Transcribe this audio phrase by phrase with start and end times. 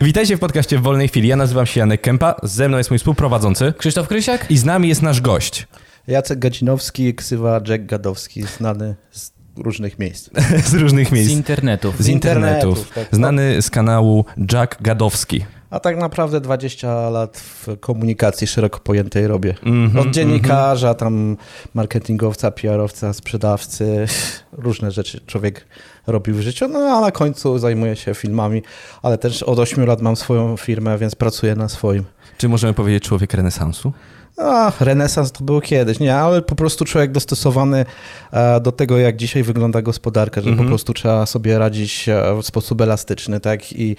[0.00, 1.28] Witajcie w podcaście w wolnej chwili.
[1.28, 4.50] Ja nazywam się Janek Kępa, ze mną jest mój współprowadzący Krzysztof Krysiak?
[4.50, 5.66] i z nami jest nasz gość.
[6.06, 10.30] Jacek Gadzinowski, ksywa Jack Gadowski, znany z różnych miejsc.
[10.70, 11.30] z różnych Z miejsc.
[11.30, 11.96] internetów.
[11.98, 12.78] Z internetów.
[12.78, 13.16] internetów, tak.
[13.16, 15.44] Znany z kanału Jack Gadowski.
[15.70, 19.54] A tak naprawdę 20 lat w komunikacji szeroko pojętej robię.
[19.62, 21.36] Mhm, Od dziennikarza, tam
[21.74, 24.06] marketingowca, PR-owca, sprzedawcy,
[24.52, 25.66] różne rzeczy człowiek
[26.06, 28.62] robił w życiu, no a na końcu zajmuję się filmami,
[29.02, 32.04] ale też od 8 lat mam swoją firmę, więc pracuję na swoim.
[32.38, 33.92] Czy możemy powiedzieć człowiek renesansu?
[34.36, 37.84] A, renesans to było kiedyś, nie, ale po prostu człowiek dostosowany
[38.32, 40.66] e, do tego, jak dzisiaj wygląda gospodarka, że Mhm.
[40.66, 43.96] po prostu trzeba sobie radzić e, w sposób elastyczny, tak, i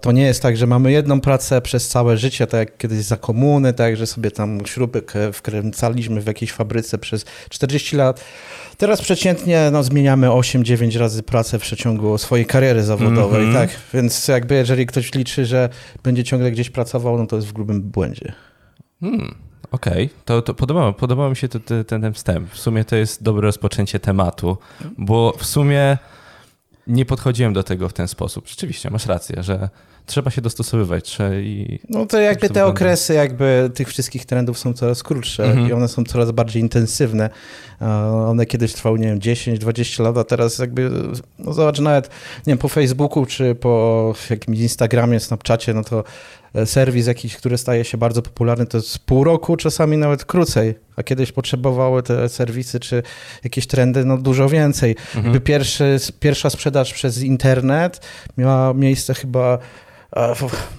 [0.00, 3.16] to nie jest tak, że mamy jedną pracę przez całe życie, tak jak kiedyś za
[3.16, 8.24] komuny, tak, że sobie tam śruby k- wkręcaliśmy w jakiejś fabryce przez 40 lat.
[8.76, 13.68] Teraz przeciętnie no, zmieniamy 8-9 razy pracę w przeciągu swojej kariery zawodowej, Mhm.
[13.68, 15.68] tak, więc jakby jeżeli ktoś liczy, że
[16.02, 18.32] będzie ciągle gdzieś pracował, no to jest w grubym błędzie.
[19.02, 19.34] Hmm,
[19.72, 22.50] Okej, to, to podobało, podobał mi się to, to, ten, wstęp.
[22.50, 24.56] W sumie to jest dobre rozpoczęcie tematu,
[24.98, 25.98] bo w sumie
[26.86, 28.48] nie podchodziłem do tego w ten sposób.
[28.48, 29.68] Rzeczywiście, masz rację, że
[30.06, 31.04] trzeba się dostosowywać.
[31.04, 31.80] Trzeba i...
[31.88, 35.68] No to jakby to te okresy jakby tych wszystkich trendów są coraz krótsze Mhm.
[35.68, 37.30] i one są coraz bardziej intensywne.
[38.26, 40.90] One kiedyś trwały, nie wiem, 10-20 lat, a teraz jakby,
[41.38, 42.08] no zobacz, nawet
[42.46, 46.04] nie wiem, po Facebooku czy po jakimś Instagramie, Snapchacie, no to
[46.64, 51.02] serwis jakiś, który staje się bardzo popularny, to jest pół roku, czasami nawet krócej, a
[51.02, 53.02] kiedyś potrzebowały te serwisy czy
[53.44, 54.96] jakieś trendy no dużo więcej.
[55.16, 55.40] Mhm.
[55.40, 58.00] Pierwszy, pierwsza sprzedaż przez internet
[58.38, 59.58] miała miejsce chyba
[60.12, 60.72] e, w-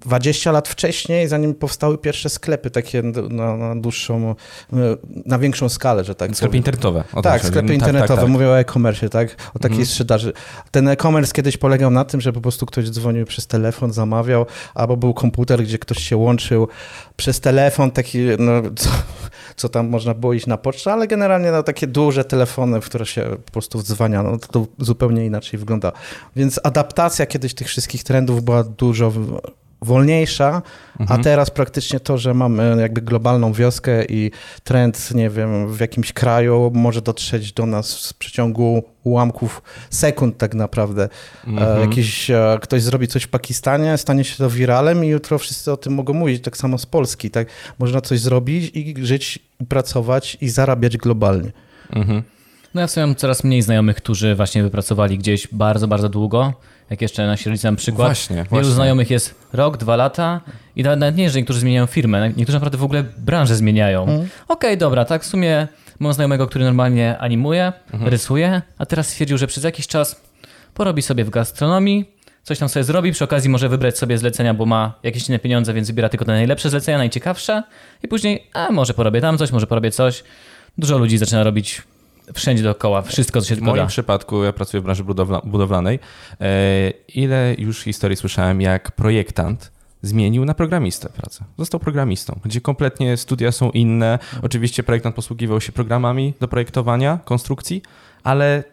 [0.00, 4.34] 20 lat wcześniej, zanim powstały pierwsze sklepy takie na, na dłuższą,
[5.26, 7.04] na większą skalę, że tak Sklepy internetowe.
[7.12, 7.46] o to Tak, chodzi.
[7.48, 8.28] sklepy Tak, internetowe, tak, tak.
[8.28, 9.28] mówię o e-commerce, tak?
[9.54, 9.86] O takiej Mhm.
[9.86, 10.32] sprzedaży.
[10.70, 14.96] Ten e-commerce kiedyś polegał na tym, że po prostu ktoś dzwonił przez telefon, zamawiał, albo
[14.96, 16.68] był komputer, gdzie ktoś się łączył
[17.16, 18.90] przez telefon, taki, no, co,
[19.56, 23.06] co tam można było iść na pocztę, ale generalnie no, takie duże telefony, w które
[23.06, 25.92] się po prostu wdzwaniano, no, to, zupełnie inaczej wygląda.
[26.36, 29.12] Więc adaptacja kiedyś tych wszystkich trendów była dużo
[29.82, 30.62] wolniejsza,
[31.00, 31.20] Mhm.
[31.20, 34.30] a teraz praktycznie to, że mamy jakby globalną wioskę i
[34.64, 40.54] trend, nie wiem, w jakimś kraju może dotrzeć do nas w przeciągu ułamków sekund tak
[40.54, 41.04] naprawdę.
[41.04, 41.80] E, Mhm.
[41.80, 45.76] Jakiś, e, ktoś zrobi coś w Pakistanie, stanie się to wiralem i jutro wszyscy o
[45.76, 47.30] tym mogą mówić, tak samo z Polski.
[47.30, 47.48] Tak?
[47.78, 51.52] Można coś zrobić i żyć, i pracować i zarabiać globalnie.
[51.92, 52.22] Mhm.
[52.74, 56.52] No ja w sumie mam coraz mniej znajomych, którzy właśnie wypracowali gdzieś bardzo, bardzo długo.
[56.90, 58.08] Jak jeszcze na średnicy mam przykład.
[58.08, 58.70] Właśnie, Wielu właśnie.
[58.70, 60.40] znajomych jest rok, dwa lata
[60.76, 64.02] i nawet nie, że niektórzy zmieniają firmę, niektórzy naprawdę w ogóle branżę zmieniają.
[64.02, 64.28] Mhm.
[64.48, 65.68] Okej, dobra, tak w sumie
[65.98, 68.10] mam znajomego, który normalnie animuje, Mhm.
[68.10, 70.20] rysuje, a teraz stwierdził, że przez jakiś czas
[70.74, 72.10] porobi sobie w gastronomii,
[72.42, 75.74] coś tam sobie zrobi, przy okazji może wybrać sobie zlecenia, bo ma jakieś inne pieniądze,
[75.74, 77.62] więc wybiera tylko te najlepsze zlecenia, najciekawsze
[78.02, 80.24] i później, a może porobię tam coś, może porobię coś.
[80.78, 81.82] Dużo ludzi zaczyna robić
[82.34, 83.86] wszędzie dookoła, wszystko, co się W tylko moim da.
[83.86, 85.98] przypadku, ja pracuję w branży budowla, budowlanej,
[86.40, 91.44] e, ile już historii słyszałem, jak projektant zmienił na programistę pracę.
[91.58, 94.18] Został programistą, gdzie kompletnie studia są inne.
[94.42, 97.82] Oczywiście projektant posługiwał się programami do projektowania, konstrukcji,
[98.22, 98.64] ale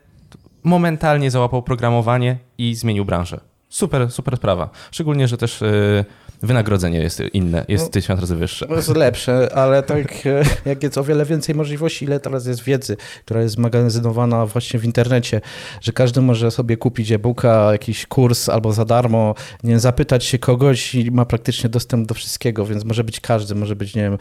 [0.64, 3.40] momentalnie załapał programowanie i zmienił branżę.
[3.70, 4.70] Super, super sprawa.
[4.92, 6.06] Szczególnie, że też e,
[6.42, 7.90] wynagrodzenie jest inne, jest No.
[7.90, 8.68] tysiąc razy wyższe.
[8.68, 12.64] To jest lepsze, ale tak e, jak jest o wiele więcej możliwości, ile teraz jest
[12.64, 15.42] wiedzy, która jest magazynowana właśnie w internecie,
[15.82, 20.96] że każdy może sobie kupić e-booka, jakiś kurs albo za darmo, nie zapytać się kogoś
[20.96, 24.18] i ma praktycznie dostęp do wszystkiego, więc może być każdy, może być, nie wiem,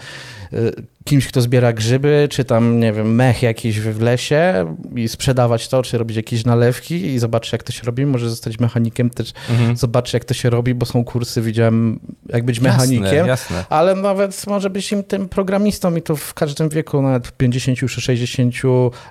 [0.53, 0.56] e,
[1.05, 5.82] kimś, kto zbiera grzyby, czy tam, nie wiem, mech jakiś w lesie i sprzedawać to,
[5.82, 8.06] czy robić jakieś nalewki i zobaczyć, jak to się robi.
[8.06, 9.76] Może zostać mechanikiem też, Mhm.
[9.76, 13.27] zobaczyć, jak to się robi, bo są kursy, widziałem, jak być mechanikiem.
[13.27, 13.65] Jasne, jasne.
[13.69, 17.89] Ale nawet może być im tym programistą i to w każdym wieku, nawet 50 czy
[18.00, 18.55] 60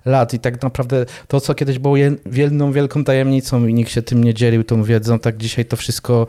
[0.05, 0.33] lat.
[0.33, 4.23] I tak naprawdę to, co kiedyś było je- jedną wielką tajemnicą i nikt się tym
[4.23, 6.27] nie dzielił, tą wiedzą, tak dzisiaj to wszystko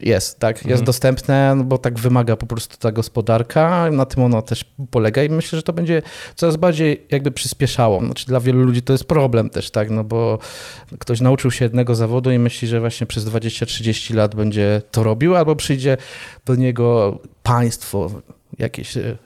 [0.00, 0.84] jest, tak, jest Mhm.
[0.84, 5.28] dostępne, no bo tak wymaga po prostu ta gospodarka, na tym ona też polega i
[5.28, 6.02] myślę, że to będzie
[6.36, 8.00] coraz bardziej jakby przyspieszało.
[8.04, 10.38] Znaczy dla wielu ludzi to jest problem też, tak, no bo
[10.98, 15.36] ktoś nauczył się jednego zawodu i myśli, że właśnie przez 20-30 lat będzie to robił,
[15.36, 15.96] albo przyjdzie
[16.46, 18.10] do niego państwo,
[18.58, 19.16] jakieś e,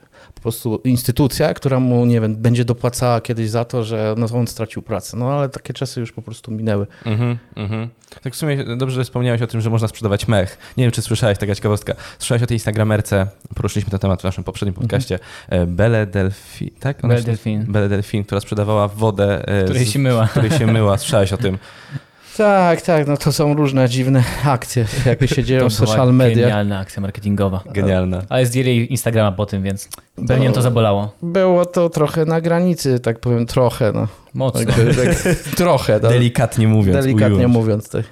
[0.43, 4.83] prostu instytucja, która mu, nie wiem, będzie dopłacała kiedyś za to, że no, on stracił
[4.83, 5.17] pracę.
[5.17, 6.87] No ale takie czasy już po prostu minęły.
[7.05, 7.89] Mhm, mhm.
[8.23, 10.59] Tak w sumie dobrze że wspomniałeś o tym, że można sprzedawać mech.
[10.77, 11.95] Nie wiem, czy słyszałeś, taka ciekawostka.
[12.19, 15.19] Słyszałeś o tej instagramerce, poruszyliśmy ten temat w naszym poprzednim podcaście,
[15.49, 15.77] mhm.
[15.77, 17.03] Belle Delphi, tak?
[17.03, 17.65] Belle Delphine.
[17.69, 20.27] Belle Delphine, która sprzedawała wodę, e, Której z- się myła.
[20.27, 20.99] której się myła.
[20.99, 21.59] Słyszałeś o tym?
[22.37, 26.43] Tak, tak, no to są różne dziwne akcje, jakie się dzieją w social media.
[26.47, 27.61] genialna akcja marketingowa.
[27.73, 28.23] Genialne.
[28.29, 29.89] Ale zdjęli Instagrama po tym, więc
[30.29, 30.55] pewnie No.
[30.55, 31.13] to zabolało.
[31.23, 34.09] Było to trochę na granicy, tak powiem, trochę, no.
[34.35, 34.61] Mocno.
[34.65, 37.05] Tak, tak, trochę, tak, Delikatnie mówiąc.
[37.05, 37.53] delikatnie ująć.
[37.55, 37.89] mówiąc.
[37.89, 38.05] Tak.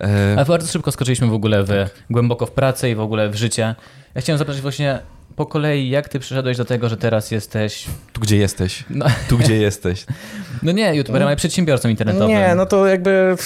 [0.00, 1.70] E, Ale bardzo szybko skoczyliśmy w ogóle w,
[2.10, 3.74] głęboko w pracę i w ogóle w życie.
[4.14, 4.98] Ja chciałem zapytać właśnie
[5.36, 7.86] po kolei, jak ty przyszedłeś do tego, że teraz jesteś...
[8.12, 8.84] tu gdzie jesteś?
[8.90, 10.06] No, Tu gdzie jesteś?
[10.62, 12.28] no nie youtuberem, ale przedsiębiorcą internetowym.
[12.28, 13.36] Nie, no to jakby,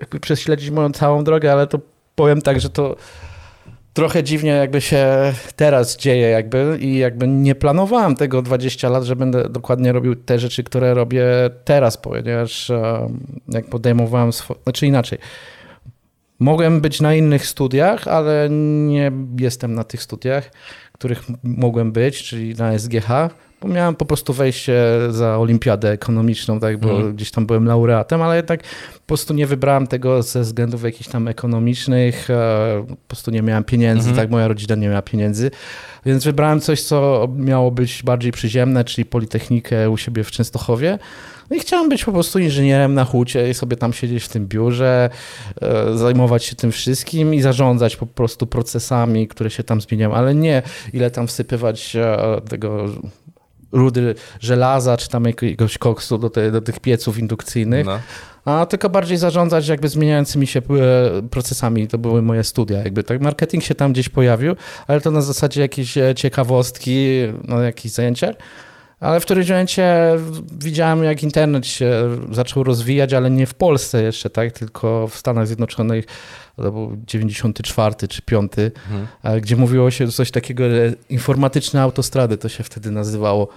[0.00, 1.78] jakby prześledzić moją całą drogę, ale to
[2.14, 2.96] powiem tak, że to
[3.94, 9.16] trochę dziwnie jakby się teraz dzieje jakby i jakby nie planowałem tego 20 lat, że
[9.16, 11.24] będę dokładnie robił te rzeczy, które robię
[11.64, 12.72] teraz, ponieważ
[13.48, 15.18] jak podejmowałem, swo- znaczy inaczej,
[16.38, 18.48] mogłem być na innych studiach, ale
[18.86, 20.50] nie jestem na tych studiach,
[20.92, 23.08] których mogłem być, czyli na SGH,
[23.60, 27.16] bo miałem po prostu wejście za olimpiadę ekonomiczną, tak, bo Mhm.
[27.16, 28.62] gdzieś tam byłem laureatem, ale jednak
[28.94, 33.64] po prostu nie wybrałem tego ze względów jakichś tam ekonomicznych, e, po prostu nie miałem
[33.64, 34.16] pieniędzy, Mhm.
[34.26, 35.50] tak, moja rodzina nie miała pieniędzy,
[36.06, 40.98] więc wybrałem coś, co miało być bardziej przyziemne, czyli Politechnikę u siebie w Częstochowie.
[41.50, 44.46] No i chciałem być po prostu inżynierem na hucie i sobie tam siedzieć w tym
[44.46, 45.10] biurze,
[45.62, 50.34] e, zajmować się tym wszystkim i zarządzać po prostu procesami, które się tam zmieniają, ale
[50.34, 50.62] nie
[50.92, 52.86] ile tam wsypywać e, tego
[53.72, 57.98] rudy żelaza, czy tam jakiegoś koksu do, te, do tych pieców indukcyjnych, No.
[58.44, 60.62] a tylko bardziej zarządzać jakby zmieniającymi się e,
[61.30, 61.88] procesami.
[61.88, 62.78] To były moje studia.
[62.78, 64.56] Jakby tak marketing się tam gdzieś pojawił,
[64.86, 67.06] ale to na zasadzie jakieś e, ciekawostki,
[67.48, 68.34] no jakieś zajęcia.
[69.00, 69.96] Ale w którymś momencie
[70.58, 71.92] widziałem, jak internet się
[72.32, 76.04] zaczął rozwijać, ale nie w Polsce jeszcze, tak, tylko w Stanach Zjednoczonych.
[76.56, 79.06] To był 94 czy 5, Mhm.
[79.22, 83.48] a gdzie mówiło się coś takiego, że informatyczne autostrady to się wtedy nazywało.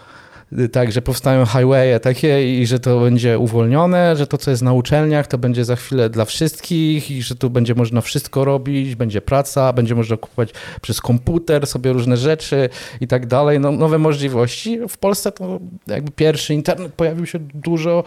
[0.71, 4.73] Tak, że powstają highwaye takie i że to będzie uwolnione, że to, co jest na
[4.73, 9.21] uczelniach, to będzie za chwilę dla wszystkich i że tu będzie można wszystko robić, będzie
[9.21, 10.49] praca, będzie można kupować
[10.81, 12.69] przez komputer sobie różne rzeczy
[13.01, 14.79] i tak dalej, no, nowe możliwości.
[14.89, 18.03] W Polsce to jakby pierwszy internet pojawił się dużo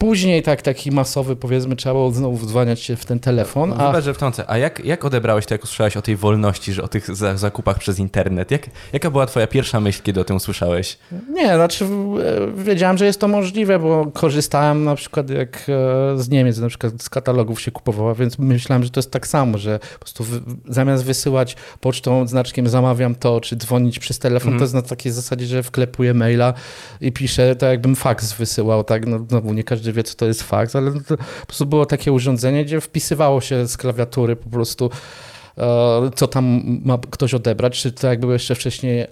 [0.00, 4.04] później, tak taki masowy, powiedzmy, trzeba było znowu wdzwaniać się w ten telefon, a Wybacz,
[4.04, 4.44] że wtrącę.
[4.46, 7.78] A jak, jak odebrałeś to, jak usłyszałeś o tej wolności, że o tych za, zakupach
[7.78, 8.50] przez internet?
[8.50, 10.98] Jak, jaka była twoja pierwsza myśl, kiedy o tym usłyszałeś?
[11.32, 15.56] Nie, znaczy e, wiedziałem, że jest to możliwe, bo korzystałem na przykład jak
[16.14, 19.26] e, z Niemiec, na przykład z katalogów się kupowało, więc myślałem, że to jest tak
[19.26, 20.24] samo, że po prostu
[20.68, 24.58] zamiast wysyłać pocztą znaczkiem zamawiam to, czy dzwonić przez telefon, Mhm.
[24.58, 26.54] to jest na takiej zasadzie, że wklepuję maila
[27.00, 30.42] i piszę, tak jakbym faks wysyłał, tak, no znowu nie każdy wie, co to jest
[30.42, 34.90] faks, ale to po prostu było takie urządzenie, gdzie wpisywało się z klawiatury po prostu
[35.58, 39.06] e, co tam ma ktoś odebrać, czy to jak było jeszcze wcześniej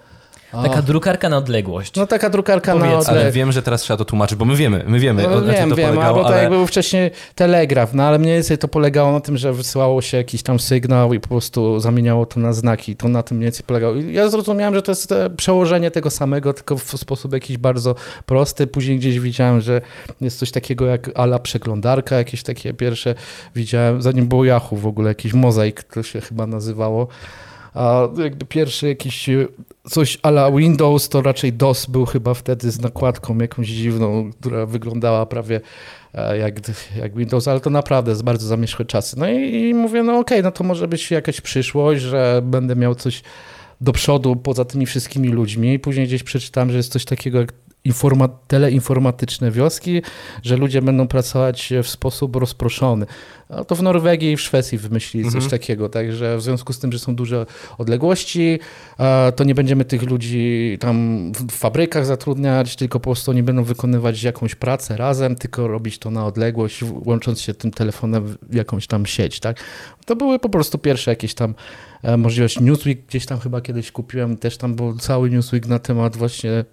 [0.52, 1.94] Taka drukarka na odległość.
[1.96, 3.20] no taka drukarka na Powiedz, odle...
[3.20, 5.54] Ale wiem, że teraz trzeba to tłumaczyć, bo my wiemy, my wiemy, No, na czym
[5.54, 6.42] wiem, to wiem, polegało, albo tak ale...
[6.42, 10.16] jak był wcześniej telegraf, no ale mniej więcej to polegało na tym, że wysyłało się
[10.16, 12.96] jakiś tam sygnał i po prostu zamieniało to na znaki.
[12.96, 13.94] To na tym mniej więcej polegało.
[13.94, 17.94] I ja zrozumiałem, że to jest e, przełożenie tego samego, tylko w sposób jakiś bardzo
[18.26, 18.66] prosty.
[18.66, 19.80] Później gdzieś widziałem, że
[20.20, 23.14] jest coś takiego jak ala przeglądarka, jakieś takie pierwsze
[23.54, 27.08] widziałem, zanim było Yahoo w ogóle, jakiś mozaik to się chyba nazywało.
[27.74, 29.46] A jakby pierwszy jakiś e,
[29.90, 35.26] coś ala Windows, to raczej DOS był chyba wtedy z nakładką jakąś dziwną, która wyglądała
[35.26, 35.60] prawie
[36.14, 36.60] e, jak,
[36.96, 39.18] jak Windows, ale to naprawdę jest bardzo zamierzchłe czasy.
[39.18, 42.94] No i, i mówię, no okej, no to może być jakaś przyszłość, że będę miał
[42.94, 43.22] coś
[43.80, 45.78] do przodu poza tymi wszystkimi ludźmi.
[45.78, 47.52] Później gdzieś przeczytałem, że jest coś takiego jak
[47.86, 50.02] informa- teleinformatyczne wioski,
[50.42, 53.06] że ludzie będą pracować w sposób rozproszony.
[53.48, 55.50] A to w Norwegii i w Szwecji wymyślili coś Mhm.
[55.50, 57.46] takiego, także w związku z tym, że są duże
[57.78, 58.58] odległości,
[59.36, 64.22] to nie będziemy tych ludzi tam w fabrykach zatrudniać, tylko po prostu oni będą wykonywać
[64.22, 69.06] jakąś pracę razem, tylko robić to na odległość, łącząc się tym telefonem w jakąś tam
[69.06, 69.56] sieć, tak?
[70.06, 71.54] To były po prostu pierwsze jakieś tam
[72.02, 72.62] e, możliwości.
[72.62, 76.64] Newsweek gdzieś tam chyba kiedyś kupiłem, też tam był cały Newsweek na temat właśnie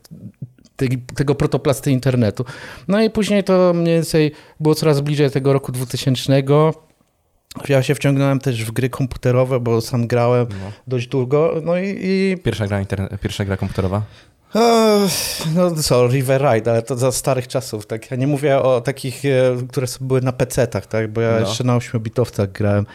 [0.75, 2.45] tej, tego protoplasty internetu.
[2.87, 6.43] No i później to mniej więcej było coraz bliżej tego roku 2000.
[7.69, 10.71] Ja się wciągnąłem też w gry komputerowe, bo sam grałem No.
[10.87, 11.53] dość długo.
[11.63, 14.01] No i, i Pierwsza gra, interne- pierwsza gra komputerowa?
[15.55, 17.85] no co, River Ride, ale to za starych czasów.
[17.87, 18.11] Tak.
[18.11, 19.29] Ja nie mówię o takich, e,
[19.69, 21.11] które były na PC-tach, tak?
[21.13, 21.39] bo ja No.
[21.39, 22.85] jeszcze na 8-bitowcach grałem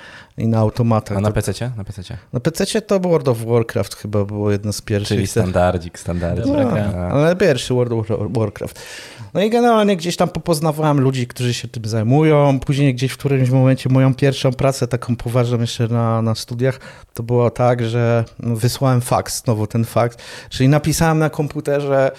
[0.41, 1.19] i na automatach.
[1.19, 1.71] A na PC?
[1.77, 2.17] Na PC.
[2.33, 5.17] na PC to World of Warcraft chyba było jedno z pierwszych.
[5.17, 6.47] Czyli standardzik, standardzik.
[6.47, 8.07] Dobra No, ale pierwszy World of
[8.37, 8.81] Warcraft.
[9.35, 12.61] No i generalnie gdzieś tam popoznawałem ludzi, którzy się tym zajmują.
[12.61, 16.81] Później gdzieś w którymś momencie moją pierwszą pracę, taką poważną jeszcze na, na studiach,
[17.15, 20.17] to było tak, że wysłałem faks, znowu ten faks,
[20.51, 22.13] czyli napisałem na komputerze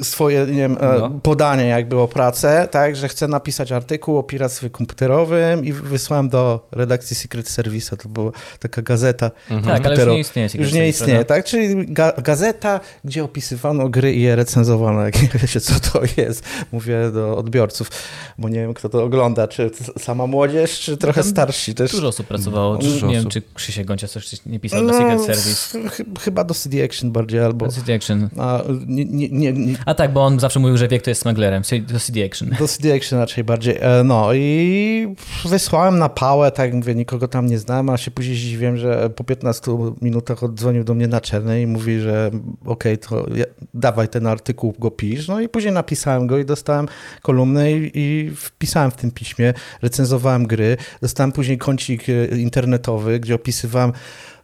[0.00, 1.10] y, swoje nie wiem, e, No.
[1.22, 6.68] podanie jakby o pracę, tak, że chcę napisać artykuł o piractwie komputerowym i wysłałem do
[6.72, 9.30] redakcji Secret Service, to była taka gazeta
[9.64, 10.48] Tak, ale już nie istnieje.
[10.48, 11.34] Secret Już nie istnieje, prawda?
[11.34, 11.44] tak?
[11.44, 16.44] Czyli ga gazeta, gdzie opisywano gry i je recenzowano, jak nie wiecie, co to jest.
[16.72, 17.90] Mówię do odbiorców,
[18.38, 21.92] bo nie wiem, kto to ogląda, czy sama młodzież, czy trochę Tam starsi też.
[21.92, 22.76] Dużo osób pracowało.
[22.76, 23.32] Dużo nie wiem, osób.
[23.32, 25.78] czy Krzysiek Goncia coś nie pisał do Secret Service.
[25.78, 27.66] No, ch- chyba do CD Action bardziej, albo...
[27.66, 28.28] Do CD Action.
[28.38, 31.62] A, nie, nie, nie, A tak, bo on zawsze mówił, że wie, kto jest smugglerem.
[31.92, 32.50] Do CD Action.
[32.58, 33.76] do CD Action raczej bardziej.
[33.80, 35.14] E, No i
[35.44, 39.24] wysłałem na pałę, tak mówię, nikogo tam nie znam, a się później zdziwiłem, że po
[39.24, 42.30] 15 minutach oddzwonił do mnie naczelny i mówi, że
[42.64, 45.28] okej, to ja, dawaj ten artykuł, go pisz.
[45.28, 46.88] No i później napisałem go i dostałem
[47.22, 53.34] kolumnę i, i wpisałem w tym piśmie, recenzowałem gry, dostałem później kącik e, internetowy, gdzie
[53.34, 53.92] opisywałem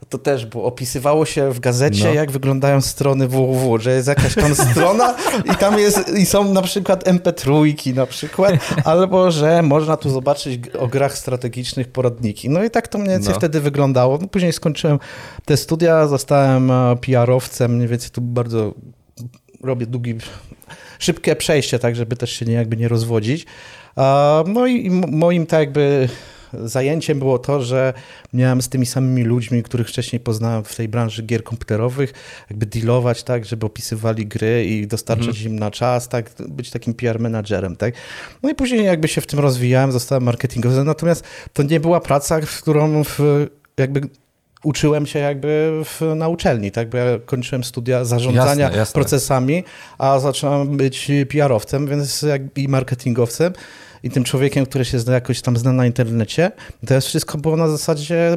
[0.09, 0.65] to też było.
[0.65, 2.15] Opisywało się w gazecie, No.
[2.15, 5.15] jak wyglądają strony www, że jest jakaś tam strona
[5.53, 8.55] i tam jest, i są na przykład MP3 na przykład,
[8.85, 12.51] albo że można tu zobaczyć o grach strategicznych poradniki.
[12.51, 13.39] No i tak to mniej więcej No.
[13.39, 14.19] wtedy wyglądało.
[14.23, 14.99] No, później skończyłem
[15.45, 18.75] te studia, zostałem e, PR-owcem, mniej więcej tu bardzo
[19.63, 20.15] robię długi,
[20.99, 23.47] szybkie przejście, tak, żeby też się nie, jakby nie rozwodzić.
[24.47, 26.09] No i moim tak jakby
[26.55, 27.95] zajęciem było to, że
[28.33, 32.13] miałem z tymi samymi ludźmi, których wcześniej poznałem w tej branży gier komputerowych,
[32.51, 37.21] jakby dealować tak, żeby opisywali gry i dostarczać im na czas, tak, być takim PR
[37.21, 37.95] menadżerem, tak.
[38.43, 42.41] No i później jakby się w tym rozwijałem, zostałem marketingowcem, natomiast to nie była praca,
[42.41, 44.01] w którą w, jakby
[44.63, 48.95] uczyłem się jakby w, na uczelni, tak, bo ja kończyłem studia zarządzania Jasne, jasne.
[48.95, 49.65] procesami,
[49.99, 53.53] a zacząłem być PR-owcem, więc jak, i marketingowcem
[54.03, 56.53] i tym człowiekiem, który się zna, jakoś tam zna na internecie,
[56.87, 58.37] to jest wszystko było na zasadzie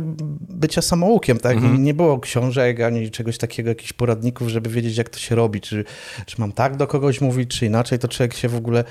[0.50, 1.56] bycia samoukiem, tak?
[1.56, 1.76] Mhm.
[1.76, 5.62] I nie było książek ani czegoś takiego, jakichś poradników, żeby wiedzieć, jak to się robi,
[5.62, 5.84] czy,
[6.26, 8.84] czy mam tak do kogoś mówić, czy inaczej, to człowiek się w ogóle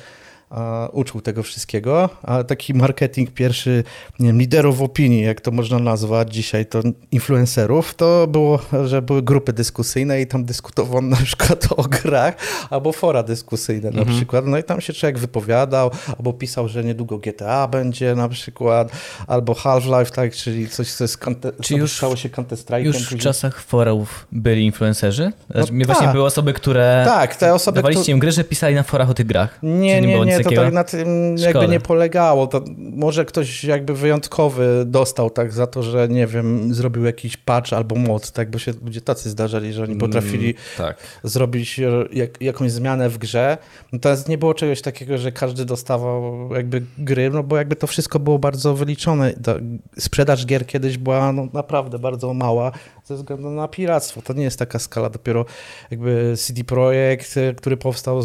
[0.92, 3.84] uczył tego wszystkiego, a taki marketing pierwszy,
[4.20, 6.80] nie wiem, liderów opinii, jak to można nazwać dzisiaj, to
[7.12, 12.34] influencerów, to było, że były grupy dyskusyjne i tam dyskutowano na przykład o grach,
[12.70, 14.16] albo fora dyskusyjne na Mhm.
[14.16, 18.92] przykład, no i tam się człowiek wypowiadał, albo pisał, że niedługo GTA będzie na przykład,
[19.26, 21.18] albo Half-Life, tak, czyli coś, co jest,
[21.62, 22.84] Czy już- stało się Counter-Strike'em.
[22.84, 25.32] Już w czasach forów byli influencerzy?
[25.50, 26.12] Znaczy, No mnie właśnie tak.
[26.14, 29.14] były osoby, które Tak, te osoby, dawaliście które- im gry, że pisali na forach o
[29.14, 29.58] tych grach.
[29.62, 30.62] Nie, Czy nie, było to takiego?
[30.62, 32.46] tak na tym jakby nie polegało.
[32.46, 37.72] To może ktoś jakby wyjątkowy dostał tak za to, że nie wiem, zrobił jakiś patch
[37.72, 40.96] albo mod, tak, bo się ludzie tacy zdarzali, że oni potrafili Mm, Tak.
[41.24, 43.58] zrobić e, jak, jakąś zmianę w grze.
[43.92, 48.18] Natomiast nie było czegoś takiego, że każdy dostawał jakby gry, no bo jakby to wszystko
[48.18, 49.32] było bardzo wyliczone.
[49.32, 49.54] Ta
[49.98, 52.72] sprzedaż gier kiedyś była no, naprawdę bardzo mała
[53.04, 54.22] ze względu na piractwo.
[54.22, 55.10] To nie jest taka skala.
[55.10, 55.44] Dopiero
[55.90, 58.22] jakby CD Projekt, e, który powstał,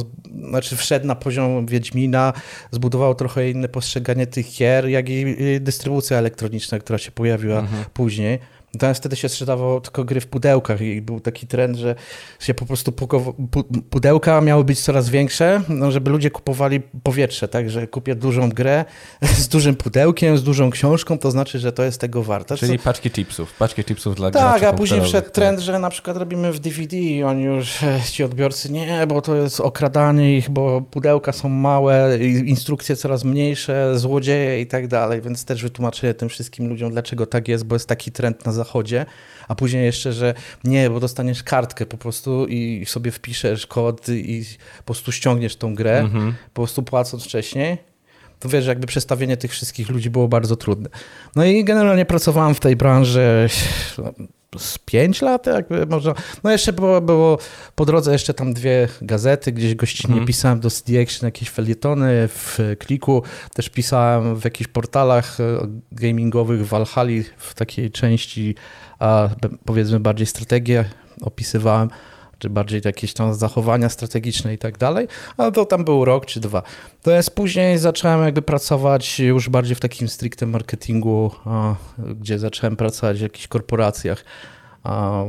[0.49, 2.33] znaczy wszedł na poziom Wiedźmina,
[2.71, 8.39] zbudował trochę inne postrzeganie tych gier, jak i i dystrybucja elektroniczna, która się pojawiła później.
[8.73, 11.95] Natomiast wtedy się sprzedawało tylko gry w pudełkach i był taki trend, że
[12.39, 17.47] się po prostu pukowo- pu- pudełka miały być coraz większe, no, żeby ludzie kupowali powietrze,
[17.47, 18.85] tak, że kupię dużą grę
[19.21, 22.57] z dużym pudełkiem, z dużą książką, to znaczy, że to jest tego warte.
[22.57, 23.53] Czyli paczki chipsów.
[23.53, 27.23] Paczki chipsów dla tak, a później wszedł trend, że na przykład robimy w DVD i
[27.23, 32.17] oni już, e, ci odbiorcy, nie, bo to jest okradanie ich, bo pudełka są małe,
[32.45, 37.47] instrukcje coraz mniejsze, złodzieje i tak dalej, więc też wytłumaczyłem tym wszystkim ludziom, dlaczego tak
[37.47, 39.05] jest, bo jest taki trend na zachodzie,
[39.47, 44.45] a później jeszcze, że nie, bo dostaniesz kartkę po prostu i sobie wpiszesz kod i
[44.77, 46.33] po prostu ściągniesz tą grę, Mhm.
[46.53, 47.77] po prostu płacąc wcześniej,
[48.39, 50.89] to wiesz, jakby przestawienie tych wszystkich ludzi było bardzo trudne.
[51.35, 53.49] No i generalnie pracowałem w tej branży
[54.57, 56.13] z 5 lat, jakby można.
[56.43, 57.37] No jeszcze było, było
[57.75, 60.27] po drodze jeszcze tam dwie gazety, gdzieś gościnnie Mhm.
[60.27, 65.43] pisałem do CD Action jakieś felietony w Kliku, też pisałem w jakichś portalach e,
[65.91, 68.55] gamingowych w Valhalla w takiej części,
[68.99, 69.29] a,
[69.65, 70.85] powiedzmy bardziej strategię
[71.21, 71.89] opisywałem
[72.39, 76.39] czy bardziej jakieś tam zachowania strategiczne i tak dalej, ale to tam był rok czy
[76.39, 76.63] dwa.
[77.01, 81.31] To jest później zacząłem jakby pracować już bardziej w takim stricte marketingu,
[81.97, 84.23] gdzie zacząłem pracować w jakichś korporacjach,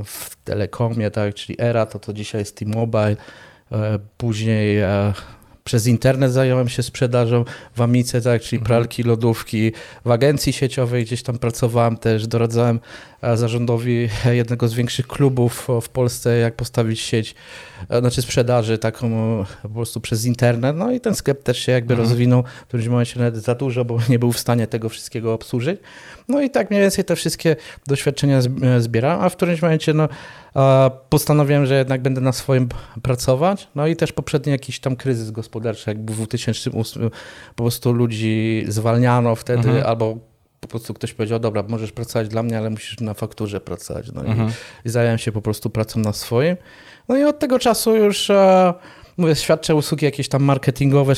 [0.04, 3.16] w telekomie, tak, czyli ERA, to to dzisiaj jest T-Mobile,
[3.72, 5.12] e, później e,
[5.64, 7.44] przez internet zająłem się sprzedażą
[7.76, 9.72] w Amice, tak, czyli pralki, lodówki.
[10.04, 12.80] W agencji sieciowej gdzieś tam pracowałem też, doradzałem
[13.22, 17.34] e, zarządowi jednego z większych klubów w Polsce, jak postawić sieć,
[17.88, 20.76] e, znaczy sprzedaży taką e, po prostu przez internet.
[20.76, 22.42] No i ten sklep też się jakby rozwinął.
[22.62, 25.80] W którymś momencie nawet za dużo, bo nie był w stanie tego wszystkiego obsłużyć.
[26.28, 30.08] No i tak mniej więcej te wszystkie doświadczenia zb- zbierałem, a w którymś momencie no,
[31.09, 32.69] postanowiłem, że jednak będę na swoim
[33.02, 33.69] pracować.
[33.75, 37.11] No i też poprzedni jakiś tam kryzys gospodarczy, jak w 2008
[37.57, 39.87] po prostu ludzi zwalniano wtedy, Mhm.
[39.87, 40.16] albo
[40.61, 44.12] po prostu ktoś powiedział, dobra, możesz pracować dla mnie, ale musisz na fakturze pracować.
[44.12, 44.49] No Mhm.
[44.49, 44.52] i,
[44.88, 46.57] i zająłem się po prostu pracą na swoim.
[47.09, 48.75] No i od tego czasu już e,
[49.20, 51.14] mówię, świadczę usługi jakieś tam marketingowe,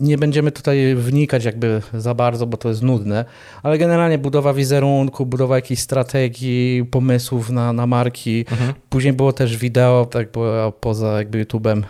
[0.00, 3.24] nie będziemy tutaj wnikać jakby za bardzo, bo to jest nudne,
[3.62, 8.44] ale generalnie budowa wizerunku, budowa jakiejś strategii, pomysłów na, na marki.
[8.50, 8.74] Mhm.
[8.88, 11.82] Później było też wideo, tak bo poza jakby YouTube'em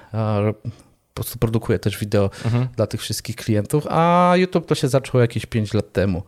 [1.15, 2.69] po prostu produkuję też wideo Mhm.
[2.77, 6.23] dla tych wszystkich klientów, a YouTube to się zaczęło jakieś 5 lat temu,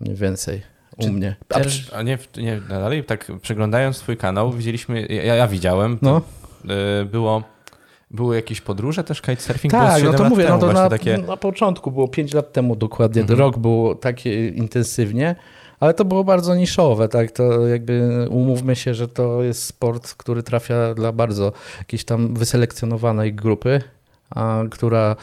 [0.00, 0.62] mniej więcej
[0.96, 1.36] u Czy mnie.
[1.48, 6.22] A, Też- A nie, nie dalej, tak przeglądając twój kanał, widzieliśmy, ja, ja widziałem, no.
[7.02, 7.42] y, było,
[8.10, 9.72] były jakieś podróże też, kitesurfing?
[9.72, 11.18] Tak, no to mówię, no to na, takie...
[11.18, 13.38] na początku było 5 lat temu dokładnie, Mhm.
[13.38, 15.36] rok było takie intensywnie,
[15.80, 20.42] ale to było bardzo niszowe, tak, to jakby umówmy się, że to jest sport, który
[20.42, 23.82] trafia dla bardzo jakiejś tam wyselekcjonowanej grupy,
[24.30, 25.16] a, która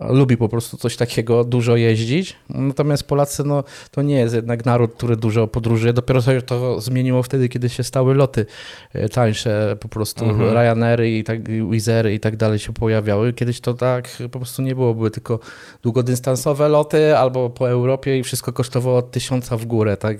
[0.00, 2.36] lubi po prostu coś takiego, dużo jeździć.
[2.48, 5.92] Natomiast Polacy, no, to nie jest jednak naród, który dużo podróżuje.
[5.92, 8.46] Dopiero się to zmieniło wtedy, kiedy się stały loty
[8.92, 10.54] e, tańsze, po prostu Mhm.
[10.54, 13.32] Ryanairy i tak, i Wizzery i tak dalej się pojawiały.
[13.32, 15.38] Kiedyś to tak po prostu nie było, były tylko
[15.82, 20.18] długodystansowe loty albo po Europie i wszystko kosztowało od tysiąca w górę, tak?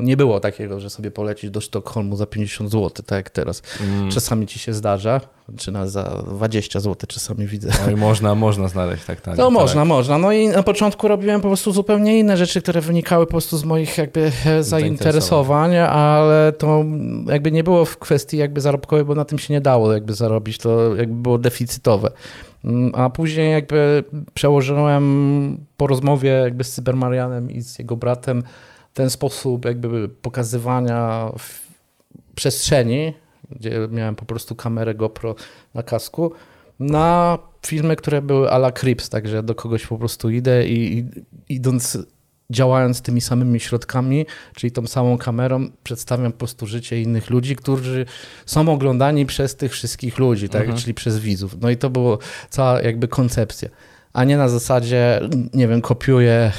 [0.00, 3.62] Nie było takiego, że sobie polecisz do Sztokholmu za 50 zł, tak jak teraz.
[3.80, 4.10] Mm.
[4.10, 5.20] Czasami ci się zdarza,
[5.56, 7.70] czy na za 20 zł czasami widzę.
[7.86, 9.36] Oj, można, można znaleźć tak tanio.
[9.36, 9.52] No tak.
[9.52, 10.18] można, można.
[10.18, 13.64] No i na początku robiłem po prostu zupełnie inne rzeczy, które wynikały po prostu z
[13.64, 16.84] moich jakby zainteresowań, ale to
[17.26, 20.58] jakby nie było w kwestii jakby zarobkowej, bo na tym się nie dało jakby zarobić,
[20.58, 22.10] to jakby było deficytowe.
[22.64, 28.42] Mm, A później jakby przełożyłem po rozmowie jakby z Cybermarianem i z jego bratem
[28.94, 31.30] ten sposób jakby pokazywania
[32.34, 33.14] przestrzeni,
[33.50, 35.34] gdzie miałem po prostu kamerę GoPro
[35.74, 36.32] na kasku,
[36.80, 41.04] na filmy, które były ala Crips, także do kogoś po prostu idę i, i
[41.48, 41.98] idąc,
[42.50, 48.06] działając tymi samymi środkami, czyli tą samą kamerą, przedstawiam po prostu życie innych ludzi, którzy
[48.46, 50.78] są oglądani przez tych wszystkich ludzi, tak, Mhm.
[50.78, 51.56] czyli przez widzów.
[51.60, 52.18] No i to było
[52.50, 53.68] cała jakby koncepcja.
[54.12, 55.20] A nie na zasadzie,
[55.54, 56.52] nie wiem, kopiuję,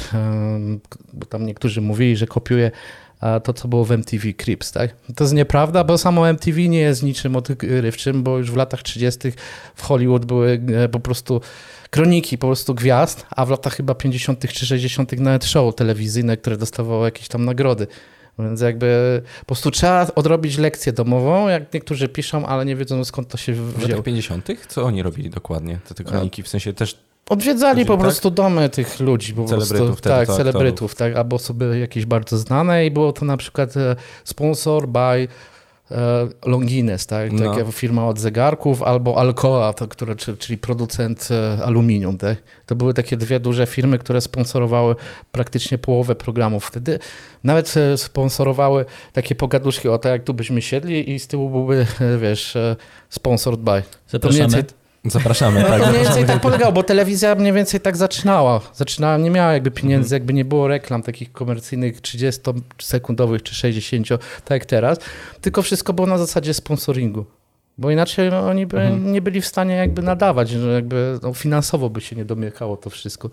[1.13, 3.04] bo tam niektórzy mówili, że kopiuję a
[3.43, 4.95] to, co było w MTV Crips, tak?
[5.15, 9.19] To jest nieprawda, bo samo MTV nie jest niczym odkrywczym, bo już w latach 30.
[9.75, 11.41] w Hollywood były e, po prostu
[11.89, 14.47] kroniki po prostu gwiazd, a w latach chyba 50.
[14.53, 15.19] czy 60.
[15.19, 17.87] nawet show telewizyjne, które dostawało jakieś tam nagrody.
[18.39, 23.27] Więc jakby po prostu trzeba odrobić lekcję domową, jak niektórzy piszą, ale nie wiedzą skąd
[23.27, 23.89] to się W wzięło.
[23.89, 24.47] latach 50.
[24.67, 25.79] Co oni robili dokładnie?
[25.87, 26.97] Te, te kroniki, w sensie też
[27.29, 28.01] Odwiedzali po tak?
[28.01, 32.05] prostu domy tych ludzi, po Celebrytów prostu, wtedy, tak, to celebrytów, tak, albo osoby jakieś
[32.05, 35.27] bardzo znane i było to na przykład e, sponsor by e,
[36.45, 37.51] Longines, tak, No.
[37.55, 42.37] taka firma od zegarków, albo Alcoa, to, które, czy- czyli producent e, aluminium, tak.
[42.65, 44.95] To były takie dwie duże firmy, które sponsorowały
[45.31, 46.65] praktycznie połowę programów.
[46.65, 46.99] Wtedy
[47.43, 51.85] nawet sponsorowały takie pogaduszki o to, jak tu byśmy siedli i z tyłu byłby,
[52.21, 52.57] wiesz,
[53.09, 53.83] sponsored by.
[54.07, 54.63] Zapraszamy.
[55.05, 55.61] Zapraszamy.
[55.61, 58.61] no tak, to mniej więcej tak polegało, bo telewizja mniej więcej tak zaczynała.
[58.73, 60.21] Zaczynała, nie miała jakby pieniędzy, Mhm.
[60.21, 64.07] jakby nie było reklam takich komercyjnych 30-sekundowych czy 60,
[64.45, 64.97] tak jak teraz,
[65.41, 67.25] tylko wszystko było na zasadzie sponsoringu.
[67.77, 69.11] Bo inaczej oni by Mhm.
[69.11, 72.89] nie byli w stanie jakby nadawać, że jakby no, finansowo by się nie domykało to
[72.89, 73.29] wszystko.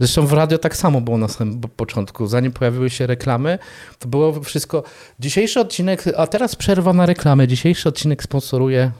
[0.00, 2.26] Zresztą w radio tak samo było na samym po- początku.
[2.26, 3.58] Zanim pojawiły się reklamy,
[3.98, 4.82] to było wszystko.
[5.20, 7.48] Dzisiejszy odcinek, a teraz przerwa na reklamę.
[7.48, 8.90] Dzisiejszy odcinek sponsoruje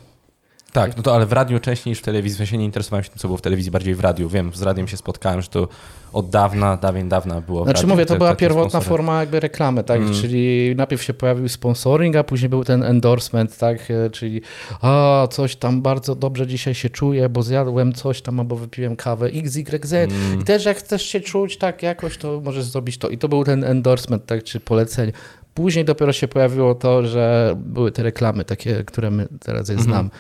[0.74, 2.34] Tak, no to ale w radiu częściej niż w telewizji.
[2.34, 4.28] W sensie nie interesowałem się tym, co było w telewizji, bardziej w radiu.
[4.28, 5.68] Wiem, z radiem się spotkałem, że to
[6.12, 8.88] od dawna, dawien dawna było Znaczy radiu, mówię, to te- była takie pierwotna sponsory.
[8.88, 10.00] forma jakby reklamy, tak?
[10.00, 10.12] Mm.
[10.14, 13.78] Czyli najpierw się pojawił sponsoring, a później był ten endorsement, tak?
[13.90, 14.40] E, Czyli
[14.82, 19.26] a, coś tam bardzo dobrze dzisiaj się czuję, bo zjadłem coś tam, albo wypiłem kawę
[19.26, 19.92] XYZ.
[19.92, 20.40] Mm.
[20.40, 23.08] I też jak chcesz się czuć tak jakoś, to możesz zrobić to.
[23.08, 24.42] I to był ten endorsement, tak?
[24.42, 25.12] Czy polecenie.
[25.54, 29.90] Później dopiero się pojawiło to, że były te reklamy takie, które my teraz je Mhm.
[29.90, 30.10] znamy.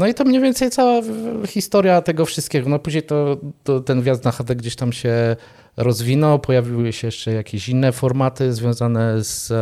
[0.00, 1.02] No i to mniej więcej cała
[1.46, 2.68] historia tego wszystkiego.
[2.68, 5.36] No później to, to ten wjazd na chatę gdzieś tam się
[5.76, 9.52] rozwinął, pojawiły się jeszcze jakieś inne formaty związane z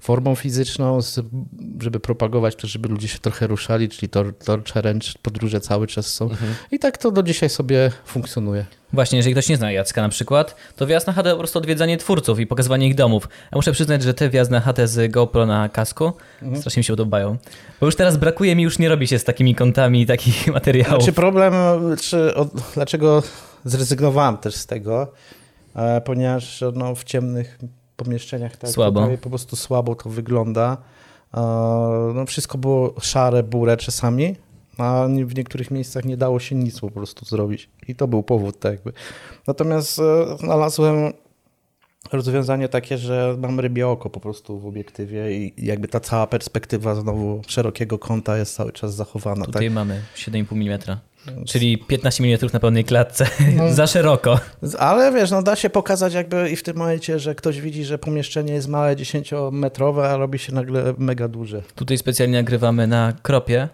[0.00, 1.20] formą fizyczną, z,
[1.80, 6.06] żeby propagować to, żeby ludzie się trochę ruszali, czyli Tor, tor Challenge, podróże cały czas
[6.06, 6.30] są.
[6.30, 6.54] Mhm.
[6.70, 8.64] I tak to do dzisiaj sobie funkcjonuje.
[8.92, 11.58] Właśnie, jeżeli ktoś nie zna Jacka na przykład, to wjazd na chatę to po prostu
[11.58, 13.28] odwiedzanie twórców i pokazywanie ich domów.
[13.42, 16.60] Ja muszę przyznać, że te wjazdy na chatę z GoPro na kasku Mhm.
[16.60, 17.36] strasznie mi się podobają.
[17.80, 21.02] Bo już teraz brakuje mi, już nie robi się z takimi kątami takich materiałów.
[21.02, 21.54] Znaczy problem,
[22.00, 23.22] czy od, dlaczego
[23.64, 25.12] zrezygnowałem też z tego,
[25.76, 27.58] e, ponieważ no, w ciemnych
[28.04, 29.00] pomieszczeniach tak Słabo.
[29.00, 30.76] tutaj po prostu słabo to wygląda.
[31.34, 31.40] E,
[32.14, 34.36] no, wszystko było szare, burę czasami,
[34.78, 37.70] a w niektórych miejscach nie dało się nic po prostu zrobić.
[37.88, 38.92] I to był powód tak jakby.
[39.46, 41.12] Natomiast e, znalazłem
[42.12, 46.94] rozwiązanie takie, że mam rybie oko po prostu w obiektywie i jakby ta cała perspektywa
[46.94, 49.44] znowu szerokiego kąta jest cały czas zachowana.
[49.44, 49.74] Tutaj tak?
[49.74, 50.98] mamy 7,5 mm,
[51.46, 53.26] czyli 15 mm na pełnej klatce.
[53.70, 54.40] Za szeroko.
[54.78, 57.98] Ale wiesz, no da się pokazać jakby i w tym momencie, że ktoś widzi, że
[57.98, 61.62] pomieszczenie jest małe, 10-metrowe, a robi się nagle mega duże.
[61.74, 63.68] Tutaj specjalnie nagrywamy na kropie,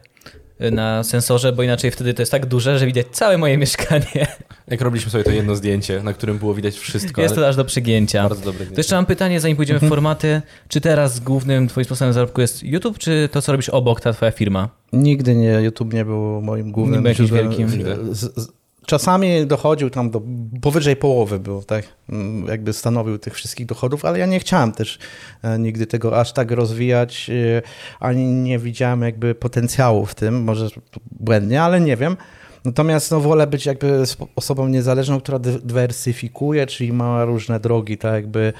[0.73, 4.27] na sensorze, bo inaczej wtedy to jest tak duże, że widać całe moje mieszkanie.
[4.69, 7.23] Jak robiliśmy sobie to jedno zdjęcie, na którym było widać wszystko.
[7.23, 8.23] Jest to aż do przygięcia.
[8.29, 8.81] bardzo dobre To zdjęcie.
[8.81, 10.42] jeszcze mam pytanie, zanim pójdziemy w formaty.
[10.69, 14.31] Czy teraz głównym twoim sposobem zarobku jest YouTube, czy to, co robisz obok, ta twoja
[14.31, 14.69] firma?
[14.92, 17.49] Nigdy nie, YouTube nie był moim głównym źródłem.
[17.49, 17.69] wielkim.
[18.14, 18.49] Z, z,
[18.87, 20.22] czasami dochodził tam do
[20.62, 21.85] powyżej połowy był, tak?
[22.09, 24.99] Mm, Jakby stanowił tych wszystkich dochodów, ale ja nie chciałem też
[25.42, 27.62] e, nigdy tego aż tak rozwijać, e,
[28.01, 30.68] ani nie widziałem jakby potencjału w tym, może
[31.11, 32.16] błędnie, ale nie wiem.
[32.64, 34.03] Natomiast no, wolę być jakby
[34.37, 38.53] osobą niezależną, która dy- dywersyfikuje, czyli ma różne drogi, tak jakby,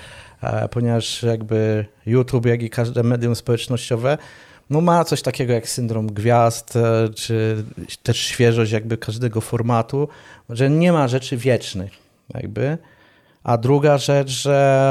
[0.43, 4.19] e, ponieważ jakby YouTube, jak i każde medium społecznościowe,
[4.71, 7.65] no ma coś takiego jak syndrom gwiazd, e, czy
[8.03, 10.09] też świeżość jakby każdego formatu,
[10.51, 11.93] że nie ma rzeczy wiecznych
[12.35, 12.79] jakby.
[13.45, 14.87] A druga rzecz, że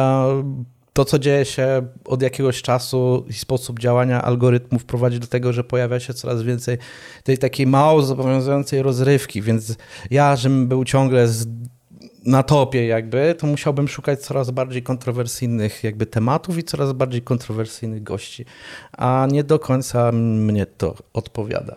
[0.93, 5.63] to, co dzieje się od jakiegoś czasu i sposób działania algorytmów prowadzi do tego, że
[5.63, 6.77] pojawia się coraz więcej
[7.23, 9.75] tej takiej mało zobowiązującej rozrywki, więc
[10.11, 11.47] ja, żebym był ciągle z,
[12.25, 18.03] na topie jakby, to musiałbym szukać coraz bardziej kontrowersyjnych jakby tematów i coraz bardziej kontrowersyjnych
[18.03, 18.45] gości,
[18.91, 21.75] a nie do końca mnie to odpowiada.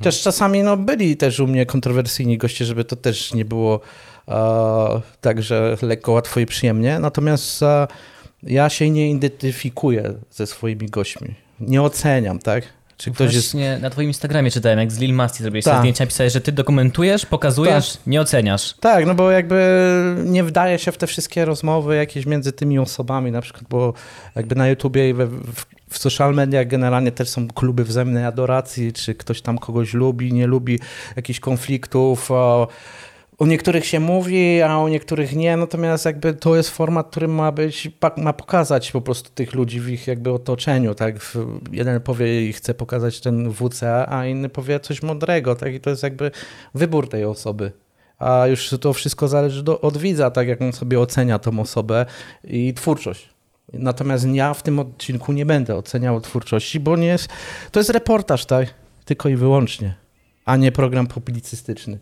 [0.00, 3.80] Też czasami no, byli też u mnie kontrowersyjni goście, żeby to też nie było
[4.28, 7.86] e, tak, że lekko, łatwo i przyjemnie, natomiast e,
[8.42, 11.34] ja się nie identyfikuję ze swoimi gośćmi.
[11.60, 12.64] Nie oceniam, tak?
[13.04, 15.78] Czy ktoś jest Właśnie na twoim Instagramie czytałem, jak z Lil Masti zrobiłeś Tak.
[15.78, 18.74] zdjęcia, pisałeś, że ty dokumentujesz, pokazujesz, nie oceniasz.
[18.80, 19.84] Tak, no bo jakby
[20.24, 23.94] nie wdaje się w te wszystkie rozmowy jakieś między tymi osobami, na przykład, bo
[24.36, 28.92] jakby na YouTubie i we, w, w social mediach generalnie też są kluby wzajemnej adoracji,
[28.92, 30.80] czy ktoś tam kogoś lubi, nie lubi,
[31.16, 32.30] jakichś konfliktów.
[32.30, 32.68] O,
[33.38, 37.52] o niektórych się mówi, a o niektórych nie, natomiast jakby to jest format, który ma
[37.52, 41.36] być, ma pokazać po prostu tych ludzi w ich jakby otoczeniu, tak?
[41.72, 45.74] Jeden powie i chce pokazać ten WC, a inny powie coś mądrego, tak?
[45.74, 46.30] I to jest jakby
[46.74, 47.72] wybór tej osoby.
[48.18, 52.06] A już to wszystko zależy do, od widza, tak jak on sobie ocenia tą osobę
[52.44, 53.28] i twórczość.
[53.72, 57.28] Natomiast ja w tym odcinku nie będę oceniał twórczości, bo nie jest,
[57.70, 58.74] to jest reportaż, tak?
[59.04, 59.94] Tylko i wyłącznie,
[60.44, 61.98] a nie program publicystyczny.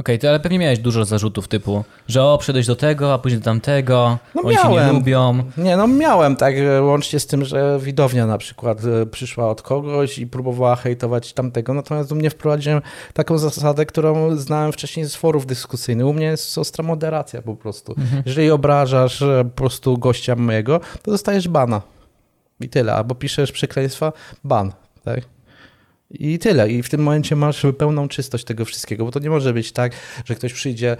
[0.00, 3.38] Okej, to ale pewnie miałeś dużo zarzutów typu, że o, przyszedłeś do tego, a później
[3.40, 4.96] do tamtego, No oni się nie miałem.
[4.96, 5.42] lubią.
[5.56, 10.18] Nie, no miałem tak, łącznie z tym, że widownia na przykład e, przyszła od kogoś
[10.18, 12.80] i próbowała hejtować tamtego, natomiast u mnie wprowadziłem
[13.12, 16.06] taką zasadę, którą znałem wcześniej z forów dyskusyjnych.
[16.06, 17.94] U mnie jest ostra moderacja po prostu.
[18.26, 21.82] Jeżeli obrażasz e, po prostu gościa mojego, to dostajesz bana.
[22.60, 22.94] I tyle.
[22.94, 24.12] Albo piszesz przekleństwa,
[24.44, 24.72] ban,
[25.04, 25.20] tak?
[26.10, 26.70] I tyle.
[26.70, 29.92] I w tym momencie masz pełną czystość tego wszystkiego, bo to nie może być tak,
[30.24, 30.96] że ktoś przyjdzie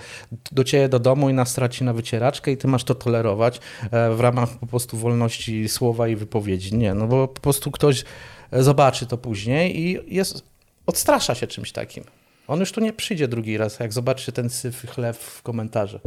[0.53, 4.21] do ciebie do domu i nastraci na wycieraczkę i ty masz to tolerować e, w
[4.21, 6.77] ramach po prostu wolności słowa i wypowiedzi.
[6.77, 8.05] Nie, no bo po prostu ktoś
[8.51, 10.43] e, zobaczy to później i jest,
[10.87, 12.05] odstrasza się czymś takim.
[12.49, 16.01] On już tu nie przyjdzie drugi raz, jak zobaczy ten syf chleb w komentarzu.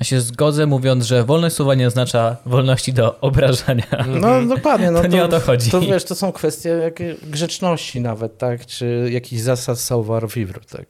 [0.00, 3.84] Ja się zgodzę mówiąc, że wolność słowa nie oznacza wolności do obrażania.
[4.06, 4.90] No dokładnie.
[4.90, 5.70] No To nie o to chodzi.
[5.70, 8.66] To wiesz, to są kwestie grzeczności nawet, tak?
[8.66, 10.86] Czy jakichś zasad savoir vivre, tak?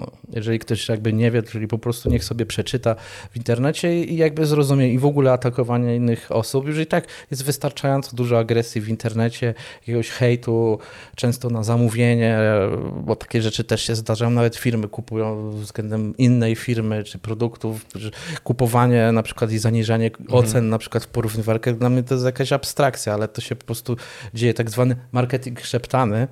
[0.00, 2.94] No, jeżeli ktoś jakby nie wie, czyli po prostu niech sobie przeczyta
[3.30, 6.66] w internecie i jakby zrozumie i w ogóle atakowanie innych osób.
[6.66, 10.78] Już i tak jest wystarczająco dużo agresji w internecie, jakiegoś hejtu,
[11.16, 12.38] często na zamówienie,
[13.02, 14.30] bo takie rzeczy też się zdarzają.
[14.30, 17.86] Nawet firmy kupują względem innej firmy czy produktów.
[18.44, 22.52] Kupowanie na przykład i zaniżanie ocen na przykład w porównywarkach dla mnie to jest jakaś
[22.52, 23.96] abstrakcja, ale to się po prostu
[24.34, 24.54] dzieje.
[24.54, 26.28] Tak zwany marketing szeptany,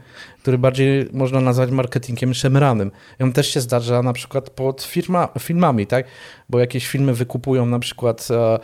[0.49, 2.91] który bardziej można nazwać marketingiem szemranym.
[3.21, 6.07] I on też się zdarza na przykład pod firma, filmami, tak?
[6.49, 8.59] Bo jakieś filmy wykupują na przykład e,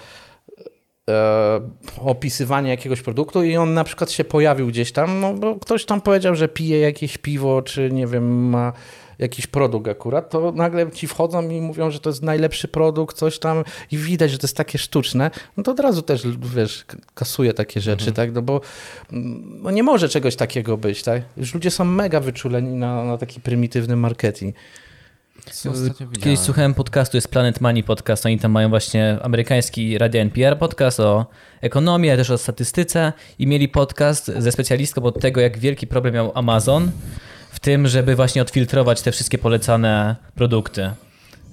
[1.11, 1.61] e,
[2.01, 6.01] opisywanie jakiegoś produktu i on na przykład się pojawił gdzieś tam, no bo ktoś tam
[6.01, 8.73] powiedział, że pije jakieś piwo, czy nie wiem, ma
[9.19, 13.39] jakiś produkt akurat, to nagle ci wchodzą i mówią, że to jest najlepszy produkt, coś
[13.39, 16.23] tam i widać, że to jest takie sztuczne, no to od razu też,
[16.57, 18.15] wiesz, kasuje takie rzeczy, mhm.
[18.15, 18.61] tak, no bo
[19.13, 23.19] mm, no nie może czegoś takiego być, tak, już ludzie są mega wyczuleni na, na
[23.19, 24.55] taki prymitywny marketing.
[26.21, 31.01] Kiedyś słuchałem podcastu, jest Planet Money podcast, oni tam mają właśnie amerykański Radio NPR podcast
[31.01, 31.27] o
[31.61, 36.15] ekonomii, ale też o statystyce i mieli podcast ze specjalistką od tego, jak wielki problem
[36.15, 36.91] miał Amazon
[37.55, 40.91] w tym, żeby właśnie odfiltrować te wszystkie polecane produkty.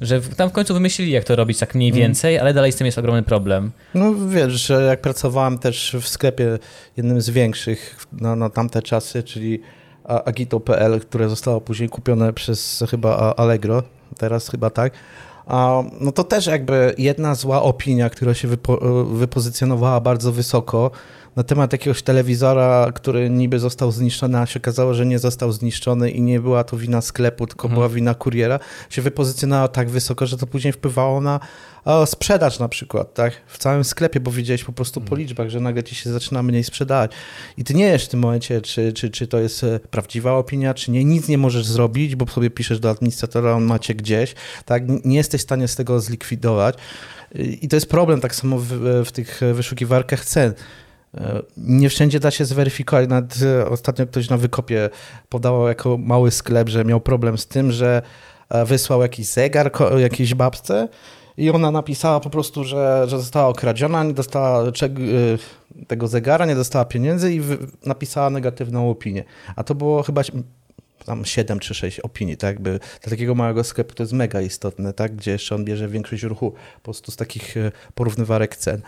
[0.02, 2.00] Że tam w końcu wymyślili, jak to robić tak mniej mm.
[2.00, 3.72] więcej, ale dalej z tym jest ogromny problem.
[3.94, 6.60] No wiesz, że jak pracowałem też w sklepie
[6.98, 9.62] jednym z większych na, na tamte czasy, czyli
[10.04, 13.84] Agito.pl, które zostało później kupione przez chyba Allegro,
[14.18, 14.94] teraz chyba tak,
[16.02, 20.92] no to też jakby jedna zła opinia, która się wypo, wypozycjonowała bardzo wysoko,
[21.36, 26.12] na temat jakiegoś telewizora, który niby został zniszczony, a się okazało, że nie został zniszczony
[26.12, 27.76] i nie była to wina sklepu, tylko mhm.
[27.76, 31.40] była wina kuriera, się wypozycjonowało tak wysoko, że to później wpływało na
[31.86, 33.34] o, sprzedaż na przykład, tak?
[33.48, 35.22] W całym sklepie, bo widziałeś po prostu po mhm.
[35.22, 37.12] liczbach, że nagle ci się zaczyna mniej sprzedawać.
[37.58, 40.74] I ty nie wiesz w tym momencie, czy, czy, czy to jest e, prawdziwa opinia,
[40.74, 41.04] czy nie.
[41.04, 44.84] Nic nie możesz zrobić, bo sobie piszesz do administratora, on macie gdzieś, tak?
[45.06, 46.76] Nie jesteś w stanie z tego zlikwidować.
[47.36, 48.68] I to jest problem tak samo w,
[49.06, 50.54] w tych wyszukiwarkach cen.
[51.58, 53.10] Nie wszędzie da się zweryfikować.
[53.10, 54.90] Nawet e, ostatnio ktoś na wykopie
[55.30, 58.02] podawał jako mały sklep, że miał problem z tym, że
[58.50, 60.88] e, wysłał jakiś zegar jakiejś babce
[61.38, 64.72] i ona napisała po prostu, że, że została okradziona, nie dostała e,
[65.88, 67.42] tego zegara, nie dostała pieniędzy i
[67.86, 69.24] napisała negatywną opinię.
[69.56, 70.22] A to było chyba
[71.06, 72.56] tam 7 czy 6 opinii, tak?
[72.56, 75.16] Jakby dla takiego małego sklepu to jest mega istotne, tak?
[75.16, 77.56] Gdzie jeszcze on bierze większość ruchu po prostu z takich
[77.96, 78.82] porównywarek cen.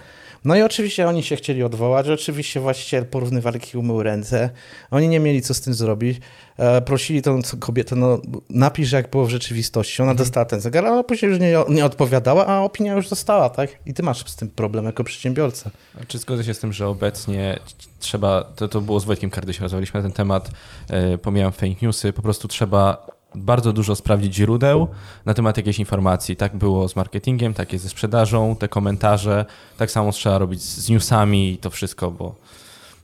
[0.45, 4.49] No i oczywiście oni się chcieli odwołać, oczywiście właściciel porównywarki umył ręce,
[4.91, 6.21] oni nie mieli co z tym zrobić,
[6.57, 10.25] e, prosili tą kobietę, no napisz jak było w rzeczywistości, ona mhm.
[10.25, 13.69] dostała ten zegar, ale później już nie, nie odpowiadała, a opinia już została, tak?
[13.85, 15.69] I ty masz z tym problem jako przedsiębiorca.
[16.07, 17.59] Czy zgodzę się z tym, że obecnie
[17.99, 20.49] trzeba, to, to było z Wojtkiem Kardysiem, rozmawialiśmy na ten temat,
[20.89, 24.87] e, pomijam fake newsy, po prostu trzeba bardzo dużo sprawdzić źródeł
[25.25, 26.35] na temat jakiejś informacji.
[26.35, 29.45] Tak było z marketingiem, tak jest ze sprzedażą, te komentarze.
[29.77, 32.35] Tak samo trzeba robić z newsami i to wszystko, bo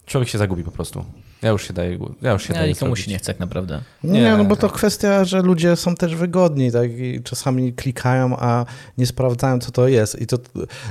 [0.05, 1.05] człowiek się zagubi po prostu.
[1.41, 1.99] Ja już się daję.
[2.21, 3.81] Ja już się ja daję nikomu się nie chce tak naprawdę.
[4.03, 6.91] Nie, nie no bo to kwestia, że ludzie są też wygodni, tak?
[6.91, 8.65] I czasami klikają, a
[8.97, 10.21] nie sprawdzają, co to jest.
[10.21, 10.37] I to,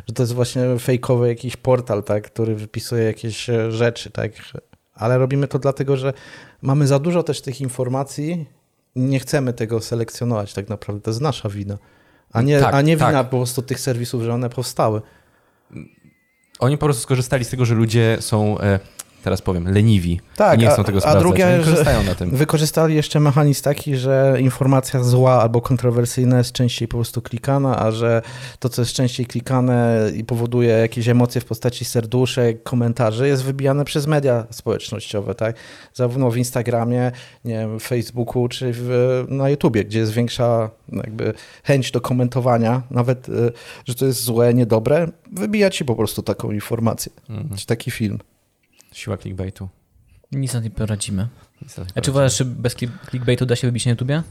[0.09, 2.25] że to jest właśnie fejkowy jakiś portal, tak?
[2.25, 4.33] Który wypisuje jakieś e, rzeczy, tak?
[4.95, 6.13] Ale robimy to dlatego, że
[6.63, 8.47] mamy za dużo też tych informacji
[8.99, 11.03] nie chcemy tego selekcjonować tak naprawdę.
[11.03, 11.79] To jest nasza wina.
[12.33, 13.29] A nie, tak, a nie wina tak.
[13.29, 15.03] po prostu tych serwisów, że one powstały.
[16.59, 18.81] Oni po prostu skorzystali z tego, że ludzie są e,
[19.25, 20.21] teraz powiem, leniwi.
[20.37, 21.23] Tak, nie chcą tego a, sprawdzać.
[21.23, 22.31] A drugie, korzystają na tym.
[22.31, 27.91] Wykorzystali jeszcze mechanizm taki, że informacja zła albo kontrowersyjna jest częściej po prostu klikana, a
[27.91, 28.23] że
[28.59, 33.85] to, co jest częściej klikane i powoduje jakieś emocje w postaci serduszek, komentarzy, jest wybijane
[33.85, 35.57] przez media społecznościowe, tak?
[35.95, 37.13] Zarówno w Instagramie,
[37.45, 43.29] nie wiem, Facebooku czy w, na YouTubie, gdzie jest większa jakby chęć do komentowania, nawet,
[43.29, 43.53] y,
[43.87, 47.57] że to jest złe, niedobre, wybija ci po prostu taką informację, mhm.
[47.57, 48.19] czy taki film.
[48.93, 49.69] Siła clickbaitu.
[50.33, 51.29] Nic na tym poradzimy.
[51.95, 52.77] A czy uważasz, że bez
[53.11, 54.23] clickbaitu da się wybić na YouTubie?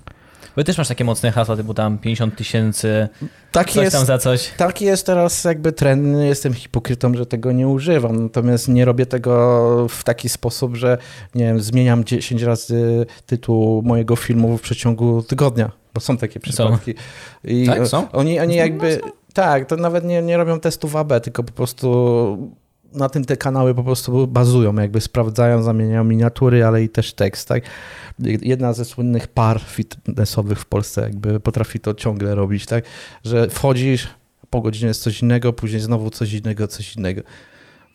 [0.55, 3.07] Bo też masz takie mocne hasła, typu tam 50 tysięcy,
[3.51, 4.51] tak coś jest, tam za coś.
[4.57, 6.17] Tak jest teraz jakby trend.
[6.21, 8.23] Jestem hipokrytą, że tego nie używam.
[8.23, 10.97] Natomiast nie robię tego w taki sposób, że
[11.35, 15.71] nie wiem, zmieniam 10 razy tytuł mojego filmu w przeciągu tygodnia.
[15.93, 16.93] Bo są takie przypadki.
[17.43, 18.11] I tak, są?
[18.11, 19.01] Oni, oni jakby...
[19.33, 22.51] Tak, to nawet nie, nie robią testów AB, tylko po prostu
[22.97, 27.47] na tym te kanały po prostu bazują, jakby sprawdzają, zamieniają miniatury, ale i też tekst,
[27.47, 27.63] tak?
[28.19, 32.83] Jedna ze słynnych par fitnessowych w Polsce jakby potrafi to ciągle robić, tak?
[33.23, 34.07] Że wchodzisz,
[34.49, 37.21] po godzinie jest coś innego, później znowu coś innego, coś innego.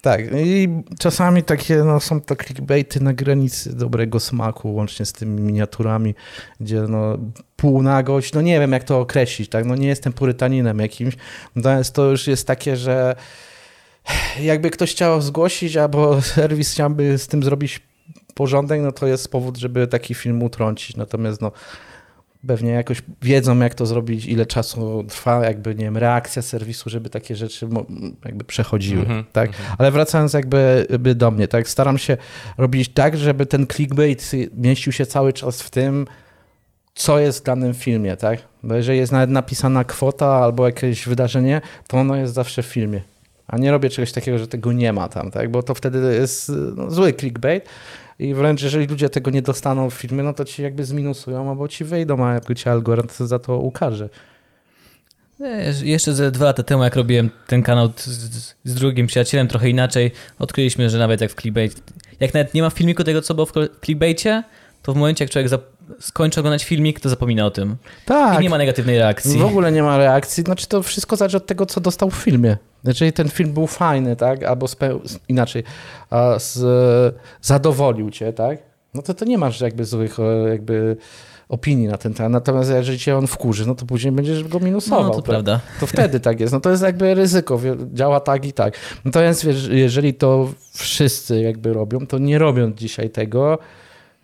[0.03, 5.41] Tak, i czasami takie no, są to clickbaity na granicy dobrego smaku, łącznie z tymi
[5.41, 6.15] miniaturami,
[6.61, 7.19] gdzie no,
[7.57, 11.17] półnagość, no nie wiem jak to określić, tak, no nie jestem purytaninem jakimś,
[11.57, 13.17] natomiast to już jest takie, że
[14.41, 17.81] jakby ktoś chciał zgłosić, albo serwis chciałby z tym zrobić
[18.35, 20.97] porządek, no to jest powód, żeby taki film utrącić.
[20.97, 21.53] Natomiast no,
[22.47, 27.11] pewnie jakoś wiedzą, jak to zrobić, ile czasu trwa, jakby, nie wiem, reakcja serwisu, żeby
[27.11, 27.69] takie rzeczy
[28.25, 29.49] jakby przechodziły, mm -hmm, tak?
[29.49, 29.75] Mm -hmm.
[29.79, 32.17] Ale wracając jakby do mnie, tak, staram się
[32.59, 36.07] robić tak, żeby ten clickbait mieścił się cały czas w tym,
[36.95, 38.38] co jest w danym filmie, tak?
[38.62, 43.03] Bo jeżeli jest nawet napisana kwota albo jakieś wydarzenie, to ono jest zawsze w filmie.
[43.47, 45.51] A nie robię czegoś takiego, że tego nie ma tam, tak?
[45.51, 47.65] Bo to wtedy jest no, zły clickbait.
[48.19, 51.69] I wręcz jeżeli ludzie tego nie dostaną w filmie, no to ci jakby zminusują, albo
[51.69, 54.09] ci wyjdą, a jakby ci algorytm za to ukaże.
[55.83, 58.07] Jeszcze ze dwa lata temu, jak robiłem ten kanał z,
[58.65, 61.83] z- drugim przyjacielem trochę inaczej, odkryliśmy, że nawet jak w clickbait,
[62.21, 63.53] jak nawet nie ma filmiku tego, co było w
[63.85, 64.43] clickbaicie,
[64.83, 65.49] to w momencie, jak człowiek
[66.01, 67.77] skończy oglądać filmik, to zapomina o tym.
[68.07, 68.40] Tak.
[68.40, 69.38] I nie ma negatywnej reakcji.
[69.38, 70.42] W ogóle nie ma reakcji.
[70.42, 72.57] Znaczy to wszystko zależy od tego, co dostał w filmie.
[72.85, 75.01] Jeżeli ten film był fajny, tak, albo speł...
[75.29, 75.64] inaczej,
[76.38, 77.14] z...
[77.42, 78.59] zadowolił cię, tak,
[78.95, 80.97] no to to nie masz jakby złych e, jakby
[81.49, 82.33] opinii na ten temat.
[82.33, 85.05] Natomiast jeżeli cię on wkurzy, no to później będziesz go minusował.
[85.05, 85.25] No, to tak?
[85.25, 85.61] prawda.
[85.81, 86.53] To wtedy tak jest.
[86.53, 87.61] No to jest jakby ryzyko,
[87.92, 88.75] działa tak i tak.
[89.05, 93.59] Natomiast jeżeli to wszyscy jakby robią, to nie robiąc dzisiaj tego,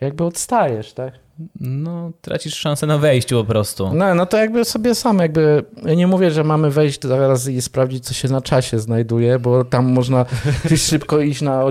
[0.01, 1.12] jakby odstajesz, tak?
[1.61, 3.94] No, tracisz szansę na wejściu po prostu.
[3.94, 7.62] No, no to jakby sobie sam jakby, ja nie mówię, że mamy wejść zaraz i
[7.62, 10.27] sprawdzić, co się na czasie znajduje, bo tam można
[10.77, 11.64] szybko iść na,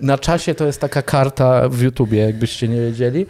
[0.00, 3.26] na czasie, to jest taka karta w YouTubie, jakbyście nie wiedzieli.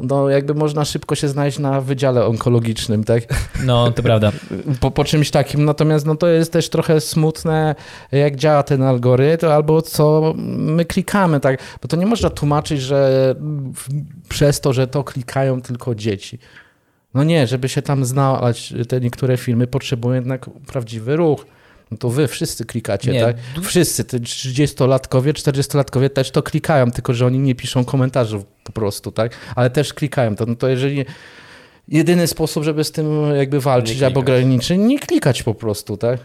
[0.00, 3.22] No jakby można szybko się znaleźć na wydziale onkologicznym, tak?
[3.64, 4.32] No, to prawda.
[4.80, 5.64] Po, po czymś takim.
[5.64, 7.74] Natomiast no to jest też trochę smutne,
[8.12, 11.58] jak działa ten algorytm, albo co my klikamy, tak?
[11.82, 13.34] Bo to nie można tłumaczyć, że
[14.28, 16.38] przez to, że to klikają tylko dzieci.
[17.14, 21.46] No nie, żeby się tam znaleźć te niektóre filmy, potrzebują jednak prawdziwy ruch.
[21.94, 23.36] No to wy wszyscy klikacie, Nie, tak?
[23.62, 29.12] Wszyscy, te 30-latkowie, 40-latkowie też to klikają, tylko że oni nie piszą komentarzy po prostu,
[29.12, 29.32] tak?
[29.56, 30.46] Ale też klikają to.
[30.46, 31.04] No to jeżeli
[31.88, 34.40] jedyny sposób, żeby z tym jakby walczyć albo klikać.
[34.40, 36.20] graniczyć, nie klikać po prostu, tak?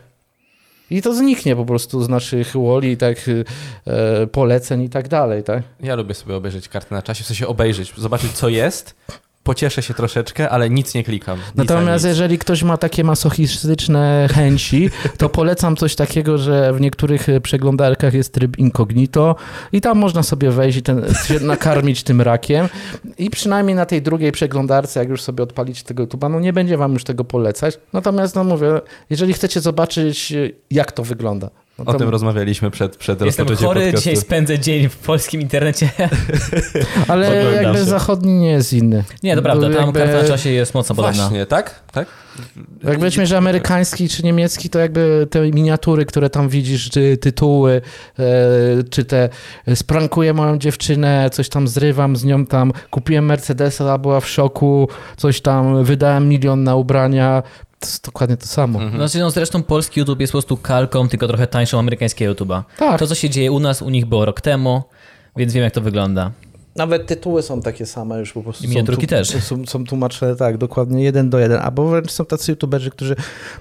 [0.91, 3.17] I to zniknie po prostu z naszych woli, tak,
[3.87, 5.63] e, poleceń i tak dalej, tak?
[5.79, 8.95] Ja lubię sobie obejrzeć kartę na czasie, w sensie obejrzeć, zobaczyć co jest,
[9.49, 11.37] pocieszę się troszeczkę, ale nic nie klikam.
[11.37, 12.09] Nic Natomiast nic.
[12.09, 18.13] jeżeli ktoś ma takie masochistyczne chęci, to polecam coś takiego, że w niektórych e, przeglądarkach
[18.13, 19.35] jest tryb incognito
[19.71, 22.67] i tam można sobie wejść i ten, się nakarmić tym rakiem
[23.17, 26.77] i przynajmniej na tej drugiej przeglądarce, jak już sobie odpalicie tego YouTube'a, no nie będzie
[26.77, 27.79] wam już tego polecać.
[27.93, 31.49] Natomiast no mówię, jeżeli chcecie zobaczyć e, jak to wygląda.
[31.85, 34.09] No O tym rozmawialiśmy przed, przed Jestem rozpoczęciem chory, podcastu.
[34.09, 35.89] dzisiaj spędzę dzień w polskim internecie.
[37.07, 37.85] ale jakby się.
[37.85, 39.03] zachodni nie jest inny.
[39.23, 41.21] Nie, to prawda, tam Jakby- karta na czasie jest mocno podobna.
[41.23, 41.81] Właśnie, tak?
[41.91, 42.07] Tak?
[42.83, 47.81] Jak weźmiesz że amerykański czy niemiecki, to jakby te miniatury, które tam widzisz, czy tytuły,
[48.19, 48.23] e,
[48.89, 49.29] czy te
[49.67, 54.87] e, sprankuję moją dziewczynę, coś tam zrywam z nią tam, kupiłem Mercedesa, była w szoku,
[55.17, 57.43] coś tam, wydałem milion na ubrania,
[57.79, 58.79] to jest dokładnie to samo.
[58.79, 58.97] Mhm.
[58.97, 62.63] Znaczy, no zresztą polski YouTube jest po prostu kalką, tylko trochę tańszą amerykańskiego YouTube'a.
[62.77, 64.83] Tak, To, co się dzieje u nas, u nich było rok temu,
[65.35, 66.31] więc wiem, jak to wygląda.
[66.75, 68.65] Nawet tytuły są takie same już po prostu.
[68.65, 69.27] I miniaturki tu- też.
[69.43, 73.15] Są, są tłumaczone tak, dokładnie jeden do jeden, albo wręcz są tacy youtuberzy, którzy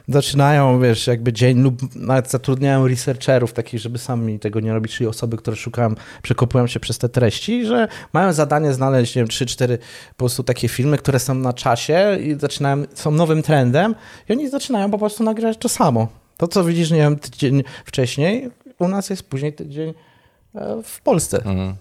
[0.08, 5.08] zaczynają, wiesz, jakby dzień lub nawet zatrudniają researcherów takich, żeby sami tego nie robić, czyli
[5.08, 9.78] osoby, które szukają, przekopują się przez te treści, że mają zadanie znaleźć, nie wiem, 3-4
[10.08, 13.94] po prostu takie filmy, które są na czasie i zaczynają, są nowym trendem
[14.28, 16.08] i oni zaczynają po prostu nagrywać to samo.
[16.36, 19.94] To, co widzisz, nie wiem, tydzień wcześniej, u nas jest później tydzień
[20.54, 21.36] e, w Polsce.
[21.36, 21.74] Mhm.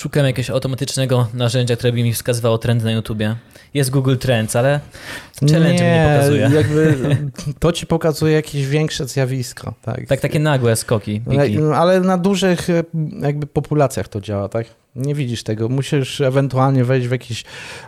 [0.00, 3.36] Szukam jakiegoś automatycznego narzędzia, które by mi wskazywało trendy na YouTubie.
[3.74, 4.80] Jest Google Trends, ale
[5.50, 6.50] challenge nie pokazuje.
[6.54, 7.16] jakby
[7.60, 9.74] to ci pokazuje jakieś większe zjawisko.
[9.82, 11.58] Tak, Tak, takie nagłe skoki, piki.
[11.58, 12.82] No, Ale na dużych e,
[13.20, 14.66] jakby populacjach to działa, tak?
[14.96, 15.68] Nie widzisz tego.
[15.68, 17.44] Musisz ewentualnie wejść w jakieś,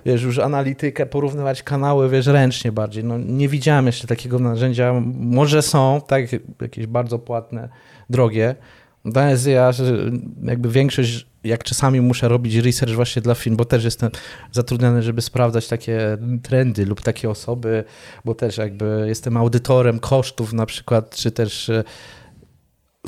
[0.06, 3.04] wiesz, już analitykę, porównywać kanały, wiesz, ręcznie bardziej.
[3.04, 5.02] No, nie widziałem jeszcze takiego narzędzia.
[5.16, 6.24] Może są, tak,
[6.60, 7.68] jakieś bardzo płatne,
[8.10, 8.54] drogie.
[9.04, 9.84] Natomiast ja, że
[10.42, 14.10] jakby większość, jak czasami muszę robić research właśnie dla film, bo też jestem
[14.52, 17.84] zatrudniony, żeby sprawdzać takie trendy lub takie osoby,
[18.24, 21.84] bo też jakby jestem audytorem kosztów na przykład, czy też e,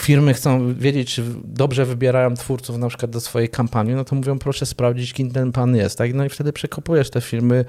[0.00, 4.38] firmy chcą wiedzieć, czy dobrze wybierają twórców na przykład do swojej kampanii, no to mówią
[4.38, 6.14] proszę sprawdzić, kim ten pan jest, tak?
[6.14, 7.64] No i wtedy przekopujesz te filmy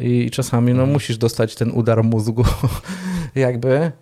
[0.00, 2.44] i czasami no musisz dostać ten udar mózgu
[3.34, 3.92] jakby.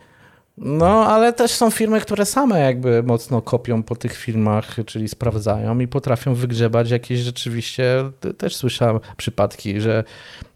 [0.60, 5.78] No, ale też są firmy, które same jakby mocno kopią po tych filmach, czyli sprawdzają
[5.78, 10.04] i potrafią wygrzebać jakieś rzeczywiście, te- też słyszałem przypadki, że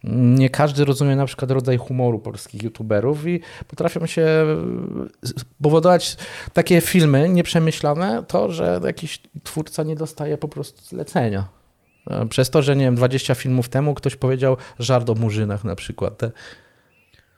[0.04, 4.26] nie każdy rozumie na przykład rodzaj humoru polskich youtuberów i potrafią się
[5.62, 6.16] powodować
[6.52, 11.48] takie filmy nieprzemyślane, to, że jakiś twórca nie dostaje po prostu zlecenia.
[12.28, 16.18] Przez to, że nie wiem, 20 filmów temu ktoś powiedział żart o murzynach na przykład.
[16.18, 16.30] Te-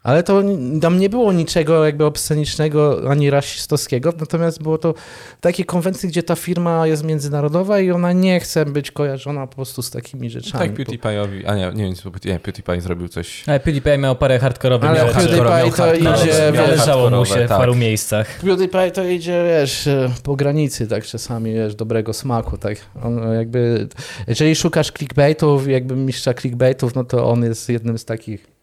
[0.04, 0.42] Ale to
[0.80, 4.94] tam nie było niczego jakby obscenicznego ani rasistowskiego, natomiast było to
[5.40, 9.82] takie konwencje, gdzie ta firma jest międzynarodowa i ona nie chce być kojarzona po prostu
[9.82, 10.68] z takimi rzeczami.
[10.68, 13.44] Tak PewDiePie'owi, a nie, nie wiem, nie, PewDiePie zrobił coś...
[13.46, 15.14] Ale PewDiePie miał parę hardkorowych Ale rzeczy.
[15.14, 17.58] PewDiePie miał to idzie, Należało mu się w tak.
[17.58, 18.38] paru miejscach.
[18.40, 19.88] PewDiePie to idzie, wiesz,
[20.22, 22.76] po granicy tak czasami, wiesz, dobrego smaku, tak.
[23.02, 23.88] On jakby,
[24.28, 28.53] jeżeli szukasz clickbaitów, jakby mistrza clickbaitów, no to on jest jednym z takich,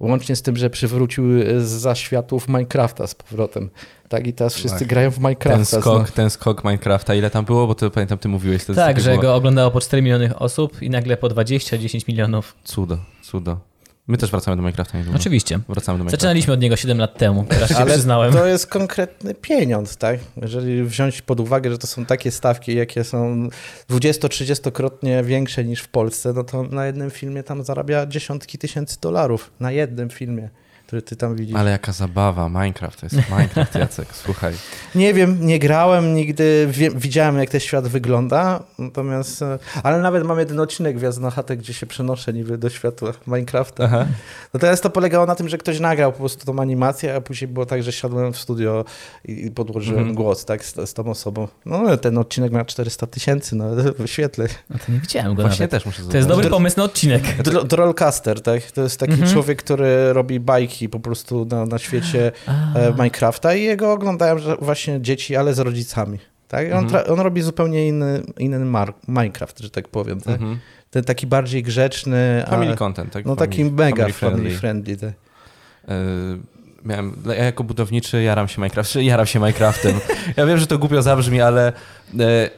[0.00, 1.24] łącznie z tym, że przywrócił
[1.58, 3.70] z zaświatów Minecrafta z powrotem.
[4.08, 4.88] Tak, i teraz wszyscy Tak.
[4.88, 5.80] grają w Ten Minecrafta.
[5.80, 7.66] skok, ten skok Minecrafta, ile tam było?
[7.66, 8.64] Bo to pamiętam, ty mówiłeś.
[8.64, 12.56] To Tak, że było go oglądało po 4 miliony osób i nagle po 20-10 milionów.
[12.64, 13.58] Cudo, cudo.
[14.06, 15.18] My też wracamy do Minecrafta niedługo.
[15.18, 15.60] Oczywiście.
[15.68, 16.16] Wracamy do Minecrafta.
[16.16, 18.32] Zaczynaliśmy od niego 7 lat temu, teraz się Ale przyznałem.
[18.32, 20.20] to jest konkretny pieniądz, tak?
[20.42, 23.48] Jeżeli wziąć pod uwagę, że to są takie stawki, jakie są
[23.90, 29.50] 20-30-krotnie większe niż w Polsce, no to na jednym filmie tam zarabia dziesiątki tysięcy dolarów.
[29.60, 30.48] Na jednym filmie,
[30.94, 31.56] który ty tam widzisz.
[31.56, 34.54] Ale jaka zabawa, Minecraft, to jest Minecraft, Jacek, słuchaj.
[34.94, 40.24] Nie wiem, nie grałem nigdy, wie, widziałem jak ten świat wygląda, natomiast, e, ale nawet
[40.24, 43.84] mam jeden odcinek Gwiazd na chatę, gdzie się przenoszę niby do świata Minecrafta.
[43.84, 44.06] Aha.
[44.54, 47.48] No teraz to polegało na tym, że ktoś nagrał po prostu tą animację, a później
[47.48, 48.84] było tak, że siadłem w studio
[49.24, 50.16] i podłożyłem Mhm.
[50.16, 51.48] głos, tak, z, z tą osobą.
[51.66, 53.64] No ten odcinek ma 400 tysięcy, no
[53.98, 54.46] wyświetlę.
[54.70, 55.70] No to nie widziałem go Właśnie nawet.
[55.70, 57.22] też muszę To jest dobry pomysł na odcinek.
[57.42, 58.62] Dro- Drollcaster, tak?
[58.70, 59.32] To jest taki Mhm.
[59.32, 62.32] człowiek, który robi bajki po prostu na, na świecie
[62.74, 66.18] e, Minecrafta i jego oglądają właśnie dzieci, ale z rodzicami.
[66.48, 66.66] Tak?
[66.72, 67.04] On, Mhm.
[67.12, 70.20] on robi zupełnie inny, inny Minecraft, że tak powiem.
[70.20, 70.34] Tak?
[70.34, 70.58] Mhm.
[70.90, 73.24] Ten taki bardziej grzeczny, Family ale, content, tak?
[73.24, 74.58] no Family- taki mega family family friendly.
[74.58, 74.96] friendly.
[74.96, 75.90] tak.
[75.90, 76.38] Y,
[76.84, 79.94] miałem, ja jako budowniczy jaram się Minecraft, jaram się Minecraftem.
[80.36, 81.72] Ja wiem, że to głupio zabrzmi, ale
[82.20, 82.50] e,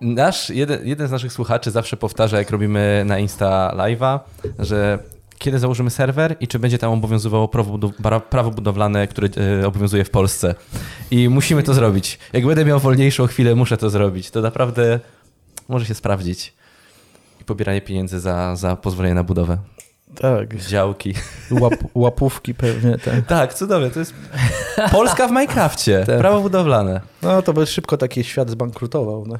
[0.00, 4.18] nasz, jeden, jeden z naszych słuchaczy zawsze powtarza, jak robimy na Insta Live'a,
[4.58, 4.98] że
[5.40, 7.48] kiedy założymy serwer i czy będzie tam obowiązywało
[8.30, 9.28] prawo, budowlane, które
[9.60, 10.54] e, obowiązuje w Polsce.
[11.10, 12.18] I musimy to zrobić.
[12.32, 14.30] Jak będę miał wolniejszą chwilę, muszę to zrobić.
[14.30, 15.00] To naprawdę
[15.68, 16.52] może się sprawdzić.
[17.40, 19.58] I pobieranie pieniędzy za, za pozwolenie na budowę.
[20.14, 21.14] Tak, Działki.
[21.50, 22.98] Łap, łapówki pewnie.
[22.98, 23.26] Tak.
[23.26, 23.90] Tak, cudownie.
[23.90, 24.14] To jest
[24.92, 26.04] Polska w Minecrafcie.
[26.06, 26.18] Tak.
[26.18, 27.00] Prawo budowlane.
[27.22, 29.26] No to by szybko taki świat zbankrutował.
[29.26, 29.36] No.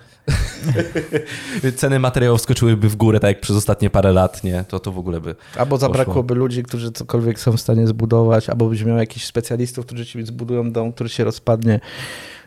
[1.77, 4.65] Ceny materiałów skoczyłyby w górę, tak jak przez ostatnie parę lat, nie?
[4.69, 5.35] To to w ogóle by...
[5.57, 10.07] Albo zabrakłoby ludzi, którzy cokolwiek są w stanie zbudować, albo byś miał jakichś specjalistów, którzy
[10.07, 11.81] ci zbudują dom, który się rozpadnie.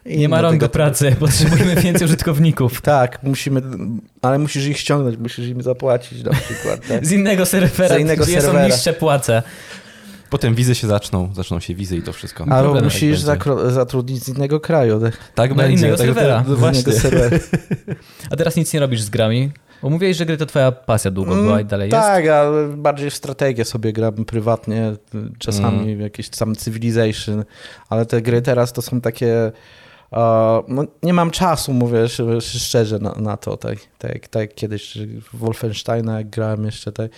[0.06, 2.82] I Nie ma rąk do pracy, potrzebujemy więcej użytkowników.
[2.94, 3.62] Tak, musimy,
[4.22, 6.88] ale musisz ich ściągnąć, musisz im zapłacić na przykład.
[6.88, 7.06] Tak?
[7.06, 8.66] Z innego serwera, Z innego gdzie są serwera.
[8.66, 9.44] niższe płace.
[10.30, 12.46] Potem wizy się zaczną, zaczną się wizy i to wszystko.
[12.84, 15.00] Musisz tak zakro- zatrudnić z innego kraju.
[15.00, 15.18] Tak?
[15.36, 15.78] Tak Na będzie.
[15.78, 16.44] innego tak, serwera.
[16.48, 16.82] To, właśnie.
[16.82, 17.38] innego serwera.
[18.32, 19.52] A teraz nic nie robisz z grami?
[19.82, 22.02] Bo mówiłeś, że gry to twoja pasja długo była i dalej jest.
[22.02, 24.94] Tak, ale bardziej w strategię sobie gram prywatnie,
[25.40, 25.98] czasami Mm.
[25.98, 27.44] w jakieś sam Civilization,
[27.90, 29.52] ale te gry teraz to są takie...
[30.68, 34.98] no, nie mam czasu, mówię sz- szczerze na, na to, tak, tak, tak kiedyś
[35.34, 37.12] Wolfensteina jak grałem jeszcze, tak.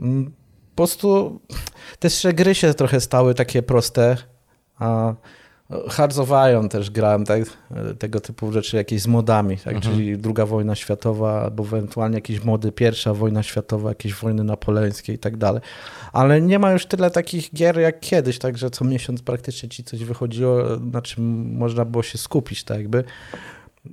[0.00, 0.32] Mm,
[0.74, 1.40] Po prostu
[1.98, 4.16] też gry się trochę stały takie proste,
[4.78, 5.14] a
[5.90, 7.42] Hearts of Iron też grałem, tak,
[7.98, 9.94] tego typu rzeczy, jakieś z modami, tak, Mhm.
[9.96, 15.18] czyli druga wojna światowa, albo ewentualnie jakieś mody, pierwsza wojna światowa, jakieś wojny napoleońskie i
[15.18, 15.62] tak dalej.
[16.12, 20.04] Ale nie ma już tyle takich gier jak kiedyś, także co miesiąc praktycznie ci coś
[20.04, 20.58] wychodziło,
[20.92, 23.04] na czym można było się skupić, tak jakby.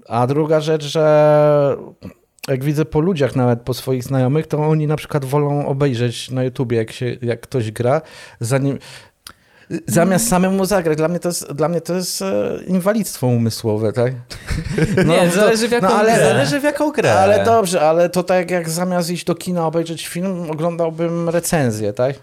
[0.07, 1.77] A druga rzecz, że
[2.47, 6.43] jak widzę po ludziach, nawet po swoich znajomych, to oni na przykład wolą obejrzeć na
[6.43, 8.01] YouTubie, jak, się, jak ktoś gra,
[8.39, 8.77] zanim,
[9.87, 10.97] zamiast samemu zagrać.
[10.97, 14.13] Dla mnie to jest, dla mnie to jest e, inwalidztwo umysłowe, tak?
[15.07, 16.25] Nie, to- zależy w jaką no, ale- grę.
[16.25, 17.13] Zależy w jaką grę.
[17.19, 22.15] Ale dobrze, ale to tak jak zamiast iść do kina obejrzeć film, oglądałbym recenzję, tak?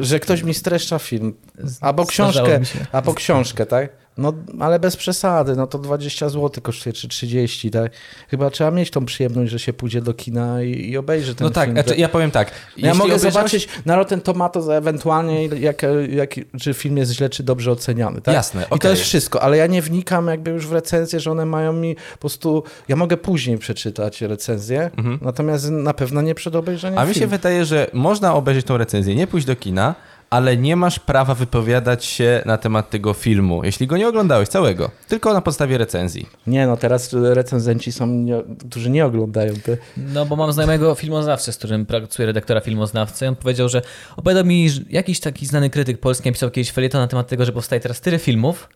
[0.00, 1.34] Że ktoś mi streszcza film.
[1.80, 2.60] Albo książkę,
[2.92, 3.90] albo książkę, tak?
[4.18, 7.92] No, ale bez przesady, no to 20 zł kosztuje, czy 30, tak?
[8.28, 11.50] Chyba trzeba mieć tą przyjemność, że się pójdzie do kina i, i obejrzy ten No
[11.50, 11.76] tak, film.
[11.82, 12.50] znaczy, ja powiem tak.
[12.76, 17.42] ja mogę obejrzałeś- zobaczyć na Rotten Tomatoes ewentualnie, jak, jak, czy film jest źle, czy
[17.42, 18.34] dobrze oceniany, tak?
[18.34, 21.46] Jasne, I to jest wszystko, ale ja nie wnikam jakby już w recenzję, że one
[21.46, 22.62] mają mi po prostu...
[22.88, 25.18] Ja mogę później przeczytać recenzję, Mhm.
[25.22, 27.30] natomiast na pewno nie przed obejrzeniem A mi się filmu.
[27.30, 29.94] wydaje, że można obejrzeć tą recenzję, nie pójść do kina,
[30.30, 34.90] ale nie masz prawa wypowiadać się na temat tego filmu, jeśli go nie oglądałeś całego,
[35.08, 36.26] tylko na podstawie recenzji.
[36.46, 39.76] Nie no, teraz recenzenci są, nie, którzy nie oglądają te...
[39.96, 43.24] No bo mam znajomego filmoznawcę, z którym pracuję, redaktora filmoznawcy.
[43.24, 43.82] i On powiedział, że
[44.16, 47.52] opowiadał mi, że jakiś taki znany krytyk polski napisał kiedyś felieton na temat tego, że
[47.52, 48.68] powstaje teraz tyle filmów,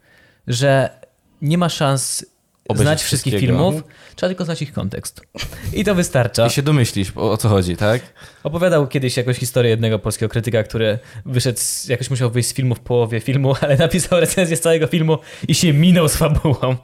[0.46, 0.90] że
[1.42, 2.26] nie ma szans
[2.74, 3.82] znać wszystkich filmów,
[4.16, 5.20] trzeba tylko znać ich kontekst.
[5.72, 6.46] I to wystarcza.
[6.46, 8.02] I się domyślisz, o, o co chodzi, tak?
[8.44, 12.74] Opowiadał kiedyś jakąś historię jednego polskiego krytyka, który wyszedł, z, jakoś musiał wyjść z filmu
[12.74, 16.76] w połowie filmu, ale napisał recenzję z całego filmu i się minął z fabułą.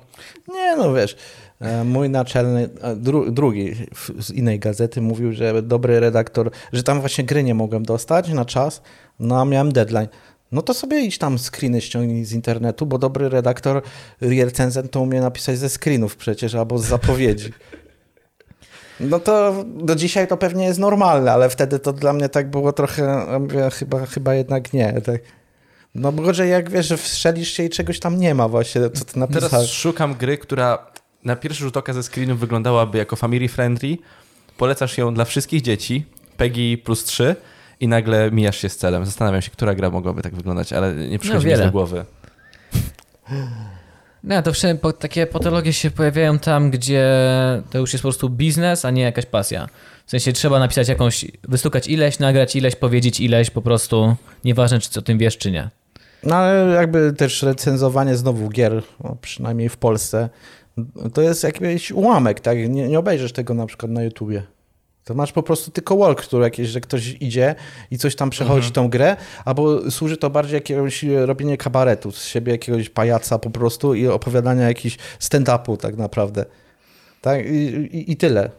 [0.49, 1.17] Nie, no wiesz,
[1.61, 3.75] e, mój naczelny, a dru, drugi
[4.19, 8.45] z innej gazety mówił, że dobry redaktor, że tam właśnie gry nie mogłem dostać na
[8.45, 8.83] czas,
[9.21, 10.09] no a miałem deadline.
[10.53, 13.83] No to sobie idź tam screeny ściągnij z internetu, bo dobry redaktor,
[14.21, 17.53] recenzent to umie napisać ze screenów przecież, albo z zapowiedzi.
[19.01, 22.73] No to do dzisiaj to pewnie jest normalne, ale wtedy to dla mnie tak było
[22.73, 23.27] trochę,
[23.73, 25.01] chyba, chyba jednak nie.
[25.01, 25.21] Tak.
[25.95, 29.05] No bo że jak wiesz, że wstrzelisz się i czegoś tam nie ma właśnie, co
[29.05, 29.51] ty napisałeś.
[29.51, 30.87] Teraz szukam gry, która
[31.25, 33.97] na pierwszy rzut oka ze screenów wyglądałaby jako family friendly.
[34.57, 37.37] Polecasz ją dla wszystkich dzieci, PEGI plus 3
[37.81, 39.07] i nagle mijasz się z celem.
[39.07, 41.65] Zastanawiam się, która gra mogłaby tak wyglądać, ale nie przychodzi mi wiele.
[41.65, 42.05] do głowy.
[44.25, 47.07] No, to wszędzie po, takie patologie się pojawiają tam, gdzie
[47.71, 49.69] to już jest po prostu biznes, a nie jakaś pasja.
[50.07, 54.99] W sensie trzeba napisać jakąś, wystukać ileś, nagrać ileś, powiedzieć ileś, po prostu nieważne, czy
[54.99, 55.71] o tym wiesz, czy nie.
[56.23, 60.29] No ale jakby też recenzowanie znowu gier, no, przynajmniej w Polsce,
[61.15, 62.59] to jest jakiś ułamek, tak?
[62.59, 64.43] Nie, nie obejrzysz tego na przykład na YouTubie.
[65.09, 67.55] To masz po prostu tylko walkthrough jakieś, że ktoś idzie
[67.91, 72.25] i coś tam przechodzi tą grę, albo służy to bardziej jakiegoś e, robienie kabaretu z
[72.25, 76.45] siebie, jakiegoś pajaca po prostu i opowiadania jakiś stand-upu tak naprawdę.
[77.21, 77.47] Tak?
[77.47, 77.57] I,
[77.97, 78.51] i, I tyle.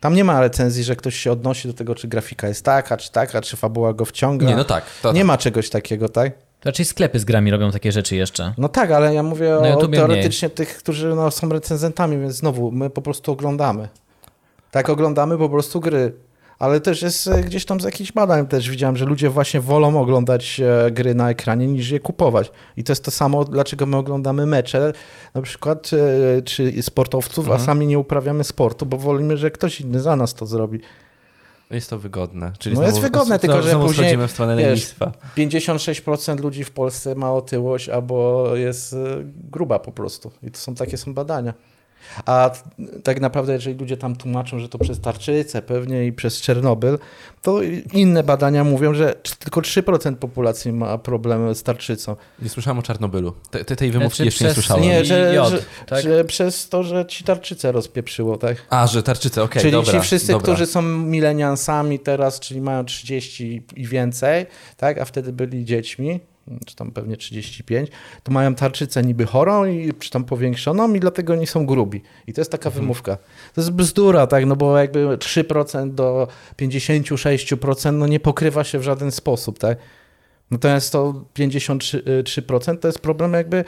[0.00, 3.12] Tam nie ma recenzji, że ktoś się odnosi do tego, czy grafika jest taka, czy
[3.12, 4.46] taka, czy fabuła go wciąga.
[4.46, 4.84] Nie, no tak.
[5.02, 6.32] To, nie ma czegoś takiego, tak?
[6.64, 8.52] Raczej sklepy z grami robią takie rzeczy jeszcze.
[8.58, 12.70] No tak, ale ja mówię Na o teoretycznie tych, którzy no, są recenzentami, więc znowu
[12.70, 13.88] my po prostu oglądamy.
[14.70, 16.12] Tak, oglądamy po prostu gry.
[16.58, 20.00] Ale też jest e, gdzieś tam z jakichś badań też widziałem, że ludzie właśnie wolą
[20.00, 22.50] oglądać e, gry na ekranie niż je kupować.
[22.76, 24.92] I to jest to samo, dlaczego my oglądamy mecze
[25.34, 25.90] na przykład,
[26.38, 27.60] e, czy sportowców, Mhm.
[27.62, 30.80] a sami nie uprawiamy sportu, bo wolimy, że ktoś inny za nas to zrobi.
[31.70, 32.52] Jest to wygodne.
[32.58, 35.12] Czyli No znowu, jest wygodne, tylko że później, w stronę wiesz, lenistwa.
[35.36, 38.96] 56% ludzi w Polsce ma otyłość albo jest
[39.50, 40.30] gruba po prostu.
[40.42, 41.54] I to są takie są badania.
[42.26, 42.50] A
[43.04, 46.98] tak naprawdę, jeżeli ludzie tam tłumaczą, że to przez tarczycę pewnie i przez Czernobyl,
[47.42, 52.16] to inne badania mówią, że tylko 3% populacji ma problem z tarczycą.
[52.42, 53.32] Nie słyszałem o Czarnobylu.
[53.50, 54.82] Te, te, tej wymówki Znaczy jeszcze nie słyszałem.
[54.82, 56.02] Nie, że, jod, że, tak?
[56.02, 58.56] że przez to, że ci tarczycę rozpieprzyło, tak?
[58.70, 59.92] A, że tarczyce, okej, czyli dobra.
[59.92, 60.42] ci wszyscy, dobra.
[60.42, 64.46] którzy są mileniansami teraz, czyli mają 30 i więcej,
[64.76, 66.20] tak, a wtedy byli dziećmi,
[66.66, 67.90] czy tam pewnie 35,
[68.22, 72.02] to mają tarczycę niby chorą i czy tam powiększoną i dlatego oni są grubi.
[72.26, 73.16] I to jest taka wymówka.
[73.54, 76.28] To jest bzdura, tak, no bo jakby 3% do
[76.60, 79.78] 56% no nie pokrywa się w żaden sposób, tak.
[80.50, 83.64] Natomiast to 53% to jest problem jakby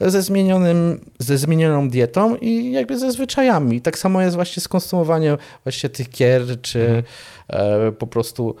[0.00, 3.80] ze, zmienionym, ze zmienioną dietą i jakby ze zwyczajami.
[3.80, 7.02] Tak samo jest właśnie z konsumowaniem właśnie tych gier, czy
[7.48, 8.56] e, po prostu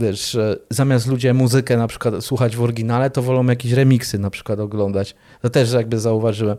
[0.00, 0.36] wiesz,
[0.70, 5.14] zamiast ludzie muzykę na przykład słuchać w oryginale, to wolą jakieś remiksy na przykład oglądać.
[5.42, 6.56] To też jakby zauważyłem.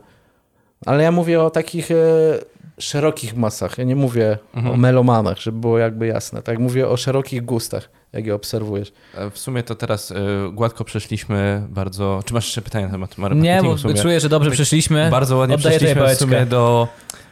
[0.85, 1.95] Ale ja mówię o takich e,
[2.79, 3.77] szerokich masach.
[3.77, 4.37] Ja nie mówię
[4.73, 6.41] o melomanach, żeby było jakby jasne.
[6.41, 8.91] Tak mówię o szerokich gustach, jak je obserwujesz.
[9.15, 10.15] E, W sumie to teraz y,
[10.53, 12.19] gładko przeszliśmy bardzo...
[12.25, 13.93] Czy masz jeszcze pytania na temat Nie, marketingu bo w sumie?
[13.93, 15.07] czuję, że dobrze Tak przyszliśmy.
[15.11, 16.87] Bardzo ładnie Oddaję przeszliśmy w sumie do,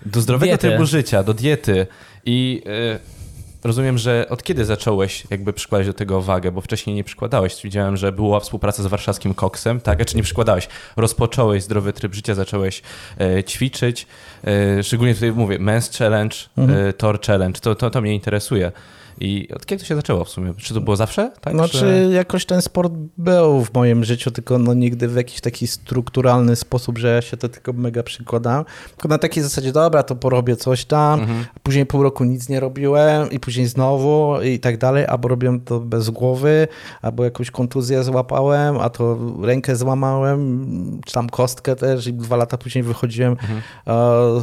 [0.06, 0.68] do zdrowego Diety.
[0.68, 1.88] trybu życia, do diety.
[2.26, 3.17] I y,
[3.64, 7.62] rozumiem, że od kiedy zacząłeś jakby przykładać do tego wagę, bo wcześniej nie przykładałeś.
[7.64, 10.06] Widziałem, że była współpraca z warszawskim koksem, tak?
[10.06, 10.68] Czy nie przykładałeś?
[10.96, 12.82] Rozpocząłeś zdrowy tryb życia, zacząłeś
[13.20, 14.08] e, ćwiczyć.
[14.44, 16.88] E, szczególnie tutaj mówię, Men's Challenge, Mhm.
[16.90, 18.72] e, Tor Challenge, to, to, to mnie interesuje.
[19.20, 20.54] I od kiedy to się zaczęło w sumie?
[20.58, 21.32] Czy to było zawsze?
[21.42, 25.42] Tak, Znaczy, że- jakoś ten sport był w moim życiu, tylko no nigdy w jakiś
[25.42, 28.66] taki strukturalny sposób, że ja się to tylko mega przykładałem.
[28.90, 31.46] Tylko na takiej zasadzie, dobra, to porobię coś tam, Mhm.
[31.64, 35.80] później pół roku nic nie robiłem i później znowu i tak dalej, albo robiłem to
[35.80, 36.68] bez głowy,
[37.02, 40.68] albo jakąś kontuzję złapałem, a to rękę złamałem,
[41.06, 43.62] czy tam kostkę też i dwa lata później wychodziłem Mhm.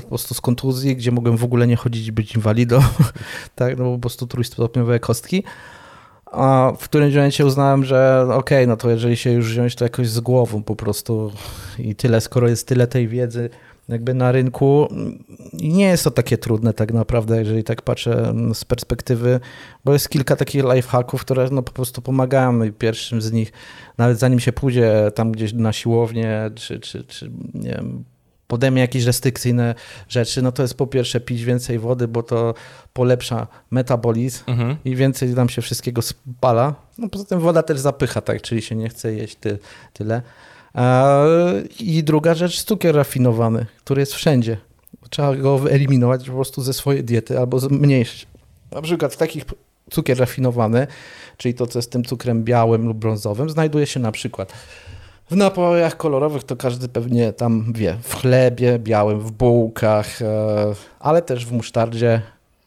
[0.01, 2.79] po prostu z kontuzji, gdzie mogłem w ogóle nie chodzić i być inwalidą,
[3.55, 4.27] tak, no po prostu
[4.69, 5.45] trójstopniowe kostki.
[6.27, 10.09] A w którymś momencie uznałem, że okej, no to jeżeli się już wziąć, to jakoś
[10.09, 11.33] z głową po prostu
[11.79, 13.51] i tyle, skoro jest tyle tej wiedzy
[13.89, 14.89] jakby na rynku
[15.53, 19.41] nie jest to takie trudne tak naprawdę, jeżeli tak patrzę mm, z perspektywy,
[19.85, 22.63] bo jest kilka takich lifehacków, które no po prostu pomagają.
[22.63, 23.53] I pierwszym z nich,
[23.99, 28.05] nawet zanim się pójdzie tam gdzieś na siłownię, czy, czy, czy nie wiem,
[28.55, 29.75] podejmie jakieś restrykcyjne
[30.09, 32.55] rzeczy, no to jest po pierwsze pić więcej wody, bo to
[32.93, 34.77] polepsza metabolizm Mhm.
[34.85, 36.75] i więcej nam się wszystkiego spala.
[36.99, 39.59] No poza tym woda też zapycha, tak, czyli się nie chce jeść ty,
[39.93, 40.23] tyle.
[41.81, 44.57] I druga rzecz, cukier rafinowany, który jest wszędzie.
[45.11, 48.27] Trzeba go wyeliminować po prostu ze swojej diety albo zmniejszyć.
[48.73, 49.45] Na przykład w takich
[49.91, 50.87] cukier rafinowany,
[51.37, 54.53] czyli to, co jest tym cukrem białym lub brązowym, znajduje się na przykład
[55.31, 60.27] w napojach kolorowych, to każdy pewnie tam wie, w chlebie białym, w bułkach, e,
[61.01, 62.23] ale też w musztardzie,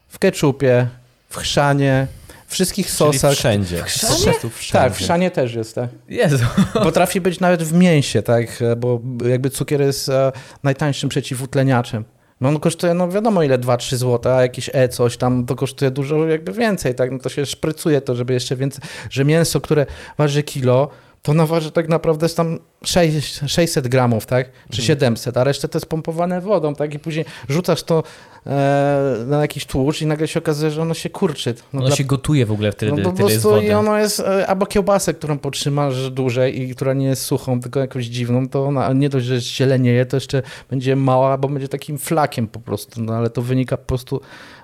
[0.08, 0.86] w keczupie,
[1.28, 2.06] w chrzanie,
[2.46, 3.30] wszystkich sosach.
[3.30, 3.84] Czyli wszędzie.
[3.84, 4.32] W wszędzie.
[4.72, 5.90] Tak, w chrzanie też jest, tak.
[6.08, 6.44] Jezu.
[6.72, 8.46] Potrafi być nawet w mięsie, tak,
[8.76, 10.32] bo jakby cukier jest e,
[10.62, 12.04] najtańszym przeciwutleniaczem.
[12.40, 15.90] No on kosztuje, no wiadomo ile, 2-3 zł, a jakiś E coś tam to kosztuje
[15.90, 19.86] dużo jakby więcej, tak, no to się szprycuje to, żeby jeszcze więcej, że mięso, które
[20.18, 20.88] waży kilo,
[21.22, 25.68] to ono waży tak naprawdę jest tam 6, 600 gramów, tak, czy 700, a resztę
[25.68, 28.02] to jest pompowane wodą, tak, i później rzucasz to
[28.46, 31.54] e, na jakiś tłuszcz i nagle się okazuje, że ono się kurczy.
[31.72, 33.76] No Ono dla- się gotuje w ogóle wtedy, no po tyle jest prostu i wody.
[33.76, 38.04] ono jest, e, albo kiełbasę, którą potrzymasz dłużej i która nie jest suchą, tylko jakąś
[38.06, 42.48] dziwną, to ona nie dość, że zielenieje, to jeszcze będzie mała, bo będzie takim flakiem
[42.48, 44.20] po prostu, no ale to wynika po prostu,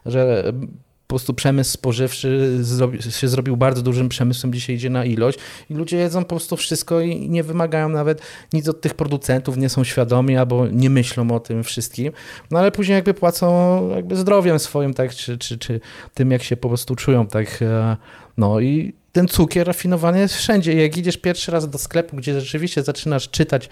[0.07, 0.53] że
[1.07, 2.59] po prostu przemysł spożywczy
[3.11, 5.39] się zrobił bardzo dużym przemysłem, dzisiaj idzie na ilość
[5.71, 9.69] i ludzie jedzą po prostu wszystko i nie wymagają nawet nic od tych producentów, nie
[9.69, 12.13] są świadomi albo nie myślą o tym wszystkim,
[12.51, 15.81] no ale później jakby płacą jakby zdrowiem swoim, tak, czy, czy, czy
[16.15, 17.97] tym, jak się po prostu czują, tak, e,
[18.37, 20.75] no i ten cukier rafinowany jest wszędzie.
[20.75, 23.69] Jak idziesz pierwszy raz do sklepu, gdzie rzeczywiście zaczynasz czytać,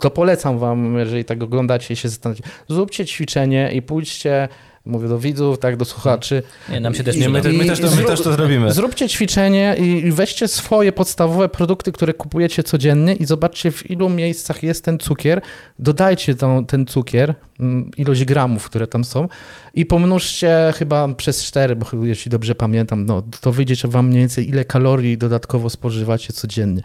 [0.00, 4.48] to polecam wam, jeżeli tak oglądacie i się zastanawiacie, zróbcie ćwiczenie i pójdźcie,
[4.84, 6.42] mówię do widzów, tak, do słuchaczy.
[6.68, 8.72] Nie, nam się też nie my, my, też, to, my zrób- też to zrobimy.
[8.72, 14.62] Zróbcie ćwiczenie i weźcie swoje podstawowe produkty, które kupujecie codziennie i zobaczcie w ilu miejscach
[14.62, 15.42] jest ten cukier.
[15.78, 19.28] Dodajcie tą, ten cukier, mm, ilość gramów, które tam są
[19.74, 24.48] i pomnóżcie chyba przez 4, bo jeśli dobrze pamiętam, no, to wyjdzie wam mniej więcej
[24.48, 26.82] ile kalorii dodatkowo spożywacie codziennie.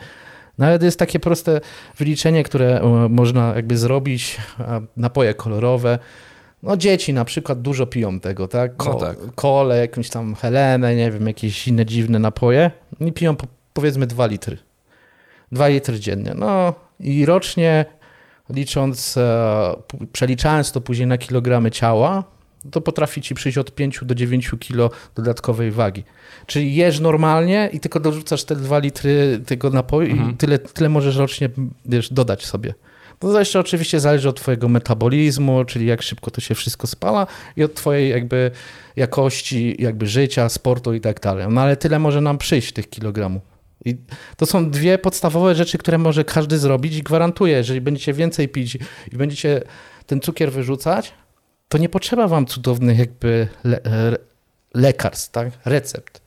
[0.57, 1.61] Nawet jest takie proste
[1.97, 4.37] wyliczenie, które e, można jakby zrobić,
[4.97, 5.99] napoje kolorowe.
[6.65, 8.85] No dzieci na przykład dużo piją tego, tak?
[8.85, 9.17] No tak.
[9.35, 14.25] Kole, jakąś tam Helenę, nie wiem, jakieś inne dziwne napoje i piją po, powiedzmy 2
[14.25, 14.57] litry.
[15.51, 16.33] 2 litry dziennie.
[16.37, 17.85] No i rocznie
[18.49, 19.75] licząc, e,
[20.11, 22.23] przeliczając to później na kilogramy ciała,
[22.71, 26.03] to potrafi ci przyjść od 5 do 9 kilo dodatkowej wagi.
[26.45, 31.15] Czyli jesz normalnie i tylko dorzucasz te 2 litry tego napoju i tyle, tyle możesz
[31.15, 31.49] rocznie
[31.85, 32.73] wiesz, dodać sobie.
[33.19, 37.63] To jeszcze oczywiście zależy od twojego metabolizmu, czyli jak szybko to się wszystko spala i
[37.63, 38.51] od twojej jakby
[38.95, 41.45] jakości jakby życia, sportu i tak dalej.
[41.49, 43.41] No ale tyle może nam przyjść tych kilogramów.
[43.85, 43.95] I
[44.37, 48.77] to są dwie podstawowe rzeczy, które może każdy zrobić i gwarantuję, jeżeli będziecie więcej pić
[49.11, 49.61] i będziecie
[50.05, 51.13] ten cukier wyrzucać,
[51.69, 54.17] to nie potrzeba wam cudownych jakby le e,
[54.73, 55.49] lekarstw, tak?
[55.65, 56.21] recept.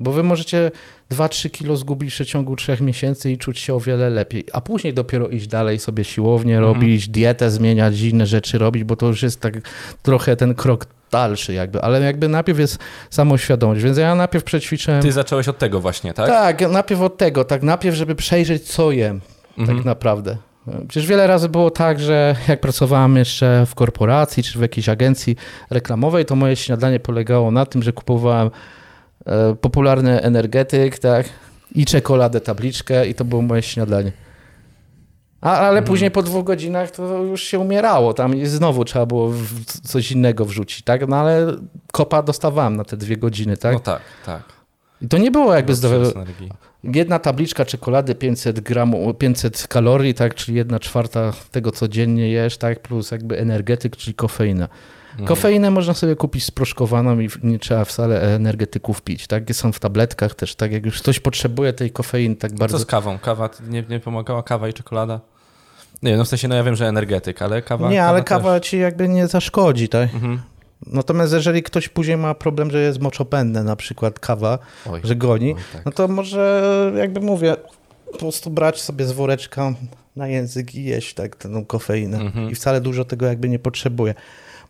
[0.00, 0.70] Bo wy możecie
[1.12, 4.94] 2-3 kilo zgubić w przeciągu 3 miesięcy i czuć się o wiele lepiej, a później
[4.94, 9.40] dopiero iść dalej sobie siłownię robić, dietę zmieniać, inne rzeczy robić, bo to już jest
[9.40, 9.54] tak
[10.02, 12.78] trochę ten krok dalszy jakby, ale jakby najpierw jest
[13.10, 15.02] samoświadomość, więc ja najpierw przećwiczyłem...
[15.02, 16.28] Ty zacząłeś od tego właśnie, tak?
[16.28, 19.20] Tak, najpierw od tego, tak najpierw, żeby przejrzeć, co jem,
[19.58, 19.76] Mhm.
[19.78, 20.36] tak naprawdę.
[20.88, 25.36] Przecież wiele razy było tak, że jak pracowałem jeszcze w korporacji czy w jakiejś agencji
[25.70, 28.50] reklamowej, to moje śniadanie polegało na tym, że kupowałem
[29.60, 31.28] popularny energetyk, tak,
[31.74, 34.12] i czekoladę, tabliczkę i to było moje śniadanie.
[35.40, 35.84] A, ale Mhm.
[35.84, 39.32] później po dwóch godzinach to już się umierało, tam i znowu trzeba było
[39.84, 41.46] coś innego wrzucić, tak, no ale
[41.92, 43.72] kopa dostawałem na te dwie godziny, tak.
[43.74, 44.42] No tak, tak.
[45.02, 46.12] I to nie było jakby zdrowe.
[46.84, 52.56] Jedna tabliczka czekolady 500 gramów, 500 kalorii, tak, czyli jedna czwarta tego, co dziennie jesz,
[52.58, 54.68] tak, plus jakby energetyk, czyli kofeina.
[55.12, 55.28] Mhm.
[55.28, 60.34] Kofeinę można sobie kupić sproszkowaną i nie trzeba wcale energetyków pić, tak, są w tabletkach
[60.34, 62.78] też, tak, jak już ktoś potrzebuje tej kofeiny tak Co bardzo...
[62.78, 63.18] z kawą?
[63.18, 64.42] Kawa nie, nie pomagała?
[64.42, 65.20] Kawa i czekolada?
[66.02, 68.78] Nie, no w sensie, no ja wiem, że energetyk, ale kawa Nie, ale kawa ci
[68.78, 70.14] jakby nie zaszkodzi, tak.
[70.14, 70.42] Mhm.
[70.86, 74.58] Natomiast jeżeli ktoś później ma problem, że jest moczopędne, na przykład kawa,
[74.90, 75.84] Oj, że goni, oj, tak.
[75.84, 77.56] no to może, jakby mówię,
[78.12, 79.74] po prostu brać sobie z woreczka
[80.16, 82.18] na język i jeść tak tę kofeinę.
[82.20, 82.50] Mhm.
[82.50, 84.14] I wcale dużo tego jakby nie potrzebuje.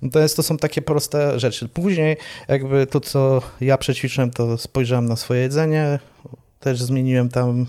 [0.03, 1.68] Natomiast to są takie proste rzeczy.
[1.68, 2.16] Później
[2.48, 5.98] jakby to, co ja przećwiczyłem, to spojrzałem na swoje jedzenie,
[6.61, 7.66] też zmieniłem tam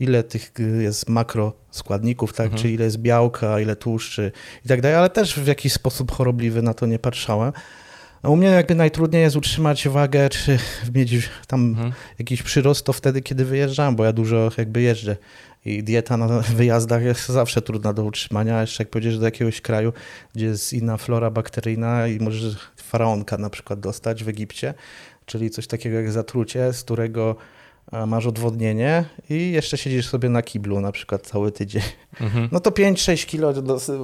[0.00, 2.62] ile tych jest makroskładników, tak, Mhm.
[2.62, 4.32] czy ile jest białka, ile tłuszczy
[4.64, 7.52] i tak dalej, ale też w jakiś sposób chorobliwy na to nie patrzałem.
[8.22, 10.58] A u mnie jakby najtrudniej jest utrzymać wagę, czy
[10.94, 11.92] mieć tam Mhm.
[12.18, 15.16] jakiś przyrost to wtedy, kiedy wyjeżdżam, bo ja dużo jakby jeżdżę.
[15.64, 19.60] I dieta na wyjazdach jest zawsze trudna do utrzymania, a jeszcze jak pojedziesz do jakiegoś
[19.60, 19.92] kraju,
[20.34, 24.74] gdzie jest inna flora bakteryjna i możesz faraonka na przykład dostać w Egipcie,
[25.26, 27.36] czyli coś takiego jak zatrucie, z którego
[27.90, 31.82] a masz odwodnienie i jeszcze siedzisz sobie na kiblu na przykład cały tydzień.
[32.20, 32.48] Mhm.
[32.52, 33.54] No to 5-6 kilo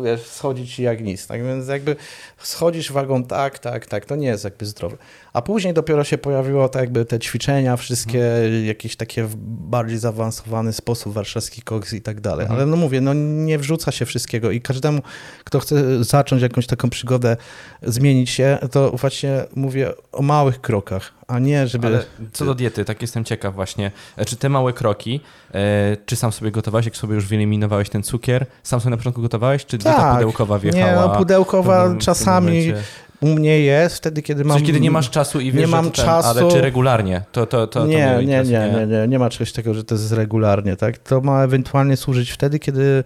[0.04, 1.26] wiesz, schodzi ci jak nic.
[1.26, 1.96] Tak więc jakby
[2.38, 4.96] schodzisz wagą tak, tak, tak, to nie jest jakby zdrowe.
[5.36, 8.20] A później dopiero się pojawiło tak jakby te ćwiczenia, wszystkie
[8.64, 9.36] jakieś takie w
[9.70, 12.46] bardziej zaawansowany sposób, warszawski koks i tak dalej.
[12.50, 15.02] Ale no mówię, no nie wrzuca się wszystkiego i każdemu,
[15.44, 17.36] kto chce zacząć jakąś taką przygodę,
[17.82, 21.86] zmienić się, to właśnie mówię o małych krokach, a nie żeby...
[21.86, 23.90] Ale co do diety, tak jestem ciekaw właśnie.
[24.16, 25.20] E, Czy te małe kroki,
[25.54, 29.22] e, czy sam sobie gotowałeś, jak sobie już wyeliminowałeś ten cukier, sam sobie na początku
[29.22, 30.14] gotowałeś, czy dieta Tak.
[30.14, 30.86] pudełkowa wjechała?
[30.86, 32.72] Nie, no pudełkowa czasami?
[33.20, 34.52] U mnie jest, wtedy kiedy mam...
[34.52, 36.28] sensie, kiedy nie masz czasu i wiesz, nie mam czasu.
[36.28, 37.22] ale czy regularnie?
[37.32, 40.12] To, to, to, nie, nie, nie, nie, nie, nie ma czegoś takiego, że to jest
[40.12, 40.98] regularnie, tak?
[40.98, 43.04] To ma ewentualnie służyć wtedy, kiedy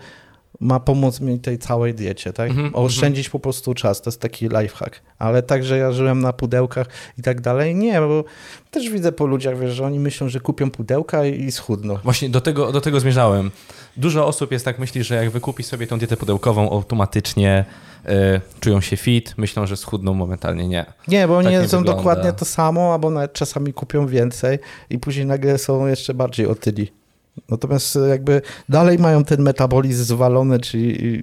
[0.60, 2.50] ma pomóc mi tej całej diecie, tak?
[2.50, 5.00] Mhm, Oszczędzić po prostu czas, to jest taki lifehack.
[5.18, 6.86] Ale tak, że ja żyłem na pudełkach
[7.18, 8.24] i tak dalej, nie, bo
[8.70, 11.98] też widzę po ludziach, wiesz, że oni myślą, że kupią pudełka i, schudną.
[12.04, 13.50] Właśnie do tego, do tego zmierzałem.
[13.96, 17.64] Dużo osób jest tak myśli, że jak wykupi sobie tą dietę pudełkową, automatycznie
[18.60, 20.68] czują się fit, myślą, że schudną momentalnie.
[20.68, 20.86] Nie.
[21.08, 24.58] Nie, bo oni Tak nie jedzą dokładnie to samo, albo nawet czasami kupią więcej
[24.90, 26.92] i później nagle są jeszcze bardziej otyli.
[27.48, 31.22] Natomiast e, jakby dalej mają ten metabolizm zwalony, czyli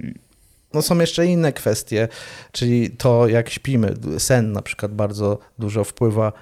[0.74, 2.08] no są jeszcze inne kwestie,
[2.52, 3.94] czyli to jak śpimy.
[4.18, 6.34] Sen na przykład bardzo dużo wpływa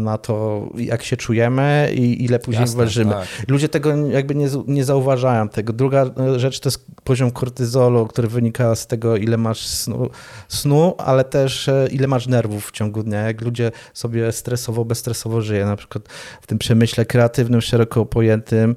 [0.00, 3.12] na to, jak się czujemy i ile później Jasne, ważymy.
[3.12, 3.26] tak.
[3.48, 5.72] Ludzie tego jakby nie, nie zauważają tego.
[5.72, 10.08] Druga e, rzecz to jest poziom kortyzolu, który wynika z tego, ile masz snu,
[10.48, 13.20] snu, ale też e, ile masz nerwów w ciągu dnia.
[13.20, 16.08] Jak ludzie sobie stresowo, bezstresowo żyją, na przykład
[16.40, 18.76] w tym przemyśle kreatywnym, szeroko pojętym,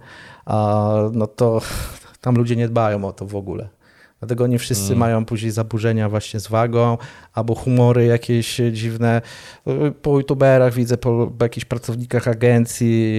[1.14, 1.62] no to
[2.22, 3.70] tam ludzie nie dbają o to w ogóle.
[4.20, 4.98] Dlatego oni wszyscy Mm.
[4.98, 6.98] mają później zaburzenia właśnie z wagą,
[7.34, 9.22] albo humory jakieś dziwne.
[10.02, 13.14] Po youtuberach widzę, po, po jakichś pracownikach agencji,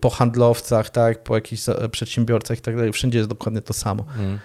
[0.00, 2.92] po handlowcach, tak, po jakichś e, przedsiębiorcach i tak dalej.
[2.92, 4.04] Wszędzie jest dokładnie to samo.
[4.18, 4.38] Mm.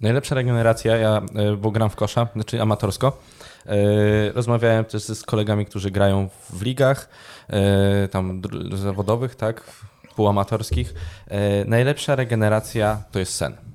[0.00, 3.18] Najlepsza regeneracja, ja, e, bo gram w kosza, znaczy amatorsko,
[3.66, 7.08] e, rozmawiałem też z kolegami, którzy grają w ligach,
[8.10, 9.62] tam zawodowych, tak,
[10.16, 10.94] półamatorskich.
[11.66, 13.71] Najlepsza regeneracja to jest sen.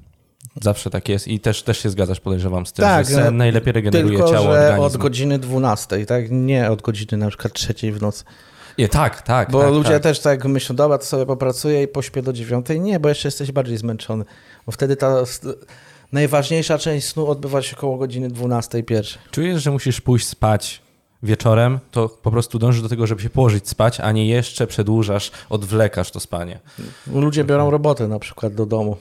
[0.61, 3.31] Zawsze tak jest i też, też się zgadzasz, podejrzewam, z tym, Tak, że sen no,
[3.31, 4.81] najlepiej regeneruje Tylko, ciało, że organizm.
[4.81, 6.31] od godziny 12, tak?
[6.31, 8.23] Nie od godziny na przykład trzeciej w nocy.
[8.77, 9.51] Nie, tak, tak.
[9.51, 10.03] Bo tak, ludzie tak.
[10.03, 12.79] też tak myślą, dobra, to sobie popracuję i pośpię do dziewiątej.
[12.79, 14.25] Nie, bo jeszcze jesteś bardziej zmęczony.
[14.65, 15.23] Bo wtedy ta
[16.11, 19.21] najważniejsza część snu odbywa się około godziny 12, pierwszej.
[19.31, 20.81] Czujesz, że musisz pójść spać
[21.23, 25.31] wieczorem, to po prostu dążysz do tego, żeby się położyć spać, a nie jeszcze przedłużasz,
[25.49, 26.59] odwlekasz to spanie.
[27.13, 28.97] Ludzie biorą robotę na przykład do domu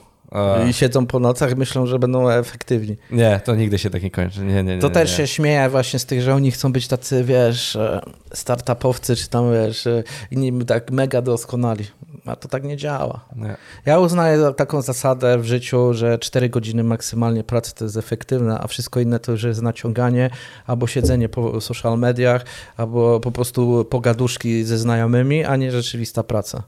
[0.69, 2.97] i siedzą po nocach, myślą, że będą efektywni.
[3.11, 4.39] nie, to nigdy się tak nie kończy.
[4.41, 5.17] Nie, nie, nie, To nie, też nie.
[5.17, 8.01] się śmieje właśnie z tych, że oni chcą być tacy, wiesz, e,
[8.33, 11.85] startupowcy, czy tam, wiesz, e, inni tak mega doskonali.
[12.25, 13.19] A to tak nie działa.
[13.35, 13.57] Nie.
[13.85, 18.67] Ja uznaję taką zasadę w życiu, że 4 godziny maksymalnie pracy to jest efektywne, a
[18.67, 20.29] wszystko inne to już jest naciąganie
[20.67, 22.45] albo siedzenie po social mediach,
[22.77, 26.63] albo po prostu pogaduszki ze znajomymi, a nie rzeczywista praca.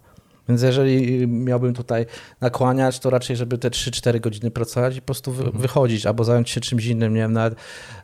[0.50, 2.06] Więc jeżeli miałbym tutaj
[2.42, 6.50] nakłaniać, to raczej, żeby te 3-4 godziny pracować i po prostu wy, wychodzić, albo zająć
[6.50, 7.56] się czymś innym, nie wiem, nawet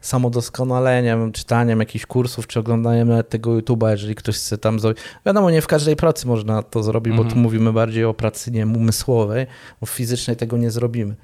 [0.02, 5.04] samodoskonaleniem, czytaniem jakichś kursów, czy oglądaniem nawet tego YouTube'a, jeżeli ktoś chce tam zrobić.
[5.26, 8.66] Wiadomo, nie w każdej pracy można to zrobić, bo tu mówimy bardziej o pracy nie
[8.66, 9.48] umysłowej,
[9.82, 11.16] bo fizycznej tego nie zrobimy.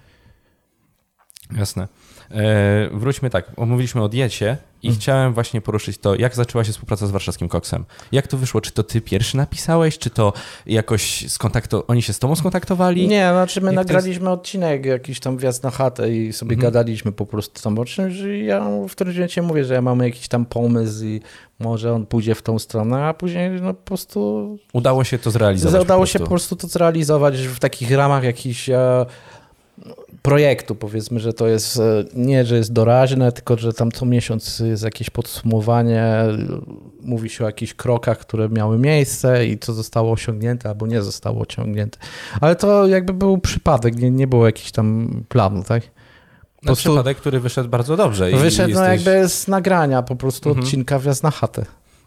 [1.58, 1.88] Jasne.
[2.32, 5.02] E, wróćmy tak, omówiliśmy o diecie i Mhm.
[5.02, 7.86] chciałem właśnie poruszyć to, jak zaczęła się współpraca z warszawskim koksem.
[8.12, 8.62] Jak to wyszło?
[8.62, 10.34] Czy to ty pierwszy napisałeś, czy to
[10.66, 11.88] jakoś skontakto...
[11.88, 13.08] oni się z tobą skontaktowali?
[13.08, 16.74] Nie, znaczy my Jak nagraliśmy odcinek, jakiś tam wjazd na chatę i sobie Mhm.
[16.74, 20.00] gadaliśmy po prostu tam o czymś i ja w którymś momencie mówię, że ja mam
[20.00, 21.22] jakiś tam pomysł i
[21.60, 25.82] może on pójdzie w tą stronę, a później no po prostu Udało się to zrealizować
[25.82, 26.56] udało po się po prostu.
[26.56, 29.06] prostu to zrealizować w takich ramach jakichś e,
[30.22, 34.60] projektu, powiedzmy, że to jest e, nie, że jest doraźne, tylko że tam co miesiąc
[34.60, 36.14] jest jakieś podsumowanie,
[37.02, 41.46] mówi się o jakichś krokach, które miały miejsce i co zostało osiągnięte albo nie zostało
[41.50, 41.98] osiągnięte.
[42.42, 45.84] Ale to jakby był przypadek, nie, nie było jakichś tam planu, tak?
[45.84, 48.32] Na prostu- przypadek, który wyszedł bardzo dobrze.
[48.32, 50.66] i Wyszedł no jesteś- jakby z nagrania po prostu Mhm.
[50.66, 51.66] odcinka Wjazd na chatę.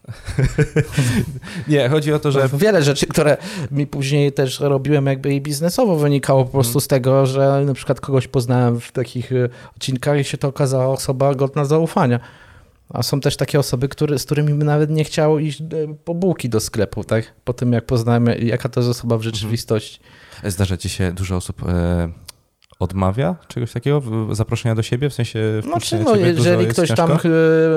[1.69, 2.49] Nie, chodzi o to, że...
[2.55, 3.37] Wiele rzeczy, które
[3.71, 6.81] mi później też robiłem jakby i biznesowo wynikało po prostu Mhm.
[6.81, 10.87] z tego, że na przykład kogoś poznałem w takich y, odcinkach i się to okazała
[10.87, 12.21] osoba godna zaufania.
[12.89, 15.65] A są też takie osoby, które, z którymi bym nawet nie chciał iść y,
[16.05, 17.33] po bułki do sklepu, tak?
[17.45, 19.35] Po tym jak poznałem, jaka to jest osoba w Mhm.
[19.35, 20.01] rzeczywistości.
[20.45, 22.09] Zdarza ci się dużo osób e,
[22.85, 26.89] odmawia czegoś takiego, w- zaproszenia do siebie, w sensie wpuszczenia no, ciebie dużo jeżeli ktoś
[26.89, 27.07] ciężko?
[27.07, 27.19] tam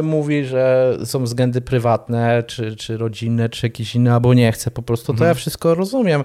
[0.03, 4.81] mówi, że są względy prywatne, czy, czy rodzinne, czy jakieś inne, albo nie chce po
[4.81, 5.27] prostu, to Mhm.
[5.29, 6.23] ja wszystko rozumiem.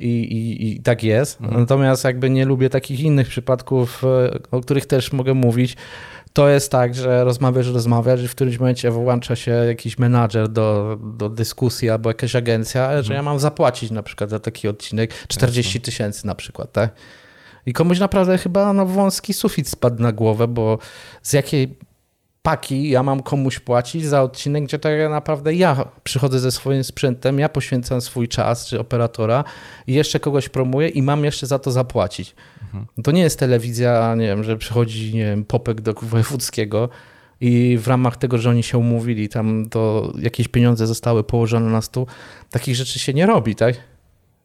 [0.00, 1.40] I, i, I tak jest.
[1.40, 1.60] Mhm.
[1.60, 5.76] Natomiast jakby nie lubię takich innych przypadków, e, o których też mogę mówić.
[6.32, 10.98] To jest tak, że rozmawiasz, rozmawiasz i w którymś momencie włącza się jakiś menadżer do,
[11.18, 15.80] do dyskusji albo jakaś agencja, że ja mam zapłacić na przykład za taki odcinek 40
[15.80, 16.90] tysięcy na przykład, tak?
[17.68, 20.78] I komuś naprawdę chyba no, wąski sufit spadł na głowę, bo
[21.22, 21.78] z jakiej
[22.42, 27.38] paki ja mam komuś płacić za odcinek, gdzie tak naprawdę ja przychodzę ze swoim sprzętem,
[27.38, 29.44] ja poświęcam swój czas, czy operatora
[29.86, 32.34] i jeszcze kogoś promuję i mam jeszcze za to zapłacić.
[33.04, 36.88] To nie jest telewizja, nie wiem, że przychodzi, nie wiem, popek do wojewódzkiego
[37.40, 41.82] i w ramach tego, że oni się umówili, tam to jakieś pieniądze zostały położone na
[41.82, 42.06] stół,
[42.50, 43.74] takich rzeczy się nie robi, tak?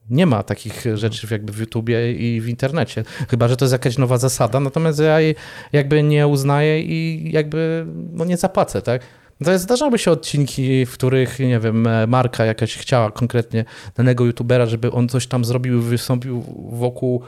[0.09, 3.03] Nie ma takich rzeczy jakby w YouTubie i w internecie.
[3.29, 5.35] Chyba, że to jest jakaś nowa zasada, natomiast ja jej
[5.73, 9.01] jakby nie uznaję i jakby no nie zapłacę, tak?
[9.43, 13.65] To jest, zdarzały się odcinki, w których, nie wiem, marka jakaś chciała konkretnie
[13.97, 17.21] danego youtubera, żeby on coś tam zrobił, wystąpił wokół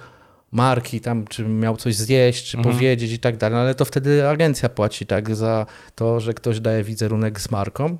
[0.51, 2.75] marki tam, czy miał coś zjeść, czy Mhm.
[2.75, 5.65] powiedzieć i tak dalej, ale to wtedy agencja płaci tak za
[5.95, 7.97] to, że ktoś daje wizerunek z marką.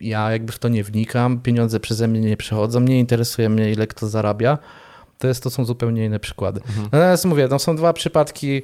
[0.00, 3.86] Ja jakby w to nie wnikam, pieniądze przeze mnie nie przechodzą, nie interesuje mnie ile
[3.86, 4.58] kto zarabia.
[5.18, 6.60] To, jest, to są zupełnie inne przykłady.
[6.92, 8.62] Natomiast mówię, to są dwa przypadki.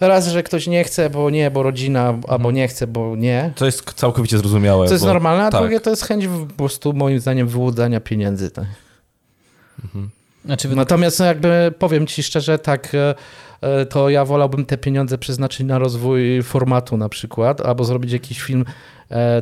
[0.00, 3.52] Raz, że ktoś nie chce, bo nie, bo rodzina, albo nie chce, bo nie.
[3.56, 4.86] To jest całkowicie zrozumiałe.
[4.86, 5.12] To jest bo...
[5.12, 5.60] normalne, a tak.
[5.60, 8.50] drugie to jest chęć po prostu moim zdaniem wyłudzania pieniędzy.
[8.50, 8.64] Tak.
[10.44, 13.14] Znaczy, wy- Natomiast no jakby powiem ci szczerze, tak, e,
[13.60, 18.42] e, to ja wolałbym te pieniądze przeznaczyć na rozwój formatu na przykład, albo zrobić jakiś
[18.42, 18.64] film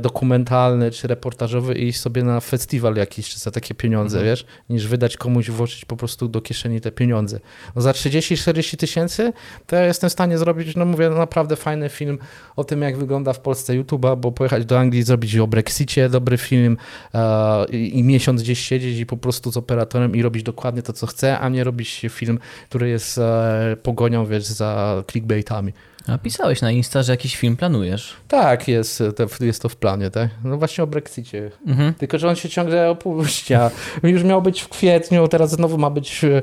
[0.01, 4.33] dokumentalny czy reportażowy i iść sobie na festiwal jakiś za takie pieniądze, Mhm.
[4.33, 7.41] wiesz, niż wydać komuś, włożyć po prostu do kieszeni te pieniądze.
[7.77, 9.33] No za 30-40 tysięcy
[9.67, 12.19] to ja jestem w stanie zrobić, no mówię, naprawdę fajny film
[12.57, 16.39] o tym, jak wygląda w Polsce YouTube, bo pojechać do Anglii, zrobić o Brexicie dobry
[16.39, 16.77] film
[17.15, 21.07] e, i, miesiąc gdzieś siedzieć i po prostu z operatorem i robić dokładnie to, co
[21.07, 22.39] chcę, a nie robić film,
[22.69, 25.73] który jest e, pogonią, wiesz, za clickbaitami.
[26.07, 28.17] A pisałeś na Insta, że jakiś film planujesz.
[28.29, 30.31] Tak, jest, to- jest to w planie, tak?
[30.45, 31.51] No właśnie o Brexicie.
[31.67, 31.95] Mhm.
[31.95, 33.71] Tylko, że on się ciągle opóźnia.
[34.03, 36.43] Już miał być w kwietniu, teraz znowu ma być e,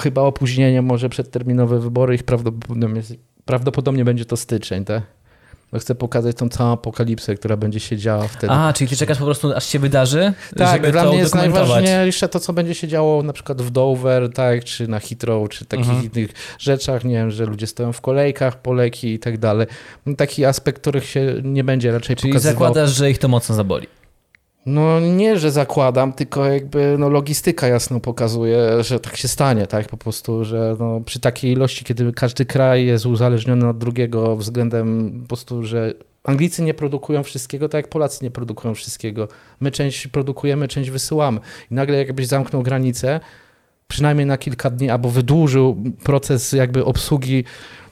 [0.00, 3.02] chyba opóźnienie, może przedterminowe wybory i prawdopodobnie,
[3.44, 5.02] prawdopodobnie będzie to styczeń, tak?
[5.74, 8.52] No chcę pokazać tą całą apokalipsę, która będzie się działa wtedy.
[8.52, 11.34] A, czyli ty czekasz po prostu, aż się wydarzy, Tak, żeby dla to mnie jest
[11.34, 15.64] najważniejsze to, co będzie się działo na przykład w Dover, tak, czy na Heathrow, czy
[15.64, 16.10] takich Mhm.
[16.14, 19.66] innych rzeczach, nie wiem, że ludzie stoją w kolejkach po leki i tak dalej.
[20.16, 22.52] Taki aspekt, których się nie będzie raczej Czyli pokazywał.
[22.52, 23.86] zakładasz, że ich to mocno zaboli.
[24.66, 29.88] No nie, że zakładam, tylko jakby no, logistyka jasno pokazuje, że tak się stanie, tak,
[29.88, 35.18] po prostu, że no, przy takiej ilości, kiedy każdy kraj jest uzależniony od drugiego względem
[35.22, 35.94] po prostu, że
[36.24, 39.28] Anglicy nie produkują wszystkiego, tak jak Polacy nie produkują wszystkiego.
[39.60, 41.40] My część produkujemy, część wysyłamy.
[41.70, 43.20] I nagle jakbyś zamknął granicę,
[43.88, 47.44] przynajmniej na kilka dni, albo wydłużył proces jakby obsługi,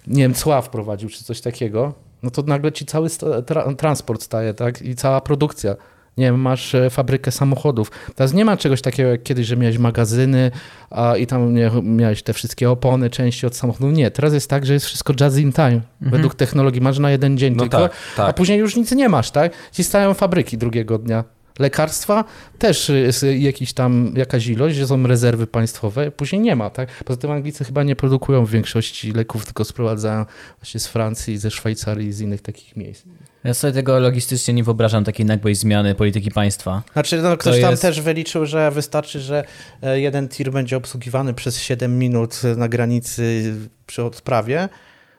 [0.07, 3.09] nie cła wprowadził, czy coś takiego, no to nagle ci cały
[3.47, 5.77] tra transport staje, tak, i cała produkcja.
[6.17, 7.91] Nie wiem, masz e, fabrykę samochodów.
[8.15, 10.51] Teraz nie ma czegoś takiego jak kiedyś, że miałeś magazyny
[10.91, 13.91] a, i tam nie, miałeś te wszystkie opony, części od samochodu.
[13.91, 15.81] Nie, teraz jest tak, że jest wszystko just in time.
[16.01, 18.37] Według technologii masz na jeden dzień No tylko, tak, a tak.
[18.37, 19.53] później już nic nie masz, tak?
[19.73, 21.25] Ci stają fabryki drugiego dnia.
[21.59, 22.25] Lekarstwa
[22.59, 26.89] też jest jakiś tam, jakaś ilość, że są rezerwy państwowe, później nie ma, tak?
[27.05, 30.25] Poza tym Anglicy chyba nie produkują w większości leków, tylko sprowadzają
[30.61, 33.05] właśnie z Francji, ze Szwajcarii i z innych takich miejsc.
[33.45, 36.83] Ja sobie tego logistycznie nie wyobrażam, takiej nagłej zmiany polityki państwa.
[36.93, 39.45] Znaczy, no, ktoś To tam jest- też wyliczył, że wystarczy, że
[39.83, 43.55] e, jeden tir będzie obsługiwany przez 7 minut na granicy
[43.87, 44.69] przy odprawie,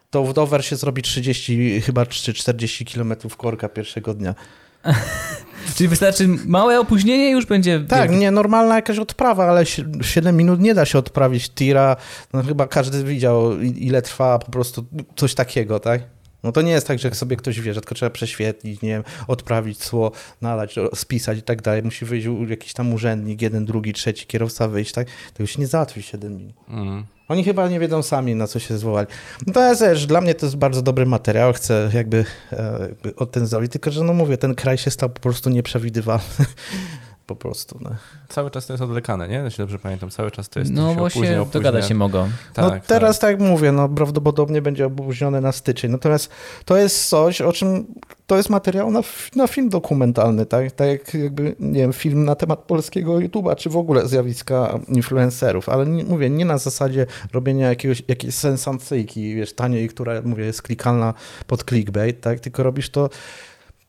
[0.09, 4.35] to w Dover się zrobi 30, chyba czy 40 kilometrów korka pierwszego dnia.
[5.75, 7.79] Czyli wystarczy małe opóźnienie i już będzie...
[7.87, 11.95] Tak, nie, normalna jakaś odprawa, ale si- 7 minut nie da się odprawić tira.
[12.33, 16.01] No chyba każdy widział, ile trwa po prostu coś takiego, tak?
[16.43, 19.03] No to nie jest tak, że sobie ktoś wie, że tylko trzeba prześwietlić, nie wiem,
[19.27, 21.83] odprawić cło, nalać, spisać i tak dalej.
[21.83, 25.07] Musi wyjść jakiś tam urzędnik, jeden, drugi, trzeci, kierowca wyjść, tak?
[25.33, 26.55] To już nie załatwi 7 minut.
[26.69, 27.05] Mm.
[27.27, 29.07] Oni chyba nie wiedzą sami, na co się zwołali.
[29.47, 33.15] No to jest też, dla mnie to jest bardzo dobry materiał, chcę jakby, e, jakby
[33.15, 36.23] o ten zrobić, tylko że no mówię, ten kraj się stał po prostu nieprzewidywalny.
[37.25, 37.77] Po prostu.
[37.81, 37.89] No,
[38.29, 39.35] Cały czas to jest odlekane, nie?
[39.35, 41.59] Jeśli dobrze pamiętam, cały czas to jest No się bo opóźnia, się opóźnia.
[41.61, 42.29] dogadać się mogą.
[42.53, 43.31] Tak, no teraz tak.
[43.31, 45.91] jak mówię, no prawdopodobnie będzie opóźnione na styczeń.
[45.91, 46.29] Natomiast
[46.65, 47.85] to jest coś, o czym
[48.27, 49.01] to jest materiał na,
[49.35, 50.71] na film dokumentalny, tak?
[50.71, 55.69] Tak jak jakby, nie wiem, film na temat polskiego YouTube'a, czy w ogóle zjawiska influencerów,
[55.69, 60.61] ale nie, mówię, nie na zasadzie robienia jakiegoś, jakiejś sensacyjki, wiesz, taniej, która, mówię, jest
[60.61, 61.13] klikalna
[61.47, 62.39] pod clickbait, tak?
[62.39, 63.09] Tylko robisz to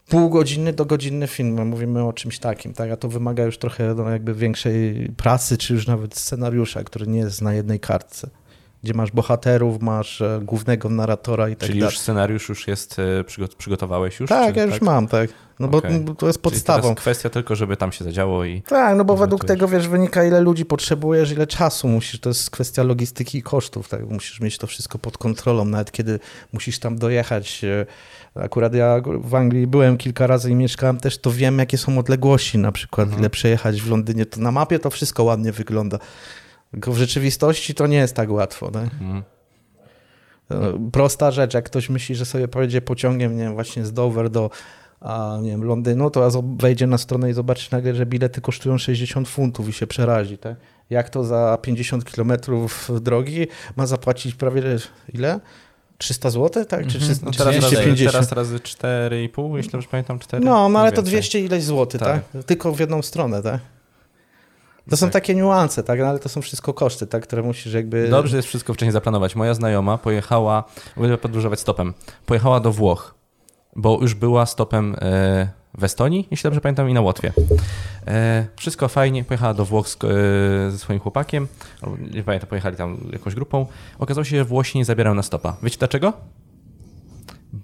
[0.09, 2.90] półgodzinny do godzinny film, mówimy o czymś takim, tak?
[2.90, 7.18] A to wymaga już trochę no, jakby większej pracy, czy już nawet scenariusza, który nie
[7.18, 8.30] jest na jednej kartce.
[8.82, 11.92] Gdzie masz bohaterów, masz e, głównego narratora i tak Czyli dalej.
[11.92, 14.28] już scenariusz już jest, e, przygo- przygotowałeś już?
[14.28, 15.30] Tak, czy, ja już mam, tak.
[15.61, 16.00] No Okej.
[16.00, 16.82] bo to jest Czyli podstawą.
[16.82, 18.62] teraz kwestia tylko, żeby tam się zadziało i...
[18.62, 22.50] Tak, no bo według tego, wiesz, wynika ile ludzi potrzebujesz, ile czasu musisz, to jest
[22.50, 26.18] kwestia logistyki i kosztów, tak, musisz mieć to wszystko pod kontrolą, nawet kiedy
[26.52, 27.62] musisz tam dojechać.
[28.35, 32.59] Akurat ja w Anglii byłem kilka razy i mieszkałem też, to wiem, jakie są odległości,
[32.59, 33.20] na przykład, Mhm.
[33.20, 35.99] ile przejechać w Londynie, to na mapie to wszystko ładnie wygląda.
[36.70, 38.66] Tylko w rzeczywistości to nie jest tak łatwo?
[38.66, 39.22] Mhm.
[40.51, 44.30] E, Prosta rzecz, jak ktoś myśli, że sobie pojedzie pociągiem, nie wiem, właśnie z Dover
[44.30, 44.51] do
[45.01, 49.28] a, nie wiem, Londynu, to wejdzie na stronę i zobaczy nagle, że bilety kosztują 60
[49.28, 50.57] funtów i się przerazi, tak?
[50.91, 54.62] Jak to za 50 kilometrów drogi ma zapłacić prawie
[55.14, 55.41] ile?
[55.99, 56.80] 300 zł, tak?
[56.80, 57.01] Czy Mhm.
[57.05, 58.12] 300, No czy teraz, razy, 250?
[58.12, 60.45] teraz razy 4,5, jeśli dobrze pamiętam, 4.
[60.45, 61.12] No, no ale to więcej.
[61.12, 62.22] 200 ileś złotych, tak?
[62.32, 62.45] Tak.
[62.45, 63.61] Tylko w jedną stronę, tak?
[64.90, 65.12] To są Tak.
[65.12, 66.01] takie niuanse, tak?
[66.01, 67.22] No, ale to są wszystko koszty, tak?
[67.22, 68.09] Które musisz jakby...
[68.09, 69.34] Dobrze jest wszystko wcześniej zaplanować.
[69.36, 70.64] Moja znajoma pojechała,
[70.97, 71.95] będę podróżować stopem,
[72.26, 73.14] pojechała do Włoch,
[73.76, 77.32] bo już była stopem e, w Estonii, jeśli dobrze pamiętam, i na Łotwie.
[78.06, 81.48] E, wszystko fajnie, pojechała do Włoch z, e, ze swoim chłopakiem,
[82.14, 83.66] nie pamiętam, pojechali tam jakąś grupą.
[83.98, 85.56] Okazało się, że Włosi nie zabierają na stopa.
[85.62, 86.12] Wiecie dlaczego?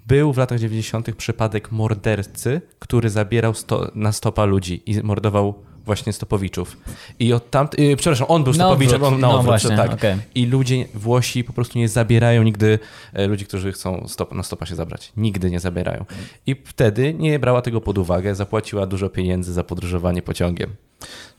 [0.07, 1.15] Był w latach 90.
[1.15, 6.77] przypadek mordercy, który zabierał sto, na stopa ludzi i mordował właśnie stopowiczów.
[7.19, 9.13] I od tam, yy, przepraszam, on był stopowiczem, odwrót.
[9.13, 9.93] on na No odwrót, właśnie, tak.
[9.93, 10.15] okej.
[10.35, 12.79] I ludzie, Włosi po prostu nie zabierają nigdy
[13.13, 15.11] e, ludzi, którzy chcą stop, na stopa się zabrać.
[15.17, 16.05] Nigdy nie zabierają.
[16.45, 20.75] I wtedy nie brała tego pod uwagę, zapłaciła dużo pieniędzy za podróżowanie pociągiem.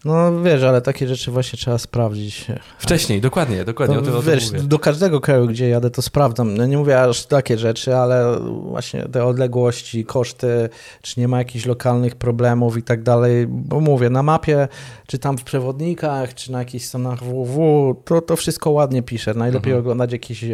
[0.05, 2.47] No wiesz, ale takie rzeczy właśnie trzeba sprawdzić.
[2.79, 4.63] Wcześniej, dokładnie, dokładnie, o tym, o tym wiesz, mówię.
[4.65, 6.55] do każdego kraju, gdzie jadę, to sprawdzam.
[6.55, 10.69] No nie mówię aż takie rzeczy, ale właśnie te odległości, koszty,
[11.03, 13.47] czy nie ma jakichś lokalnych problemów i tak dalej.
[13.49, 14.69] Bo mówię, na mapie,
[15.07, 19.35] czy tam w przewodnikach, czy na jakichś stronach www, to, to wszystko ładnie pisze.
[19.35, 19.81] Najlepiej Mhm.
[19.81, 20.45] oglądać jakieś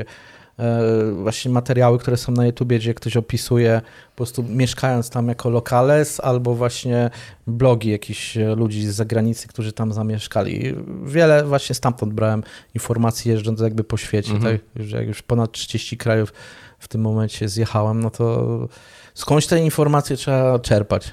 [1.23, 3.81] właśnie materiały, które są na YouTubie, gdzie ktoś opisuje
[4.11, 7.11] po prostu mieszkając tam jako lokales, albo właśnie
[7.47, 10.75] blogi jakichś e, ludzi z zagranicy, którzy tam zamieszkali.
[11.05, 12.43] Wiele właśnie stamtąd brałem
[12.75, 14.59] informacji jeżdżąc jakby po świecie, Mhm.
[14.59, 14.85] tak?
[14.87, 16.33] Że jak już ponad 30 krajów
[16.79, 18.69] w tym momencie zjechałem, no to
[19.15, 21.13] skądś te informacje trzeba czerpać.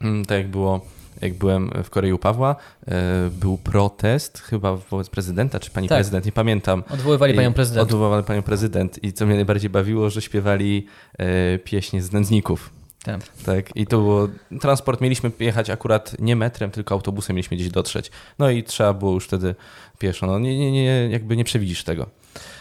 [0.00, 0.80] Mm, Tak jak było,
[1.20, 2.56] jak byłem w Korei u Pawła,
[2.88, 5.96] e, był protest chyba wobec prezydenta, czy pani Tak.
[5.98, 6.84] prezydent, nie pamiętam.
[6.90, 7.82] Odwoływali panią prezydent.
[7.82, 10.86] Odwoływali panią prezydent i co mnie najbardziej bawiło, że śpiewali
[11.18, 12.70] e, pieśni z nędzników.
[13.04, 13.20] Tak.
[13.46, 14.28] Tak, i to było.
[14.60, 18.10] Transport mieliśmy jechać akurat nie metrem, tylko autobusem mieliśmy gdzieś dotrzeć.
[18.38, 19.54] No i trzeba było już wtedy
[19.98, 20.26] pieszo.
[20.26, 22.06] No nie, nie, nie jakby nie przewidzisz tego.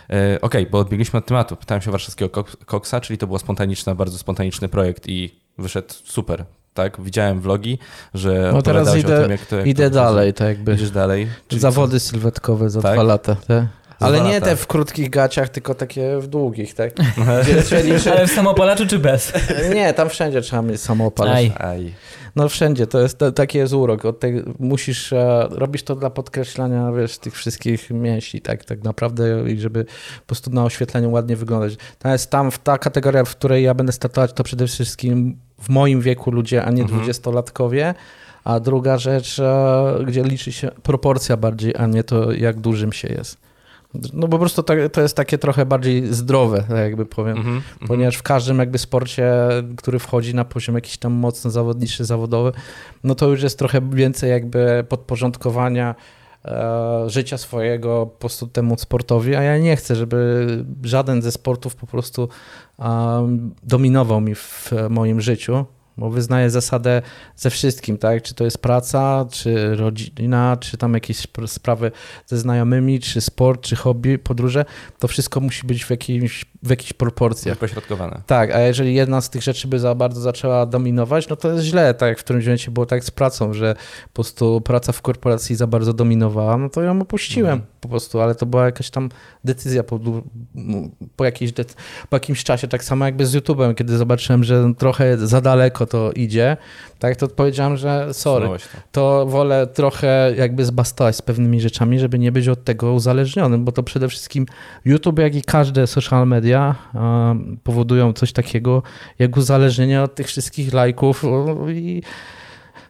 [0.09, 1.55] E, Okej, bo odbiegliśmy od tematu.
[1.55, 6.45] Pytałem się warszawskiego Kok- koksa, czyli to był spontaniczny, bardzo spontaniczny projekt i wyszedł super.
[6.73, 7.79] Tak, widziałem vlogi,
[8.13, 10.73] że No teraz idę- o tym, jak to jak Idę to dalej, tak jakby.
[10.73, 11.27] Idziesz dalej.
[11.47, 12.93] Czyli Zawody sylwetkowe za Tak?
[12.93, 13.35] dwa lata.
[13.35, 13.47] Tak?
[13.47, 16.93] Za Ale nie te w krótkich gaciach, tylko takie w długich, tak?
[17.69, 19.33] Czyli, Ale w samopalaczu czy bez?
[19.75, 21.29] nie, tam wszędzie trzeba mieć samoopal.
[21.29, 21.51] Aj.
[21.51, 21.61] Co?
[21.61, 21.93] Aj.
[22.35, 24.05] No wszędzie, to jest to, taki jest urok.
[24.05, 29.51] Od tej, musisz, e, robisz to dla podkreślania, wiesz, tych wszystkich mięśni, tak, tak naprawdę
[29.51, 29.85] i żeby
[30.19, 31.73] po prostu na oświetleniu ładnie wyglądać.
[31.93, 36.01] Natomiast tam, w ta kategoria, w której ja będę startować, to przede wszystkim w moim
[36.01, 36.87] wieku ludzie, a nie Mhm.
[36.87, 37.93] dwudziestolatkowie.
[38.43, 43.07] A druga rzecz, e, gdzie liczy się proporcja bardziej, a nie to, jak dużym się
[43.07, 43.37] jest.
[44.13, 47.37] No po prostu tak, to jest takie trochę bardziej zdrowe, tak jakby powiem.
[47.37, 47.87] Mhm, mhm.
[47.87, 49.33] Ponieważ w każdym jakby sporcie,
[49.77, 52.51] który wchodzi na poziom jakiś tam mocno zawodniczy, zawodowy,
[53.03, 55.95] no to już jest trochę więcej jakby podporządkowania
[56.45, 60.47] e, życia swojego po prostu temu sportowi, a ja nie chcę, żeby
[60.83, 62.29] żaden ze sportów po prostu
[63.63, 65.65] dominował mi w moim życiu,
[65.97, 67.01] bo wyznaję zasadę
[67.35, 68.23] ze wszystkim, tak?
[68.23, 71.91] Czy to jest praca, czy rodzina, czy tam jakieś sp- sprawy
[72.25, 74.65] ze znajomymi, czy sport, czy hobby, podróże,
[74.99, 77.57] to wszystko musi być w jakimś w jakichś proporcjach.
[77.57, 78.21] Pośrodkowane.
[78.27, 81.63] Tak, a jeżeli jedna z tych rzeczy by za bardzo zaczęła dominować, no to jest
[81.65, 85.01] źle, tak jak w którymś momencie było tak z pracą, że po prostu praca w
[85.01, 87.71] korporacji za bardzo dominowała, no to ją opuściłem Mhm.
[87.81, 89.09] po prostu, ale to była jakaś tam
[89.43, 89.99] decyzja po,
[91.15, 91.53] po, jakiejś
[92.09, 96.11] po jakimś czasie, tak samo jakby z YouTube'em, kiedy zobaczyłem, że trochę za daleko to
[96.11, 96.57] idzie,
[97.03, 98.47] tak to powiedziałem, że sorry,
[98.91, 99.25] to.
[99.25, 103.83] wolę trochę jakby zbastować z pewnymi rzeczami, żeby nie być od tego uzależnionym, bo to
[103.83, 104.45] przede wszystkim
[104.85, 106.75] YouTube, jak i każde social media
[107.63, 108.83] powodują coś takiego
[109.19, 111.23] jak uzależnienie od tych wszystkich lajków
[111.69, 112.01] i,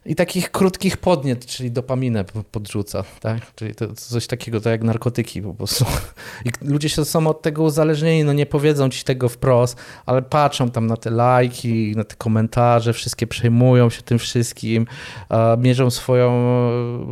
[0.06, 3.56] i takich krótkich podniet, czyli dopaminę podrzuca, tak?
[3.56, 5.86] Czyli to coś takiego, to jak narkotyki po prostu.
[6.46, 10.72] I ludzie się są od tego uzależnieni, no nie powiedzą ci tego wprost, ale patrzą
[10.72, 14.88] tam na te lajki, na te komentarze, wszystkie przejmują się tym wszystkim,
[15.58, 16.46] mierzą swoją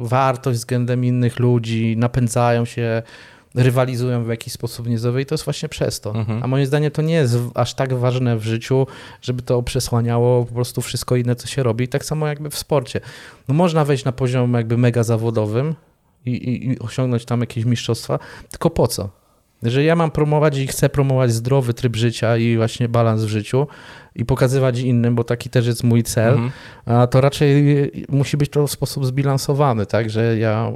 [0.03, 3.03] wartość względem innych ludzi, napędzają się,
[3.55, 6.15] rywalizują w jakiś sposób niezdrowy i to jest właśnie przez to.
[6.15, 6.43] Mhm.
[6.43, 8.87] A moim zdaniem to nie jest aż tak ważne w życiu,
[9.21, 11.85] żeby to przesłaniało po prostu wszystko inne, co się robi.
[11.85, 13.01] I tak samo jakby w sporcie.
[13.47, 15.75] No można wejść na poziom jakby mega zawodowym
[16.25, 19.20] i, i, i osiągnąć tam jakieś mistrzostwa, tylko po co?
[19.63, 23.67] Jeżeli ja mam promować i chcę promować zdrowy tryb życia i właśnie balans w życiu
[24.15, 26.51] i pokazywać innym, bo taki też jest mój cel, Mhm.
[26.85, 27.65] a to raczej
[28.09, 30.71] musi być to w sposób zbilansowany, tak, że ja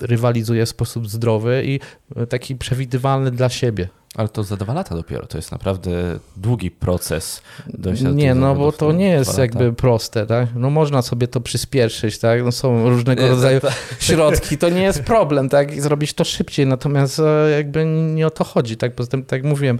[0.00, 1.80] rywalizuję w sposób zdrowy i
[2.28, 3.88] taki przewidywalny dla siebie.
[4.16, 5.26] Ale to za dwa lata dopiero.
[5.26, 5.90] To jest naprawdę
[6.36, 7.42] długi proces.
[7.66, 10.48] dojścia do Nie, no bo to nie jest jakby proste, tak?
[10.54, 12.44] No można sobie to przyspieszyć, tak?
[12.44, 13.68] No są różnego rodzaju to-
[14.00, 15.74] środki, to nie jest problem, tak?
[15.76, 18.94] I zrobić to szybciej, natomiast e, jakby nie o to chodzi, tak?
[18.94, 19.78] Poza tym, tak jak mówiłem,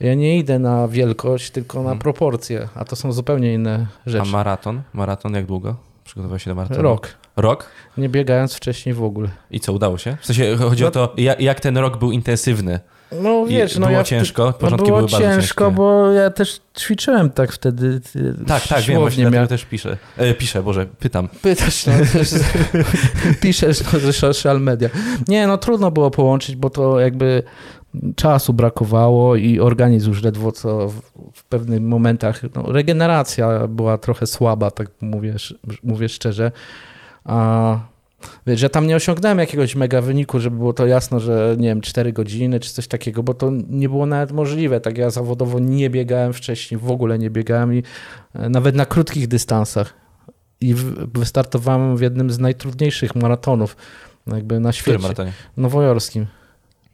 [0.00, 1.98] ja nie idę na wielkość, tylko na Mhm.
[1.98, 4.30] proporcje, a to są zupełnie inne A rzeczy.
[4.30, 4.82] maraton?
[4.92, 5.76] Maraton jak długo?
[6.04, 6.82] Przygotował się do maratonu?
[6.82, 7.66] Rok, Rok?
[7.98, 9.28] nie biegając wcześniej w ogóle.
[9.50, 10.16] I co, udało się?
[10.20, 12.80] W sensie chodzi o to, jak ten rok był intensywny.
[13.22, 14.44] No I wiesz, no było ja ciężko?
[14.46, 15.76] No Początki było były bardzo ciężko, ciężkie.
[15.76, 18.00] bo ja też ćwiczyłem tak wtedy.
[18.12, 19.96] ty- Tak, tak, wiem, właśnie dlatego też piszę.
[20.16, 21.28] E, piszę, Boże, pytam.
[21.42, 21.92] Pytasz, no,
[23.42, 24.88] piszesz ze social media.
[25.28, 27.42] Nie, no trudno było połączyć, bo to jakby
[28.16, 31.00] czasu brakowało i organizm już ledwo co w,
[31.34, 35.34] w pewnych momentach, no, regeneracja była trochę słaba, tak mówię,
[35.82, 36.52] mówię szczerze.
[37.24, 37.78] A
[38.46, 41.80] wiesz, że tam nie osiągnąłem jakiegoś mega wyniku, żeby było to jasno, że nie wiem,
[41.80, 44.80] 4 godziny czy coś takiego, bo to nie było nawet możliwe.
[44.80, 47.82] Tak ja zawodowo nie biegałem wcześniej, w ogóle nie biegałem i
[48.34, 49.94] e, nawet na krótkich dystansach
[50.60, 53.76] i w- wystartowałem w jednym z najtrudniejszych maratonów
[54.26, 55.32] jakby na W którym świecie, maratonie?
[55.56, 56.26] nowojorskim.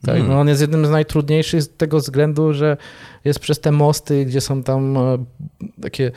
[0.07, 0.29] Tak, Mm.
[0.29, 2.77] no on jest jednym z najtrudniejszych z tego względu, że
[3.25, 5.25] jest przez te mosty, gdzie są tam e,
[5.83, 6.11] takie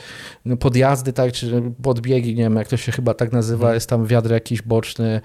[0.45, 3.73] no, podjazdy, tak, czy podbiegi, nie wiem jak to się chyba tak nazywa, Mm.
[3.73, 5.21] jest tam wiatr jakiś boczny.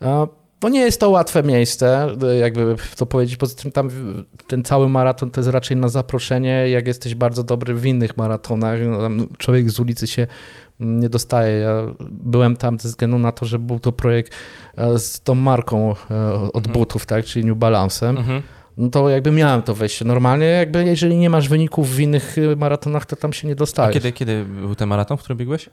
[0.00, 0.26] A,
[0.62, 3.36] No nie jest to łatwe miejsce, e, jakby to powiedzieć.
[3.36, 3.90] Poza tym tam
[4.46, 8.78] ten cały maraton to jest raczej na zaproszenie, jak jesteś bardzo dobry w innych maratonach.
[9.10, 10.26] No, człowiek z ulicy się
[10.80, 11.58] mm, nie dostaje.
[11.58, 14.32] Ja byłem tam ze względu na to, że był to projekt
[14.76, 16.72] e, z tą marką e, od Mhm.
[16.72, 18.08] butów, tak, czyli New Balance'em.
[18.18, 18.42] Mhm.
[18.76, 20.04] No to jakby miałem to wejście.
[20.04, 23.56] Normalnie jakby jeżeli nie masz wyników w innych y, maratonach, to tam się nie A
[23.56, 23.94] dostajesz.
[23.94, 25.68] kiedy, kiedy był ten maraton, w którym biegłeś?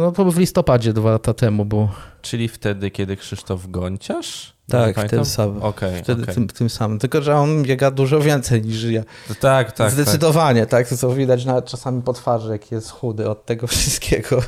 [0.00, 1.88] No to w listopadzie dwa lata temu było.
[2.22, 4.54] Czyli wtedy, kiedy Krzysztof Gonciarz?
[4.68, 5.24] Tak, pamiętam?
[5.24, 5.62] sam.
[5.62, 6.34] Okej, Wtedy okej.
[6.34, 6.98] tym, tym samym.
[6.98, 9.02] Tylko, że on biega dużo więcej niż ja.
[9.02, 9.90] To Tak, tak, tak.
[9.90, 10.88] Zdecydowanie, tak.
[10.88, 14.42] To co widać nawet czasami po twarzy, jaki jest chudy od tego wszystkiego.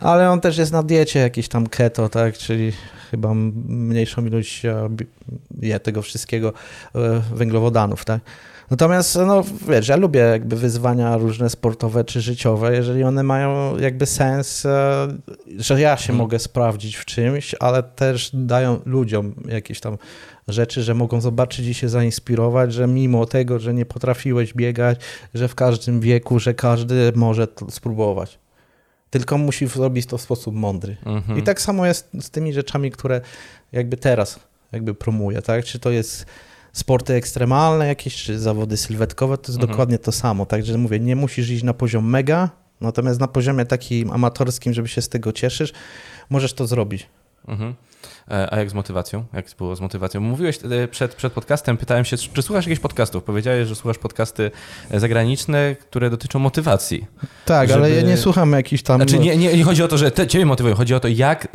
[0.00, 2.72] Ale on też jest na diecie jakiś tam keto, tak, czyli
[3.10, 4.88] chyba mniejszą ilość e,
[5.62, 6.52] je tego wszystkiego
[6.94, 8.20] e, węglowodanów, tak.
[8.70, 14.06] Natomiast, no wiesz, ja lubię jakby wyzwania różne sportowe czy życiowe, jeżeli one mają jakby
[14.06, 15.08] sens, e,
[15.58, 16.18] że ja się Mhm.
[16.18, 19.98] mogę sprawdzić w czymś, ale też dają ludziom jakieś tam
[20.48, 25.00] rzeczy, że mogą zobaczyć i się zainspirować, że mimo tego, że nie potrafiłeś biegać,
[25.34, 28.38] że w każdym wieku, że każdy może spróbować.
[29.10, 30.96] Tylko musi zrobić to w sposób mądry.
[31.04, 31.38] Mhm.
[31.38, 33.20] I tak samo jest z tymi rzeczami, które
[33.72, 34.40] jakby teraz
[34.72, 35.64] jakby promuję, tak?
[35.64, 36.26] Czy to jest
[36.72, 39.70] sporty ekstremalne jakieś, czy zawody sylwetkowe, to jest Mhm.
[39.70, 40.46] dokładnie to samo.
[40.46, 42.50] Także mówię, nie musisz iść na poziom mega,
[42.80, 45.72] natomiast na poziomie takim amatorskim, żeby się z tego cieszysz,
[46.30, 47.06] możesz to zrobić.
[47.48, 47.74] Mhm.
[48.30, 49.24] E, A jak z motywacją?
[49.32, 50.20] Jak było z motywacją?
[50.20, 53.24] Mówiłeś e, przed, przed podcastem, pytałem się, czy słuchasz jakichś podcastów?
[53.24, 54.50] Powiedziałeś, że słuchasz podcasty
[54.90, 57.06] e, zagraniczne, które dotyczą motywacji.
[57.44, 58.96] Tak, Żeby- ale ja nie słucham jakichś tam...
[58.96, 61.48] Znaczy nie, nie, nie chodzi o to, że te ciebie motywują, chodzi o to, jak...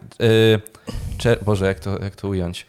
[1.18, 2.66] Cze, Boże, jak to, jak to ująć?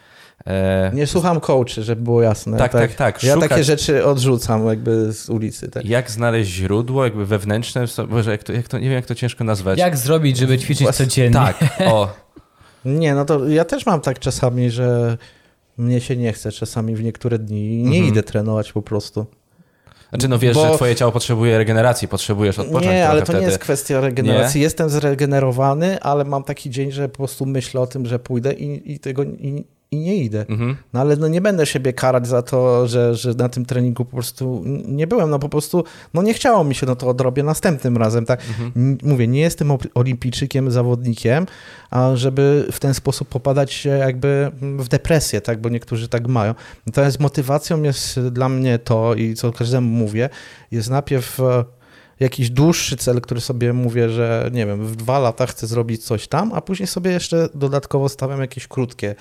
[0.92, 2.58] Nie słucham coachy, żeby było jasne.
[2.58, 3.22] Tak, tak, tak.
[3.24, 5.68] Ja Szukać- takie rzeczy odrzucam jakby z ulicy.
[5.68, 5.84] Tak.
[5.86, 9.44] Jak znaleźć źródło, jakby wewnętrzne, Boże, jak to, jak to, nie wiem, jak to ciężko
[9.44, 9.78] nazwać.
[9.78, 11.34] Jak zrobić, żeby ćwiczyć Właśnie- codziennie?
[11.34, 11.56] Tak,
[11.86, 12.08] o,
[12.86, 15.18] Nie, no to ja też mam tak czasami, że
[15.78, 18.04] mnie się nie chce czasami w niektóre dni nie Mhm.
[18.06, 19.26] idę trenować po prostu.
[20.10, 23.40] Znaczy, no wiesz, Bo- że twoje ciało potrzebuje regeneracji, potrzebujesz odpocząć Nie, ale to wtedy.
[23.40, 24.58] nie jest kwestia regeneracji.
[24.58, 24.64] Nie?
[24.64, 28.92] Jestem zregenerowany, ale mam taki dzień, że po prostu myślę o tym, że pójdę i,
[28.92, 29.64] i tego i,
[29.96, 30.46] i nie idę.
[30.48, 30.76] Mhm.
[30.92, 34.10] No ale no nie będę siebie karać za to, że, że na tym treningu po
[34.12, 35.30] prostu nie byłem.
[35.30, 35.84] No po prostu
[36.14, 38.26] no nie chciało mi się, no to odrobię następnym razem.
[38.26, 38.40] Tak?
[38.76, 41.46] N- Mówię, nie jestem olimpijczykiem, zawodnikiem,
[41.90, 45.60] a żeby w ten sposób popadać się jakby w depresję, tak?
[45.60, 46.54] bo niektórzy tak mają.
[46.86, 50.28] Natomiast motywacją jest dla mnie to i co każdemu mówię,
[50.70, 51.64] jest najpierw e,
[52.20, 56.28] jakiś dłuższy cel, który sobie mówię, że nie wiem, w dwa lata chcę zrobić coś
[56.28, 59.14] tam, a później sobie jeszcze dodatkowo stawiam jakieś krótkie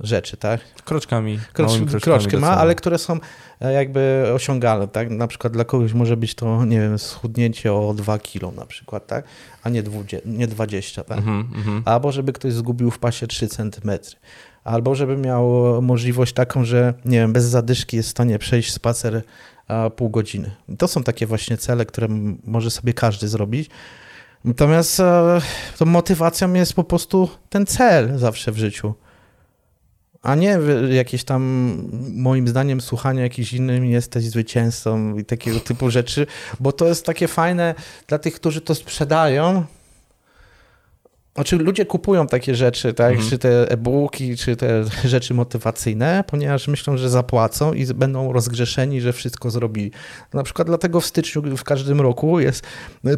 [0.00, 0.60] rzeczy, tak?
[0.84, 3.18] Kroczkami, Krocz, kroczkami kroczki do ma, ale które są
[3.60, 5.10] e, jakby osiągalne, tak?
[5.10, 9.06] Na przykład dla kogoś może być to, nie wiem, schudnięcie o 2 kilo na przykład,
[9.06, 9.24] tak?
[9.62, 11.18] A nie, 20, nie 20, tak?
[11.18, 11.82] Mhm, mhm.
[11.84, 14.16] Albo żeby ktoś zgubił w pasie 3 centymetry.
[14.64, 15.52] Albo żeby miał
[15.82, 19.22] możliwość taką, że nie wiem, bez zadyszki jest w stanie przejść spacer
[19.96, 20.50] pół godziny.
[20.78, 22.08] To są takie właśnie cele, które
[22.44, 23.70] może sobie każdy zrobić.
[24.44, 25.40] Natomiast e,
[25.78, 28.94] tą motywacją jest po prostu ten cel zawsze w życiu.
[30.22, 30.58] A nie
[30.90, 31.42] jakieś tam,
[32.12, 36.26] moim zdaniem, słuchanie jakichś innym jesteś zwycięzcą i takiego typu rzeczy,
[36.60, 37.74] bo to jest takie fajne
[38.06, 39.64] dla tych, którzy to sprzedają.
[41.34, 43.30] Znaczy ludzie kupują takie rzeczy, tak, Mhm.
[43.30, 49.12] czy te e-booki, czy te rzeczy motywacyjne, ponieważ myślą, że zapłacą i będą rozgrzeszeni, że
[49.12, 49.90] wszystko zrobili.
[50.34, 52.66] Na przykład dlatego w styczniu w każdym roku jest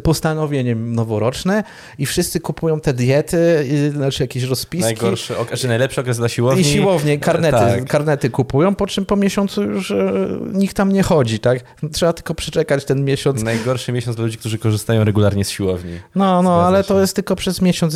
[0.03, 1.63] postanowienie noworoczne
[1.99, 3.65] i wszyscy kupują te diety,
[3.95, 4.83] znaczy jakieś rozpiski.
[4.85, 6.61] Najgorszy, ok- czy najlepszy okres dla siłowni.
[6.61, 7.85] I siłownie, karnety, Tak.
[7.85, 11.59] karnety kupują, po czym po miesiącu już e, nikt tam nie chodzi, tak?
[11.91, 13.43] Trzeba tylko przeczekać ten miesiąc.
[13.43, 15.91] Najgorszy miesiąc dla ludzi, którzy korzystają regularnie z siłowni.
[16.15, 16.87] No, no, Zgadza ale się.
[16.87, 17.95] to jest tylko przez miesiąc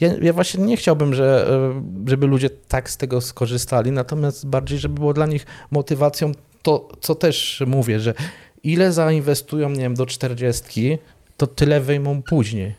[0.00, 4.78] ja, ja właśnie nie chciałbym, że, e, żeby ludzie tak z tego skorzystali, natomiast bardziej,
[4.78, 6.32] żeby było dla nich motywacją
[6.62, 8.14] to, co też mówię, że
[8.62, 10.98] ile zainwestują, nie wiem, do czterdziestki,
[11.36, 12.74] to tyle wyjmą później.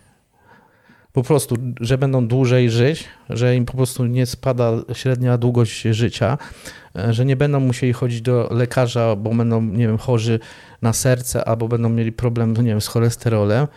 [1.14, 6.38] Po prostu, że będą dłużej żyć, że im po prostu nie spada średnia długość życia,
[6.96, 10.40] e, że nie będą musieli chodzić do lekarza, bo będą, nie wiem, chorzy
[10.82, 13.68] na serce, albo będą mieli problem, nie wiem, z cholesterolem,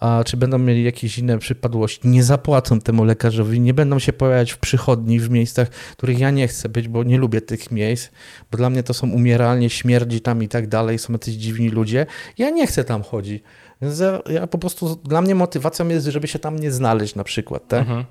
[0.00, 4.52] a czy będą mieli jakieś inne przypadłości, nie zapłacą temu lekarzowi, nie będą się pojawiać
[4.52, 8.10] w przychodni, w miejscach, których ja nie chcę być, bo nie lubię tych miejsc,
[8.50, 12.06] bo dla mnie to są umieralnie, śmierdzi tam i tak dalej, są jacyś dziwni ludzie.
[12.38, 13.42] Ja nie chcę tam chodzić.
[13.82, 17.24] Więc ja, ja po prostu, dla mnie motywacją jest, żeby się tam nie znaleźć na
[17.24, 17.80] przykład, tak?
[17.80, 18.04] Mhm.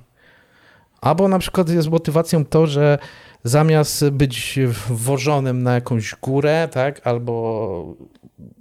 [1.01, 2.97] Albo na przykład jest motywacją to, że
[3.43, 7.95] zamiast być wwożonym na jakąś górę, tak, albo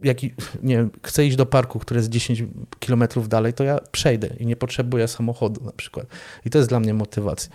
[0.02, 2.44] jaki, nie wiem, chcę iść do parku, który jest 10
[2.78, 6.06] kilometrów dalej, to ja przejdę i nie potrzebuję samochodu na przykład.
[6.46, 7.52] I to jest dla mnie motywacja.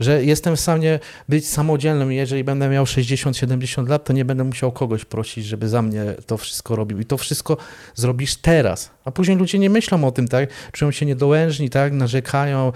[0.00, 4.44] Że jestem w stanie być samodzielnym i jeżeli będę miał 60-70 lat, to nie będę
[4.44, 7.00] musiał kogoś prosić, żeby za mnie to wszystko robił.
[7.00, 7.56] I to wszystko
[7.94, 8.90] zrobisz teraz.
[9.04, 10.48] A później ludzie nie myślą o tym, tak?
[10.72, 11.92] Czują się niedołężni, tak?
[11.92, 12.72] Narzekają,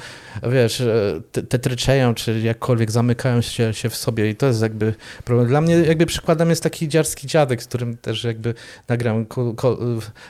[0.53, 4.95] wiesz, e, te- tetryczeją, czy jakkolwiek zamykają się, się w sobie i to jest jakby
[5.25, 5.49] problem.
[5.49, 8.55] Dla mnie jakby przykładem jest taki dziarski dziadek, z którym też jakby
[8.89, 9.79] nagrałem ko, ko,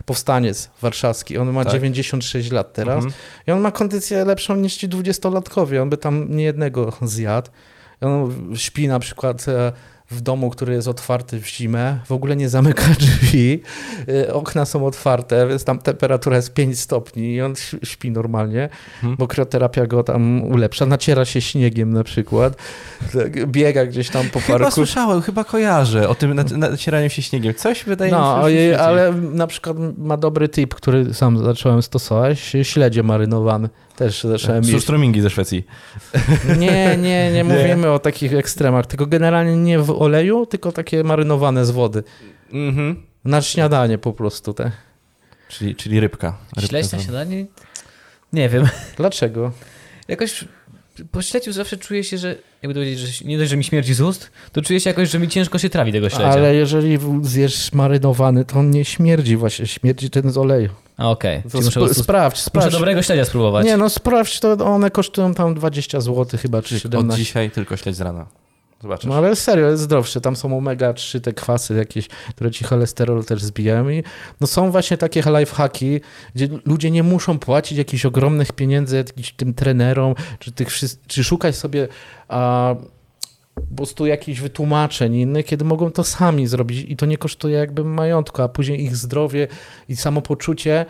[0.04, 1.38] powstaniec warszawski.
[1.38, 1.72] On ma Tak.
[1.72, 3.04] 96 lat teraz.
[3.04, 3.12] Mhm.
[3.46, 5.82] I on ma kondycję lepszą niż ci dwudziestolatkowie.
[5.82, 7.50] On by tam nie jednego zjadł.
[8.02, 9.72] I On śpi na przykład e,
[10.10, 13.62] w domu, który jest otwarty w zimę, w ogóle nie zamyka drzwi,
[14.28, 19.16] e, okna są otwarte, więc tam temperatura jest 5 stopni i on śpi normalnie, Mhm.
[19.16, 22.56] bo krioterapia go tam ulepsza, naciera się śniegiem na przykład,
[23.12, 24.74] tak, biega gdzieś tam po Chyba parku.
[24.74, 27.54] słyszałem, chyba kojarzę o tym nac- nacieraniu się śniegiem.
[27.54, 28.82] Coś wydaje mi się, No, ojej, świeci.
[28.82, 33.68] ale na przykład ma dobry tip, który sam zacząłem stosować, śledzie marynowane.
[34.00, 34.74] Też zacząłem jeść.
[34.74, 35.66] Surströmmingi ze Szwecji.
[36.58, 41.66] Nie, nie, nie mówimy o takich ekstremach, tylko generalnie nie w oleju, tylko takie marynowane
[41.66, 42.02] z wody.
[42.52, 43.02] Mhm.
[43.24, 44.72] Na śniadanie po prostu te.
[45.48, 46.36] Czyli, czyli rybka.
[46.56, 47.46] rybka Śledź na śniadanie?
[48.32, 48.68] Nie wiem.
[48.96, 49.52] Dlaczego?
[50.08, 50.44] Jakoś
[51.04, 52.28] po śleciu zawsze czuję się, że
[52.62, 55.10] jakby to powiedzieć, że nie dość, że mi śmierdzi z ust, to czuję się jakoś,
[55.10, 56.28] że mi ciężko się trawi tego śledzia.
[56.28, 60.68] Ale jeżeli zjesz marynowany, to on nie śmierdzi właśnie, śmierdzi ten z oleju.
[60.96, 62.72] A okej, muszę, sp- muszę, sprawdź, muszę sprawdź.
[62.72, 63.66] dobrego śledzia spróbować.
[63.66, 67.18] Nie, no sprawdź, to one kosztują tam 20 zł chyba, czy Od 17.
[67.24, 68.26] dzisiaj tylko śledź z rana.
[68.82, 69.06] Zobaczysz.
[69.06, 70.20] No ale serio, jest zdrowsze.
[70.20, 73.88] Tam są omega-3, te kwasy jakieś, które ci cholesterol też zbijają.
[73.88, 74.02] I
[74.40, 76.00] no są właśnie takie lifehacki,
[76.34, 79.04] gdzie ludzie nie muszą płacić jakichś ogromnych pieniędzy
[79.36, 80.68] tym trenerom, czy, tych,
[81.06, 81.88] czy szukać sobie
[82.28, 82.74] a,
[83.54, 87.84] po prostu jakichś wytłumaczeń innych, kiedy mogą to sami zrobić i to nie kosztuje jakby
[87.84, 89.48] majątku, a później ich zdrowie
[89.88, 90.86] i samopoczucie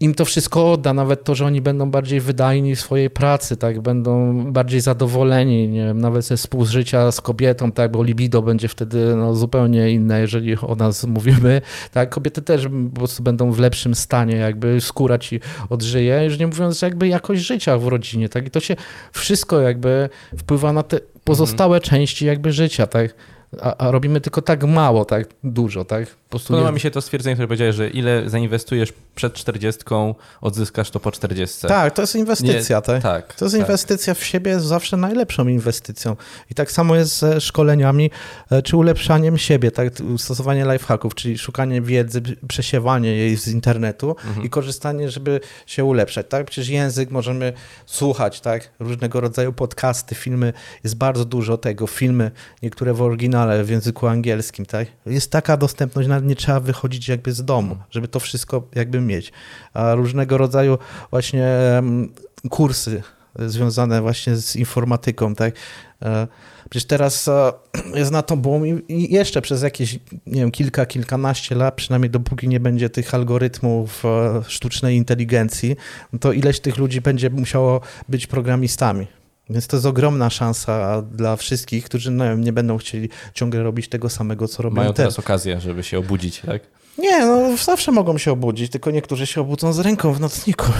[0.00, 3.80] im to wszystko odda, nawet to, że oni będą bardziej wydajni w swojej pracy, tak,
[3.80, 9.16] będą bardziej zadowoleni, nie wiem, nawet ze współżycia z kobietą, tak, bo libido będzie wtedy
[9.16, 11.60] no, zupełnie inne, jeżeli o nas mówimy,
[11.92, 16.46] tak, kobiety też po prostu będą w lepszym stanie, jakby skóra ci odżyje, już nie
[16.46, 18.76] mówiąc, że jakby jakość życia w rodzinie, tak, i to się
[19.12, 21.90] wszystko jakby wpływa na te pozostałe Mhm.
[21.90, 23.14] części jakby życia, tak,
[23.60, 26.90] a, a robimy tylko tak mało, tak dużo, tak, po prostu Podoba nie- mi się
[26.90, 29.80] to stwierdzenie, które powiedziałeś, że ile zainwestujesz przed 40,
[30.40, 31.66] odzyskasz to po 40.
[31.66, 33.02] Tak, to jest inwestycja, tak.
[33.02, 33.34] Tak.
[33.34, 33.60] To jest tak.
[33.66, 36.16] inwestycja w siebie, jest zawsze najlepszą inwestycją.
[36.50, 38.10] I tak samo jest ze szkoleniami
[38.50, 39.88] e, czy ulepszaniem siebie, tak?
[40.18, 44.46] stosowanie lifehacków, czyli szukanie wiedzy, przesiewanie jej z internetu Mhm.
[44.46, 46.26] i korzystanie, żeby się ulepszać.
[46.28, 46.46] Tak?
[46.46, 47.52] Przecież język możemy
[47.86, 48.70] słuchać, tak?
[48.78, 50.52] różnego rodzaju podcasty, filmy,
[50.84, 52.30] jest bardzo dużo tego, filmy,
[52.62, 54.66] niektóre w oryginale, w języku angielskim.
[54.66, 54.88] Tak?
[55.06, 59.32] Jest taka dostępność, nawet nie trzeba wychodzić jakby z domu, żeby to wszystko jakby mieć.
[59.74, 60.78] A różnego rodzaju
[61.10, 61.48] właśnie
[62.50, 63.02] kursy
[63.38, 65.54] związane właśnie z informatyką, tak?
[66.02, 66.26] E,
[66.70, 67.52] Przecież teraz e,
[67.94, 69.94] jest na to boom i- i jeszcze przez jakieś,
[70.26, 75.76] nie wiem, kilka, kilkanaście lat, przynajmniej dopóki nie będzie tych algorytmów e, sztucznej inteligencji,
[76.20, 79.06] to ileś tych ludzi będzie musiało być programistami.
[79.50, 84.08] Więc to jest ogromna szansa dla wszystkich, którzy no, nie będą chcieli ciągle robić tego
[84.08, 85.18] samego, co robią Mają teraz.
[85.18, 86.62] okazję, żeby się obudzić, tak?
[86.98, 90.66] Nie, no zawsze mogą się obudzić, tylko niektórzy się obudzą z ręką w nocniku.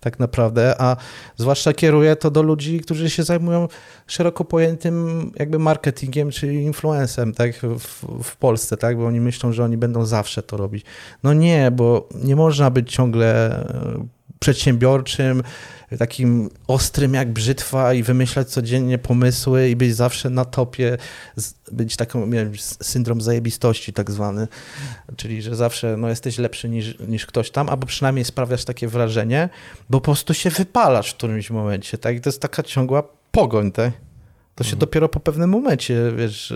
[0.00, 0.96] Tak naprawdę, a
[1.36, 3.68] zwłaszcza kieruję to do ludzi, którzy się zajmują
[4.06, 9.64] szeroko pojętym jakby marketingiem czy influencem, tak, w, w Polsce, tak, bo oni myślą, że
[9.64, 10.84] oni będą zawsze to robić.
[11.22, 13.64] No nie, bo nie można być ciągle
[14.38, 15.42] przedsiębiorczym,
[15.98, 20.96] takim ostrym jak brzytwa i wymyślać codziennie pomysły i być zawsze na topie,
[21.72, 24.48] być taką, nie wiem, s- syndrom zajebistości tak zwany,
[25.16, 29.48] czyli że zawsze no, jesteś lepszy niż, niż ktoś tam, albo przynajmniej sprawiasz takie wrażenie,
[29.90, 32.16] bo po prostu się wypalasz w którymś momencie, tak?
[32.16, 33.02] I to jest taka ciągła
[33.32, 33.92] pogoń, tak?
[34.54, 36.54] To się dopiero po pewnym momencie, wiesz,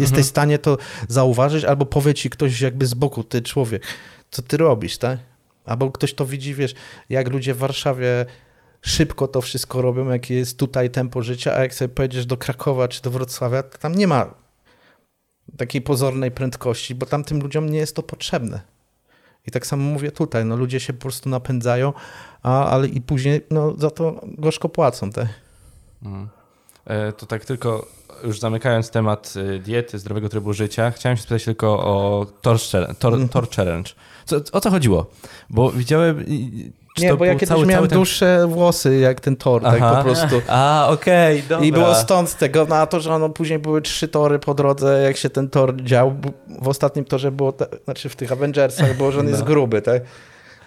[0.00, 0.78] jesteś w stanie to
[1.08, 3.82] zauważyć, albo powie ci ktoś jakby z boku, ty człowiek,
[4.30, 5.18] co ty robisz, tak?
[5.64, 6.74] Albo ktoś to widzi, wiesz,
[7.08, 8.26] jak ludzie w Warszawie
[8.82, 12.88] szybko to wszystko robią, jakie jest tutaj tempo życia, a jak sobie pojedziesz do Krakowa
[12.88, 14.34] czy do Wrocławia, to tam nie ma
[15.56, 18.60] takiej pozornej prędkości, bo tamtym ludziom nie jest to potrzebne.
[19.46, 21.92] I tak samo mówię tutaj, no ludzie się po prostu napędzają,
[22.42, 25.10] a, ale i później no, za to gorzko płacą.
[25.10, 25.28] Te.
[26.02, 26.41] Mhm.
[26.86, 27.86] E, To tak tylko
[28.24, 32.26] już zamykając temat y, diety, zdrowego trybu życia, chciałem się spytać tylko o.
[32.42, 32.58] Tor,
[33.04, 33.28] Mhm.
[33.28, 33.90] tor challenge.
[34.24, 35.06] Co, o co chodziło?
[35.50, 36.24] Bo widziałem...
[36.96, 37.96] czy Nie, bo ja kiedyś cały, miałem ten...
[37.98, 39.96] dłuższe włosy jak ten tor, tak Aha.
[39.96, 40.42] po prostu.
[40.48, 41.66] A, okej, dobra.
[41.66, 45.16] I było stąd tego, na to, że ono później były trzy tory po drodze, jak
[45.16, 46.16] się ten tor dział.
[46.62, 47.52] W ostatnim torze było,
[47.84, 49.46] znaczy w tych Avengersach było, że on jest No.
[49.46, 50.02] gruby, tak?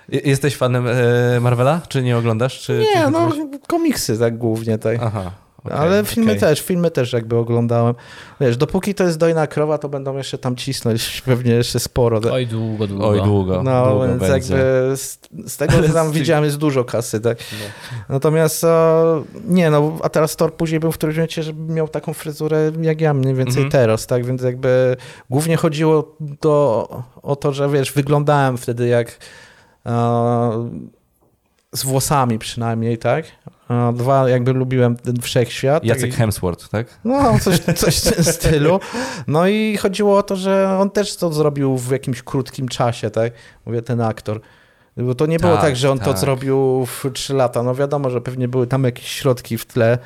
[0.09, 1.81] Je- Jesteś fanem e, Marvela?
[1.89, 2.59] Czy nie oglądasz?
[2.59, 3.31] Czy, Nie, czy no
[3.67, 4.97] komiksy tak głównie, tak.
[5.01, 5.31] Aha.
[5.65, 6.39] Okej, Ale filmy okej.
[6.39, 7.95] też, filmy też jakby oglądałem.
[8.41, 12.21] Wiesz, dopóki to jest dojna krowa, to będą jeszcze tam cisnąć pewnie jeszcze sporo.
[12.31, 13.07] Oj, długo, długo.
[13.07, 13.63] Oj, długo.
[13.63, 14.53] No, długo więc będzie.
[14.55, 17.37] jakby z, z tego, co tam widziałem, jest dużo kasy, tak?
[17.51, 17.65] No.
[18.09, 22.13] Natomiast e, nie, no, a teraz Thor później był w którymś momencie, żeby miał taką
[22.13, 23.71] fryzurę jak ja mniej więcej Mhm.
[23.71, 24.25] teraz, tak?
[24.25, 24.97] Więc jakby
[25.29, 26.87] głównie chodziło to,
[27.23, 29.17] o to, że wiesz, wyglądałem wtedy jak
[29.85, 30.69] e,
[31.71, 33.25] z włosami przynajmniej, tak?
[33.67, 35.81] A dwa, jakby lubiłem ten wszechświat.
[35.83, 35.89] tak?
[35.89, 36.87] Jacek I- Hemsworth, tak?
[37.05, 38.79] no, coś, coś w tym stylu.
[39.27, 43.33] No i chodziło o to, że on też to zrobił w jakimś krótkim czasie, tak?
[43.65, 44.41] Mówię, ten aktor.
[44.97, 46.17] Bo to nie było Tak, tak, że on to tak.
[46.17, 47.63] zrobił w 3 lata.
[47.63, 49.97] No wiadomo, że pewnie były tam jakieś środki w tle,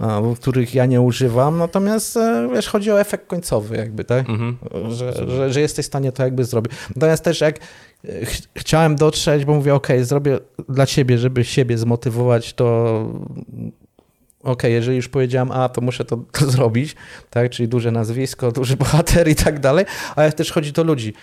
[0.00, 1.58] a, których ja nie używam.
[1.58, 4.28] Natomiast e, wiesz, chodzi o efekt końcowy jakby, tak?
[4.30, 4.56] Mhm.
[4.90, 6.72] Że, że, że jesteś w stanie to jakby zrobić.
[6.96, 7.58] Natomiast też jak
[8.04, 10.38] ch chciałem dotrzeć, bo mówię, okej, zrobię
[10.68, 13.06] dla ciebie, żeby siebie zmotywować, to
[14.42, 16.96] okej, jeżeli już powiedziałem A, to muszę to, to zrobić,
[17.30, 19.84] tak, czyli duże nazwisko, duży bohater i tak dalej,
[20.16, 21.14] ale też chodzi do ludzi.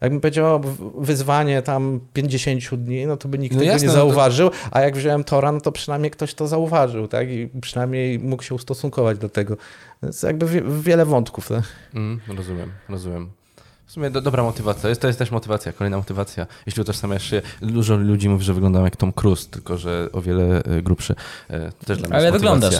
[0.00, 0.60] Jakbym powiedział
[0.98, 4.80] wyzwanie tam 50 dni, no to by nikt No tego jasne, nie no zauważył, a
[4.80, 9.18] jak wziąłem Tora, no to przynajmniej ktoś to zauważył, tak, i przynajmniej mógł się ustosunkować
[9.18, 9.56] do tego.
[10.02, 11.62] Więc jakby wie, wiele wątków, tak?
[11.94, 13.30] Mm, rozumiem, rozumiem.
[13.88, 14.88] W sumie do, dobra motywacja.
[14.88, 16.46] Jest, to jest też motywacja, kolejna motywacja.
[16.66, 20.62] Jeśli utożsamiasz się, dużo ludzi mówi, że wyglądam jak Tom Cruise, tylko że o wiele
[20.62, 21.14] e, grubszy.
[21.50, 22.74] E, To też dla mnie Ale jest wyglądasz.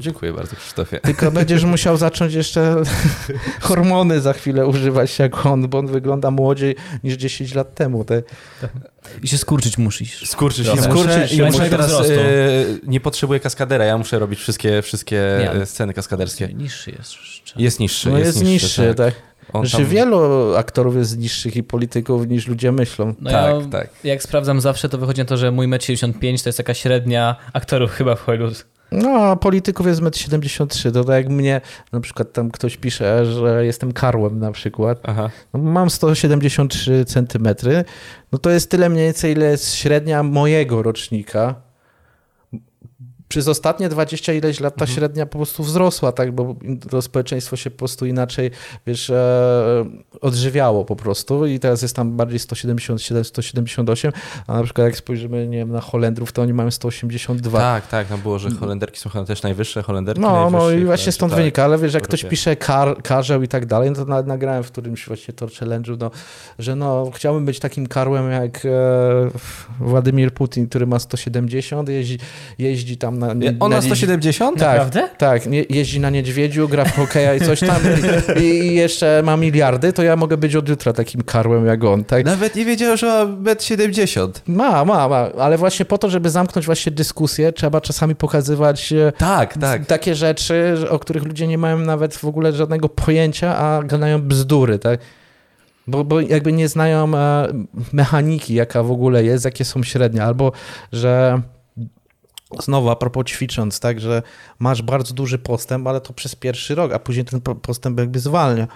[0.00, 1.00] Dziękuję bardzo, Krzysztofie.
[1.00, 2.82] Tylko będziesz musiał zacząć jeszcze
[3.60, 8.04] hormony za chwilę używać jak on, bo on wygląda młodziej niż 10 lat temu.
[8.04, 8.22] Te...
[9.22, 10.28] I się skurczyć musisz.
[10.28, 12.14] Skurczyć się Skurczyć się muszę teraz e,
[12.86, 15.66] nie potrzebuję kaskadera, ja muszę robić wszystkie, wszystkie Nie.
[15.66, 16.48] sceny kaskaderskie.
[16.48, 17.62] Niższy jest jeszcze.
[17.62, 18.10] Jest niższy.
[18.10, 19.14] No jest, niższy, tak.
[19.14, 19.31] tak.
[19.52, 23.14] On Że tam- wielu aktorów jest niższych i polityków niż ludzie myślą.
[23.20, 23.88] No Tak, ja, tak.
[24.04, 27.36] Jak sprawdzam zawsze, to wychodzi na to, że mój 1,75 m to jest taka średnia
[27.52, 28.64] aktorów chyba w Hollywood.
[28.92, 30.92] No, a polityków jest 1,73 m.
[30.92, 31.60] To tak jak mnie
[31.92, 34.98] na przykład tam ktoś pisze, że jestem karłem na przykład.
[35.02, 35.30] Aha.
[35.54, 37.48] No, mam 173 cm.
[38.32, 41.54] No to jest tyle mniej więcej, ile jest średnia mojego rocznika.
[43.32, 46.56] Przez ostatnie 20 ileś lat ta średnia po prostu wzrosła, tak, bo
[46.90, 48.50] to społeczeństwo się po prostu inaczej,
[48.86, 49.84] wiesz, e,
[50.20, 54.12] odżywiało po prostu i teraz jest tam bardziej 177, 178,
[54.46, 57.58] a na przykład jak spojrzymy, nie wiem, na Holendrów, to oni mają 182.
[57.58, 61.04] Tak, tak, no było, że Holenderki są chyba też najwyższe, Holenderki No, no i właśnie
[61.06, 61.40] tak, stąd tak.
[61.40, 64.62] wynika, ale wiesz, jak ktoś pisze kar, karzeł i tak dalej, no to nawet nagrałem
[64.62, 66.10] w którymś właśnie Tor Challenge'u, no,
[66.58, 68.70] że no, chciałbym być takim karłem jak e,
[69.80, 72.18] Władimir Putin, który ma 170, jeździ,
[72.58, 73.34] jeździ tam na...
[73.34, 74.58] Na ma 170?
[74.58, 75.08] Tak, Naprawdę?
[75.18, 77.76] tak, jeździ na niedźwiedziu, gra w hokeja i coś tam
[78.42, 82.04] i, i jeszcze ma miliardy, to ja mogę być od jutra takim karłem jak on,
[82.04, 82.24] tak?
[82.24, 84.54] Nawet nie wiedział, że ma 1,70 m.
[84.56, 89.12] Ma, ma, ma, ale właśnie po to, żeby zamknąć właśnie dyskusję, trzeba czasami pokazywać e,
[89.18, 89.86] Tak, tak.
[89.86, 94.78] takie rzeczy, o których ludzie nie mają nawet w ogóle żadnego pojęcia, a gadają bzdury,
[94.78, 95.00] tak?
[95.86, 97.48] Bo, bo jakby nie znają e,
[97.92, 100.52] mechaniki, jaka w ogóle jest, jakie są średnie, albo
[100.92, 101.40] że
[102.60, 104.22] znowu a propos ćwicząc, tak, że
[104.58, 108.20] masz bardzo duży postęp, ale to przez pierwszy rok, a później ten po- postęp jakby
[108.20, 108.68] zwalnia.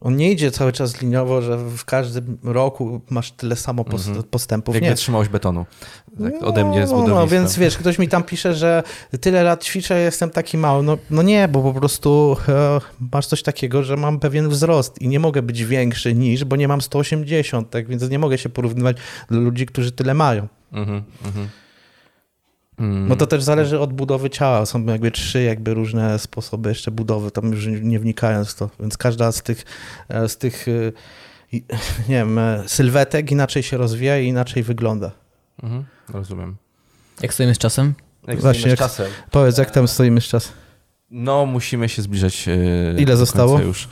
[0.00, 4.22] On nie idzie cały czas liniowo, że w każdym roku masz tyle samo Mhm.
[4.22, 4.74] postępów.
[4.74, 4.90] Jak nie.
[4.90, 5.66] wytrzymałość betonu.
[6.22, 7.20] Tak, ode mnie z no, budownictwa.
[7.20, 8.82] no, więc wiesz, ktoś mi tam pisze, że
[9.20, 10.82] tyle lat ćwiczę, jestem taki mały.
[10.82, 12.80] No, no nie, bo po prostu e,
[13.12, 16.68] masz coś takiego, że mam pewien wzrost i nie mogę być większy niż, bo nie
[16.68, 18.96] mam 180, tak więc nie mogę się porównywać
[19.30, 20.48] do ludzi, którzy tyle mają.
[20.72, 21.48] Mhm, mhm.
[22.80, 24.66] Mm, No to też zależy od budowy ciała.
[24.66, 28.70] Są jakby trzy jakby różne sposoby jeszcze budowy, tam już nie wnikając w to.
[28.80, 29.64] Więc każda z tych,
[30.08, 30.72] e, z tych e,
[32.08, 35.10] nie wiem, e, sylwetek inaczej się rozwija i inaczej wygląda.
[35.62, 36.56] Mhm, rozumiem.
[37.22, 37.94] Jak stoimy z czasem?
[38.26, 39.06] Jak Właśnie stoimy z jak- czasem?
[39.30, 40.52] Powiedz, jak tam stoimy z czasem?
[41.10, 42.46] No, musimy się zbliżać.
[42.98, 43.60] Ile zostało?
[43.60, 43.88] Już.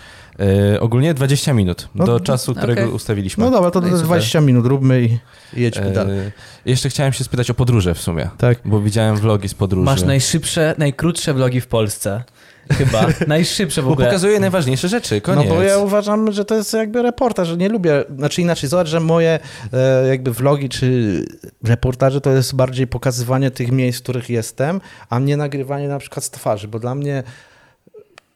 [0.75, 2.95] E, ogólnie 20 minut No, do no, czasu, którego okej.
[2.95, 3.45] ustawiliśmy.
[3.45, 4.07] No dobra, to No to super.
[4.07, 5.19] 20 minut róbmy i
[5.59, 6.19] i jedźmy E, dalej.
[6.67, 8.59] jeszcze chciałem się spytać o podróże w sumie, Tak.
[8.65, 9.85] bo widziałem vlogi z podróży.
[9.85, 12.25] Masz najszybsze, najkrótsze vlogi w Polsce.
[12.73, 13.07] Chyba.
[13.27, 14.07] Najszybsze w Bo ogóle.
[14.07, 15.49] pokazuje najważniejsze rzeczy, koniec.
[15.49, 18.89] No bo ja uważam, że to jest jakby reportaż, że nie lubię, znaczy inaczej, zobacz,
[18.89, 19.39] że moje
[19.73, 21.25] e, jakby vlogi czy
[21.65, 24.81] reportaże to jest bardziej pokazywanie tych miejsc, w których jestem,
[25.11, 27.23] a nie nagrywanie na przykład z twarzy, bo dla mnie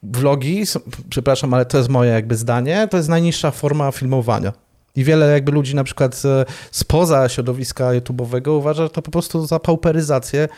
[0.02, 4.52] vlogi, są- przepraszam, ale to jest moje jakby zdanie, to jest najniższa forma filmowania.
[4.96, 9.58] I wiele jakby ludzi na przykład e, spoza środowiska YouTube'owego uważa, to po prostu za
[9.58, 10.48] pauperyzację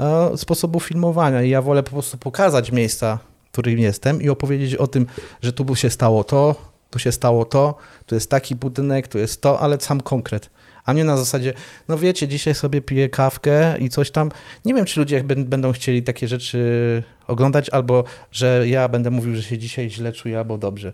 [0.00, 1.42] e, sposobu filmowania.
[1.42, 3.18] I ja wolę po prostu pokazać miejsca,
[3.48, 5.06] w którym jestem i opowiedzieć o tym,
[5.42, 6.54] że tu się stało to,
[6.90, 7.74] tu się stało to,
[8.06, 10.50] tu jest taki budynek, tu jest to, ale sam konkret.
[10.86, 11.52] A nie na zasadzie,
[11.88, 14.30] no wiecie, dzisiaj sobie piję kawkę i coś tam.
[14.64, 19.36] Nie wiem, czy ludzie bę- będą chcieli takie rzeczy oglądać, albo że ja będę mówił,
[19.36, 20.92] że się dzisiaj źle czuję albo dobrze.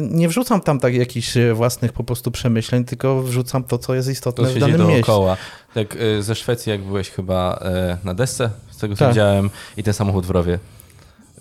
[0.00, 4.08] Nie wrzucam tam tak jakichś e, własnych po prostu przemyśleń, tylko wrzucam to, co jest
[4.08, 4.94] istotne To w danym mieście.
[5.06, 5.36] dookoła.
[5.74, 9.08] Tak y, ze Szwecji, jak byłeś chyba e, na desce, z tego co Tak.
[9.08, 10.58] widziałem, i ten samochód w rowie.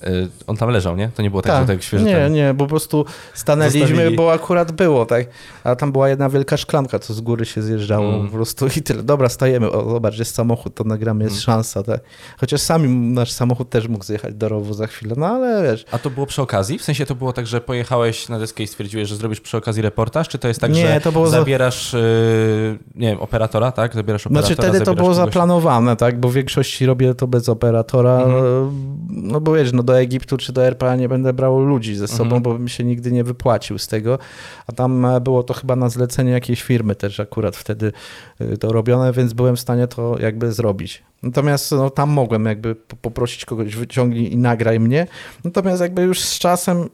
[0.08, 1.10] Y, On tam leżał, nie?
[1.16, 2.34] To nie było tak, że tak świeżo nie, ten...
[2.34, 4.16] nie, po prostu stanęliśmy, Zostawili.
[4.16, 5.28] bo akurat było, tak.
[5.64, 8.28] A tam była jedna wielka szklanka, co z góry się zjeżdżało Mm.
[8.28, 9.04] po prostu i tyle.
[9.04, 11.42] Dobra, stajemy, o zobacz, jest samochód, to nagramy, jest Mm.
[11.44, 12.00] szansa, tak.
[12.40, 15.98] Chociaż sami nasz samochód też mógł zjechać do rowu za chwilę, no ale wiesz, A
[16.00, 16.80] to było przy okazji?
[16.80, 19.82] W sensie to było tak, że pojechałeś na deskę i stwierdziłeś, że zrobisz przy okazji
[19.82, 20.28] reportaż?
[20.30, 23.94] Czy to jest tak, Nie, że to było za- zabierasz, y, nie wiem, operatora, tak?
[23.94, 27.50] Zabierasz operatora, Znaczy wtedy to było kogoś- zaplanowane, tak, bo w większości robię to bez
[27.50, 28.72] operatora, Mhm.
[29.10, 32.24] no bo wiesz, no do Egiptu czy do RPA nie będę brał ludzi ze sobą,
[32.24, 32.42] Mhm.
[32.44, 34.20] bo bym się nigdy nie wypłacił z tego,
[34.68, 37.92] a tam e, było to chyba na zlecenie jakiejś firmy też akurat wtedy
[38.40, 41.04] e, to robione, więc byłem w stanie to jakby zrobić.
[41.24, 45.08] Natomiast no, tam mogłem jakby po- poprosić kogoś, wyciągnij i nagraj mnie,
[45.44, 46.90] natomiast jakby już z czasem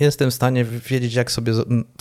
[0.00, 1.52] jestem w stanie wiedzieć, jak sobie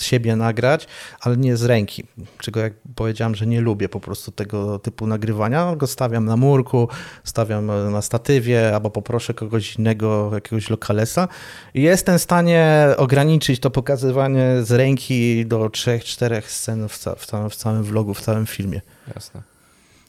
[0.01, 0.87] siebie nagrać,
[1.21, 2.03] ale nie z ręki.
[2.37, 5.75] Czego jak powiedziałem, że nie lubię po prostu tego typu nagrywania.
[5.75, 6.87] Go stawiam na murku,
[7.23, 11.27] stawiam e, na statywie, albo poproszę kogoś innego, jakiegoś lokalesa.
[11.73, 17.15] I jestem w stanie ograniczyć to pokazywanie z ręki do trzech, czterech scen w, ca-
[17.15, 18.81] w, całym, w całym vlogu, w całym filmie.
[19.15, 19.50] Jasne.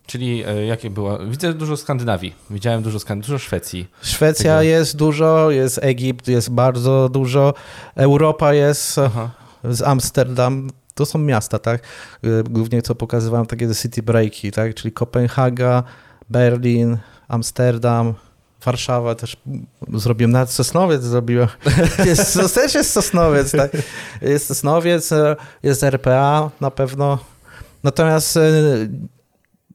[0.07, 1.19] Czyli e, jakie była?
[1.19, 2.35] Widzę dużo Skandynawii.
[2.51, 3.27] Widziałem dużo, Skand...
[3.27, 3.89] dużo Szwecji.
[4.03, 7.55] Szwecja Tego- jest dużo, jest Egipt, jest bardzo dużo,
[7.95, 9.31] Europa jest, Aha.
[9.65, 10.71] z Amsterdam.
[10.95, 11.83] To są miasta, tak?
[12.25, 14.75] Y, Głównie co pokazywałem takie city breaki, tak?
[14.75, 15.83] Czyli Kopenhaga,
[16.31, 16.99] Berlin,
[17.29, 18.15] Amsterdam,
[18.65, 19.37] Warszawa też
[19.95, 21.49] zrobiłem, nawet Sosnowiec zrobiłem.
[22.07, 23.71] Jest, też jest Sosnowiec, tak?
[24.23, 27.19] Jest Sosnowiec, e, jest RPA na pewno.
[27.83, 28.41] Natomiast e,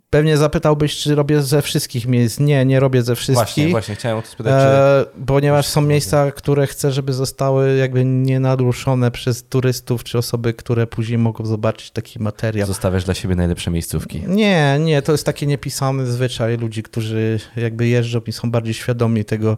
[0.09, 2.39] Pewnie zapytałbyś, czy robię ze wszystkich miejsc.
[2.39, 3.35] Nie, nie robię ze wszystkich.
[3.35, 4.53] Właśnie, właśnie chciałem o to spytać.
[4.53, 10.87] E, ponieważ są miejsca, które chcę, żeby zostały jakby nienaruszone przez turystów, czy osoby, które
[10.87, 12.67] później mogą zobaczyć taki materiał.
[12.67, 14.23] Zostawiasz dla siebie najlepsze miejscówki.
[14.27, 19.25] Nie, nie, to jest taki niepisany zwyczaj ludzi, którzy jakby jeżdżą i są bardziej świadomi
[19.25, 19.57] tego,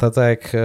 [0.00, 0.58] tak jak, e,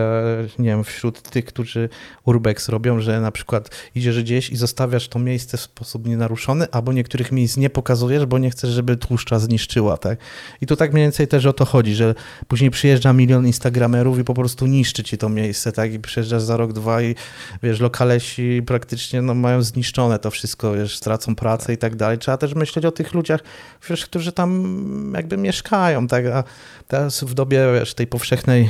[0.60, 1.90] nie wiem, wśród tych, którzy
[2.26, 6.94] urbex robią, że na przykład idziesz gdzieś i zostawiasz to miejsce w sposób nienaruszony, albo
[6.94, 10.20] niektórych miejsc nie pokazujesz, bo nie chcesz, żeby tłuszcza zniszczyła, tak?
[10.62, 12.16] I tu tak mniej więcej też o to chodzi, że
[12.48, 15.94] później przyjeżdża milion instagramerów i po prostu niszczy ci to miejsce, tak?
[15.94, 17.16] I przyjeżdżasz za rok, dwa i
[17.64, 22.18] wiesz, lokalesi praktycznie no, mają zniszczone to wszystko, wiesz, stracą pracę i tak dalej.
[22.18, 23.42] Trzeba też myśleć o tych ludziach,
[23.90, 26.26] wiesz, którzy tam jakby mieszkają, tak?
[26.26, 26.44] A
[26.88, 28.70] teraz w dobie, wiesz, tej powszechnej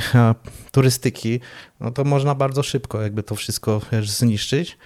[0.72, 1.40] turystyki,
[1.80, 4.78] no to można bardzo szybko jakby to wszystko wiesz, zniszczyć.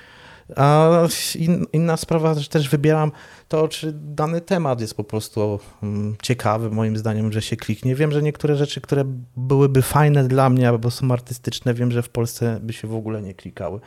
[0.56, 0.90] A
[1.34, 3.12] in, inna sprawa, że też wybieram
[3.48, 7.94] to, czy dany temat jest po prostu um, ciekawy, moim zdaniem, że się kliknie.
[7.94, 9.04] Wiem, że niektóre rzeczy, które
[9.36, 13.22] byłyby fajne dla mnie, albo są artystyczne, wiem, że w Polsce by się w ogóle
[13.22, 13.80] nie klikały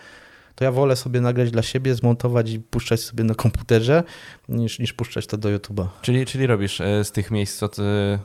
[0.56, 4.04] to ja wolę sobie nagrać dla siebie, zmontować i puszczać sobie na komputerze,
[4.50, 5.88] niż, niż puszczać to do YouTube'a.
[6.02, 7.82] Czyli, czyli robisz e, z tych miejsc, co, ty,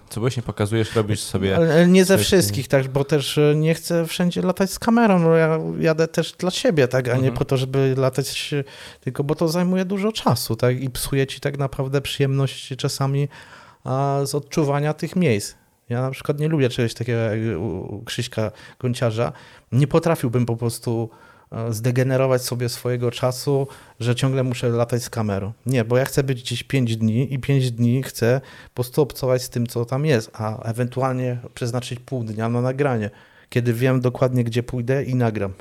[0.09, 1.57] co właśnie pokazujesz, robisz sobie...
[1.57, 5.37] Ale nie ze wszystkich, tak, bo też e, nie chcę wszędzie latać z kamerą, no
[5.37, 7.35] ja jadę też dla siebie, tak, a nie mhm.
[7.35, 8.55] po to, żeby latać,
[9.01, 13.29] tylko bo to zajmuje dużo czasu, tak, i psuje ci tak naprawdę przyjemność czasami
[13.85, 15.55] a, z odczuwania tych miejsc.
[15.89, 17.39] Ja na przykład nie lubię czegoś takiego jak
[18.05, 19.33] Krzyśka Gonciarza.
[19.73, 21.28] Nie potrafiłbym po prostu E,
[21.71, 23.67] zdegenerować sobie swojego czasu,
[24.01, 25.53] że ciągle muszę latać z kamerą.
[25.67, 29.43] Nie, bo ja chcę być gdzieś 5 dni i 5 dni chcę po prostu obcować
[29.43, 33.11] z tym, co tam jest, a ewentualnie przeznaczyć pół dnia na nagranie,
[33.49, 35.53] kiedy wiem dokładnie, gdzie pójdę i nagram.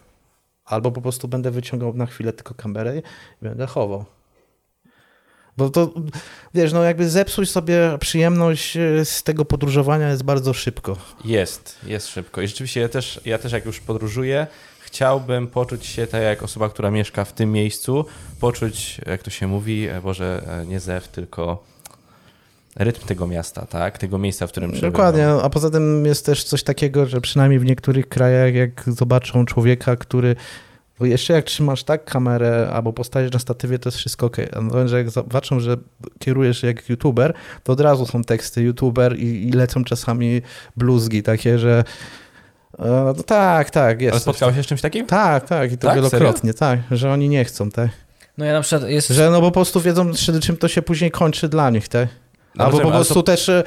[0.65, 3.01] Albo po prostu będę wyciągał na chwilę tylko kamerę i
[3.41, 4.05] będę chował.
[5.57, 5.93] Bo to,
[6.53, 10.97] wiesz, no jakby zepsuć sobie przyjemność e, z tego podróżowania jest bardzo szybko.
[11.26, 12.41] Jest, jest szybko.
[12.41, 14.47] I rzeczywiście ja też, ja też jak już podróżuję,
[14.98, 18.06] chciałbym poczuć się tak jak osoba, która mieszka w tym miejscu,
[18.40, 21.64] poczuć, jak to się mówi, e, Boże, e, nie zew, tylko
[22.76, 23.98] rytm tego miasta, tak?
[23.98, 24.91] Tego miejsca, w którym przebywam.
[24.91, 29.45] Dokładnie, a poza tym jest też coś takiego, że przynajmniej w niektórych krajach, jak zobaczą
[29.45, 30.36] człowieka, który
[30.99, 34.38] bo jeszcze jak trzymasz tak kamerę albo postawisz na statywie, to jest wszystko ok.
[34.86, 35.78] Że jak zobaczą, że
[36.19, 37.34] kierujesz jak youtuber,
[37.64, 40.41] to od razu są teksty youtuber i, i lecą czasami
[40.78, 41.84] bluzgi takie, że
[42.80, 44.14] no tak, tak, jest.
[44.14, 45.06] Ale spotkałeś się z czymś takim?
[45.06, 45.95] Tak, tak, i to tak?
[45.95, 46.84] wielokrotnie, Serio?
[46.88, 47.90] tak, że oni nie chcą, tak.
[48.38, 49.08] No ja na przykład jest...
[49.08, 52.08] Że no po prostu wiedzą, czym to się później kończy dla nich, tak.
[52.57, 53.23] No Albo po prostu to...
[53.23, 53.63] też y,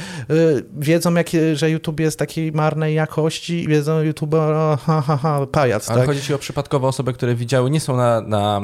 [0.79, 5.91] wiedzą, jak, że YouTube jest takiej marnej jakości i wiedzą YouTube, ha, ha, ha, pajac.
[5.91, 6.09] Ale tak?
[6.09, 8.61] chodzi ci o przypadkowe osoby, które widziały, nie są na, na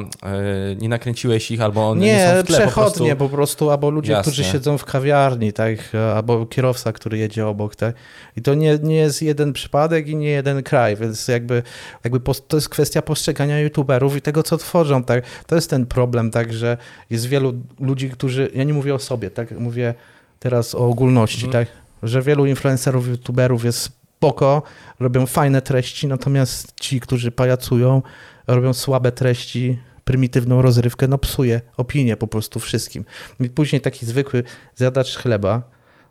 [0.73, 3.29] y, nie nakręciłeś ich, albo one nie, nie są w tle przechodnie po prostu.
[3.29, 4.33] po prostu, albo ludzie, Jasne.
[4.33, 5.79] którzy siedzą w kawiarni, tak,
[6.15, 7.95] albo kierowca, który jedzie obok, tak.
[8.37, 11.63] I to nie, nie jest jeden przypadek i nie jeden kraj, więc jakby,
[12.05, 15.25] jakby to jest kwestia postrzegania youtuberów i tego, co tworzą, tak.
[15.47, 16.77] To jest ten problem, tak, że
[17.11, 19.95] jest wielu ludzi, którzy, ja nie mówię o sobie, tak, mówię
[20.39, 21.65] teraz o ogólności, mhm.
[21.65, 21.75] tak?
[22.03, 24.63] Że wielu influencerów, youtuberów jest spoko,
[25.01, 28.03] robią fajne treści, natomiast ci, którzy pajacują,
[28.47, 33.05] robią słabe treści, prymitywną rozrywkę, no psuje opinię po prostu wszystkim.
[33.41, 34.45] I później taki zwykły
[34.75, 35.63] zjadacz chleba,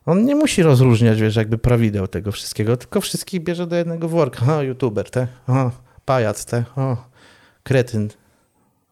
[0.06, 4.57] on nie musi rozróżniać, wiesz, jakby prawideł tego wszystkiego, tylko wszystkich bierze do jednego worka.
[4.57, 5.72] O, youtuber, te, o,
[6.06, 6.97] pajac, te, o,
[7.64, 8.10] kretyn.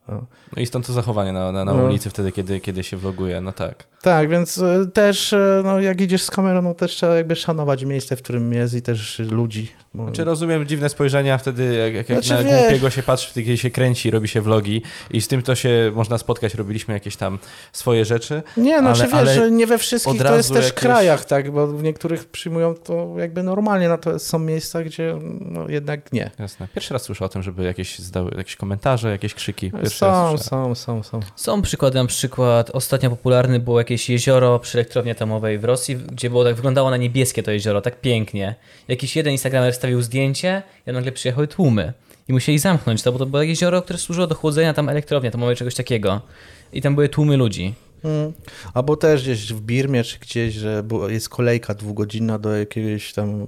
[0.07, 0.25] O.
[0.55, 1.83] No i stąd to zachowanie na, na, na no.
[1.83, 3.83] ulicy wtedy, kiedy, kiedy się vloguje, no tak.
[4.01, 7.85] Tak, więc e, też e, no, jak idziesz z kamerą, no też trzeba jakby szanować
[7.85, 9.71] miejsce, w którym jest i też ludzi.
[9.93, 10.03] Bo...
[10.03, 14.11] Znaczy rozumiem dziwne spojrzenia wtedy, jak, jak znaczy, na głupiego się patrzy, kiedy się kręci,
[14.11, 14.81] robi się vlogi
[15.11, 17.39] i z tym to się można spotkać, robiliśmy jakieś tam
[17.73, 18.43] swoje rzeczy.
[18.57, 20.81] Nie, no ale, wiesz, że nie we wszystkich to jest też jakieś...
[20.81, 26.13] krajach, tak, bo w niektórych przyjmują to jakby normalnie, natomiast są miejsca, gdzie no, jednak
[26.13, 26.31] nie.
[26.39, 26.67] Jasne.
[26.75, 29.71] Pierwszy raz słyszę o tym, żeby jakieś zdały, jakieś komentarze, jakieś krzyki.
[29.71, 31.19] Pierwszy są, są, są, są.
[31.35, 36.29] Są przykłady, na przykład ostatnio popularny było jakieś jezioro przy elektrowni atomowej w Rosji, gdzie
[36.29, 38.55] było tak, wyglądało na niebieskie to jezioro, tak pięknie.
[38.87, 41.93] Jakiś jeden Instagramer wstawił zdjęcie i nagle przyjechały tłumy.
[42.27, 45.55] I musieli zamknąć to, bo to było jezioro, które służyło do chłodzenia tam elektrowni atomowej,
[45.55, 46.21] czegoś takiego.
[46.73, 47.73] I tam były tłumy ludzi.
[48.03, 48.33] Hmm.
[48.73, 53.47] Albo też gdzieś w Birmie, czy gdzieś, że jest kolejka dwugodzinna do jakiegoś tam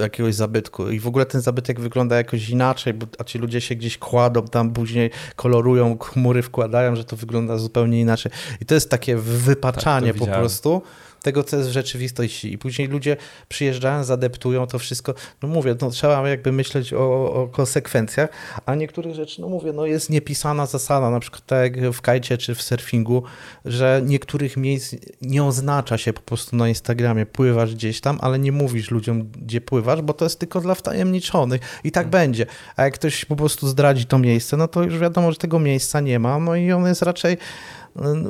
[0.00, 3.74] jakiegoś zabytku i w ogóle ten zabytek wygląda jakoś inaczej, bo, a ci ludzie się
[3.74, 8.32] gdzieś kładą, tam później kolorują, chmury wkładają, że to wygląda zupełnie inaczej.
[8.60, 10.82] I to jest takie wypaczanie tak, po prostu
[11.26, 12.52] tego, co jest w rzeczywistości.
[12.52, 13.16] I później ludzie
[13.48, 15.14] przyjeżdżają, zadeptują to wszystko.
[15.42, 18.30] No mówię, no trzeba jakby myśleć o, o konsekwencjach,
[18.66, 22.38] a niektórych rzeczy, no mówię, no jest niepisana zasada, na przykład tak jak w kajcie
[22.38, 23.22] czy w surfingu,
[23.64, 28.52] że niektórych miejsc nie oznacza się po prostu na Instagramie, pływasz gdzieś tam, ale nie
[28.52, 32.46] mówisz ludziom, gdzie pływasz, bo to jest tylko dla wtajemniczonych i tak będzie.
[32.76, 36.00] A jak ktoś po prostu zdradzi to miejsce, no to już wiadomo, że tego miejsca
[36.00, 37.36] nie ma, no i on jest raczej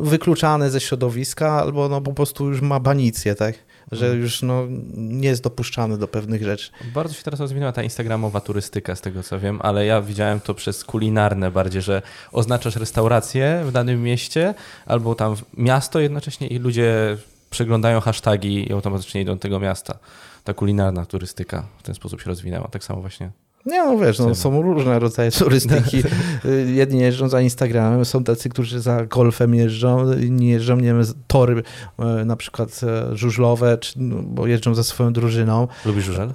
[0.00, 3.54] wykluczany ze środowiska, albo no po prostu już ma banicję, tak?
[3.92, 4.66] Że już no,
[4.96, 6.70] nie jest dopuszczany do pewnych rzeczy.
[6.94, 10.54] Bardzo się teraz rozwinęła ta instagramowa turystyka, z tego co wiem, ale ja widziałem to
[10.54, 12.02] przez kulinarne bardziej, że
[12.32, 14.54] oznaczasz restaurację w danym mieście
[14.86, 17.16] albo tam miasto jednocześnie i ludzie
[17.50, 19.98] przeglądają hasztagi i automatycznie idą do tego miasta.
[20.44, 22.68] Ta kulinarna turystyka w ten sposób się rozwinęła.
[22.68, 23.30] Tak samo właśnie
[23.66, 26.02] nie, no wiesz, no, są różne rodzaje turystyki.
[26.80, 31.62] Jedni jeżdżą za Instagramem, są tacy, którzy za golfem jeżdżą, inni jeżdżą, nie wiem, tory
[31.98, 35.68] e, na przykład e, żużlowe, czy, no, bo jeżdżą za swoją drużyną.
[35.84, 36.32] Lubisz żużel?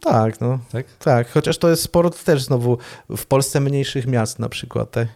[0.00, 0.58] Tak, no.
[0.72, 0.86] Tak?
[0.98, 2.78] tak, chociaż to jest sport też znowu
[3.16, 5.08] w Polsce mniejszych miast na przykład, tak?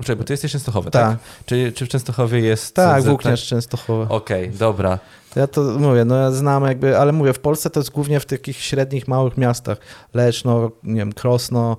[0.00, 1.10] Czekaj, bo ty jesteś Częstochowy, tak?
[1.10, 1.18] tak?
[1.46, 2.74] Czy, czy w Częstochowie jest...
[2.74, 4.02] Tak, Włókniarz Częstochowe.
[4.08, 4.98] Okej, okay, dobra.
[5.36, 8.26] Ja to mówię, no ja znam jakby, ale mówię, w Polsce to jest głównie w
[8.26, 9.78] takich średnich, małych miastach.
[10.14, 11.76] Leszno, nie wiem, Krosno,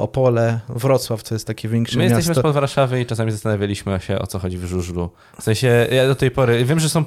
[0.00, 2.16] Opole, Wrocław to jest takie większe My miasto.
[2.16, 5.10] jesteśmy spod Warszawy i czasami zastanawialiśmy się, o co chodzi w żużlu.
[5.38, 7.04] W sensie, ja do tej pory, wiem, że są,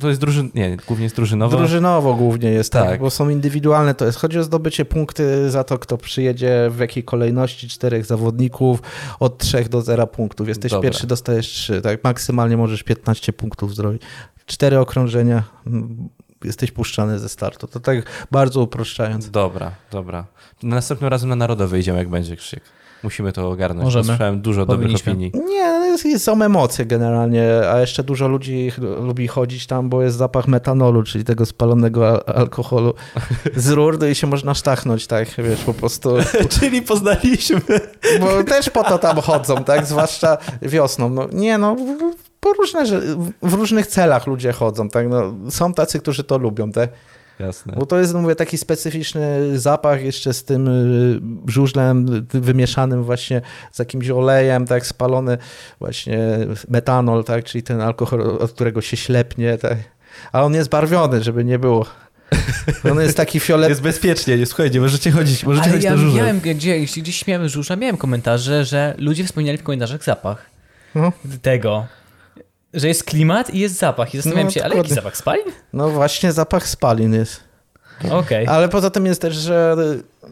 [0.00, 1.56] to jest drużyn, nie, głównie jest drużynowo.
[1.56, 2.88] Drużynowo głównie jest, tak.
[2.88, 6.78] tak, bo są indywidualne, to jest, chodzi o zdobycie punkty za to, kto przyjedzie, w
[6.78, 8.82] jakiej kolejności, czterech zawodników,
[9.20, 10.48] od trzech do zera punktów.
[10.48, 10.90] Jesteś Dobra.
[10.90, 14.02] pierwszy, dostajesz trzy, tak, maksymalnie możesz 15 punktów zrobić.
[14.46, 15.42] Cztery okrążenia,
[16.44, 17.66] jesteś puszczany ze startu.
[17.66, 19.30] To tak bardzo uproszczając.
[19.30, 20.26] Dobra, dobra.
[20.62, 22.62] Następnym razem na Narodowe idziemy, jak będzie Krzyk.
[23.02, 23.84] Musimy to ogarnąć.
[23.84, 24.04] Możemy.
[24.04, 25.32] Słyszałem dużo dobrych opinii.
[25.48, 30.48] Nie, jest, są emocje generalnie, a jeszcze dużo ludzi lubi chodzić tam, bo jest zapach
[30.48, 32.94] metanolu, czyli tego spalonego alkoholu
[33.56, 36.16] z rur no i się można sztachnąć, tak, wiesz, po prostu.
[36.60, 37.60] czyli poznaliśmy.
[38.20, 41.10] Bo też po to tam chodzą, tak, zwłaszcza wiosną.
[41.10, 41.76] No, nie no,
[42.46, 42.84] po różne,
[43.42, 45.08] w różnych celach ludzie chodzą, tak?
[45.08, 46.90] No, są tacy, którzy to lubią, tak?
[47.38, 47.74] Jasne.
[47.76, 53.42] Bo to jest, no mówię, taki specyficzny zapach jeszcze z tym y, żużlem wymieszanym właśnie
[53.72, 55.38] z jakimś olejem, tak, spalony
[55.78, 59.78] właśnie metanol, tak, czyli ten alkohol, od którego się ślepnie, tak.
[60.32, 61.86] A on jest barwiony, żeby nie było.
[62.90, 63.68] On jest taki fiolet.
[63.68, 66.16] Jest bezpiecznie, nie, słuchajcie, możecie chodzić, możecie Ale chodzić ja na żużel.
[66.16, 70.50] Miałem, gdzie, gdzieś śmiałem żużla, miałem komentarze, że ludzie wspominali w komentarzach zapach
[70.94, 71.12] no.
[71.42, 71.86] tego
[72.76, 74.14] że jest klimat i jest zapach.
[74.14, 75.44] I zastanawiam no, się, ale jaki zapach spalin?
[75.72, 77.45] No właśnie zapach spalin jest.
[78.10, 78.48] Okay.
[78.48, 79.76] Ale poza tym jest też, że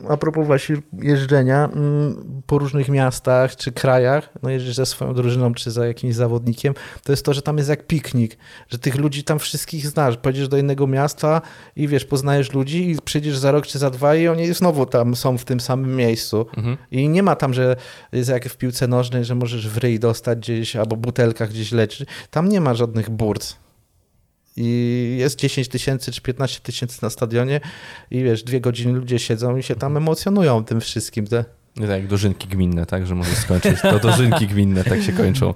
[0.09, 5.55] a propos właśnie jeżdżenia mm, po różnych miastach czy krajach, no jeździsz ze swoją drużyną
[5.55, 6.75] czy za jakimś zawodnikiem,
[7.05, 8.37] to jest to, że tam jest jak piknik,
[8.69, 10.17] że tych ludzi tam wszystkich znasz.
[10.17, 11.43] Pojedziesz do innego miasta
[11.77, 15.17] i wiesz, poznajesz ludzi i przyjdziesz za rok czy za dwa i oni znowu tam
[15.17, 16.47] są w tym samym miejscu.
[16.57, 16.77] Mhm.
[16.91, 17.77] I nie ma tam, że
[18.13, 22.09] jest jak w piłce nożnej, że możesz w ryj dostać gdzieś albo butelkach gdzieś leczyć.
[22.31, 23.64] Tam nie ma żadnych burc
[24.57, 27.61] i jest 10 tysięcy czy 15 tysięcy na stadionie
[28.11, 31.27] i wiesz, dwie godziny ludzie siedzą i się tam emocjonują tym wszystkim.
[31.27, 31.45] Te.
[31.77, 33.81] Nie tak jak dożynki gminne, tak, że może skończyć.
[33.83, 35.55] To dożynki gminne tak się kończą.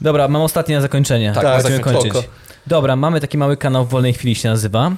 [0.00, 1.32] Dobra, mam ostatnie na zakończenie.
[1.32, 2.12] Tak, tak będziemy kończyć.
[2.66, 4.92] Dobra, mamy taki mały kanał w wolnej chwili się nazywa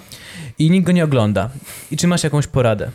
[0.59, 1.51] i nikt go nie ogląda.
[1.91, 2.91] I czy masz jakąś poradę?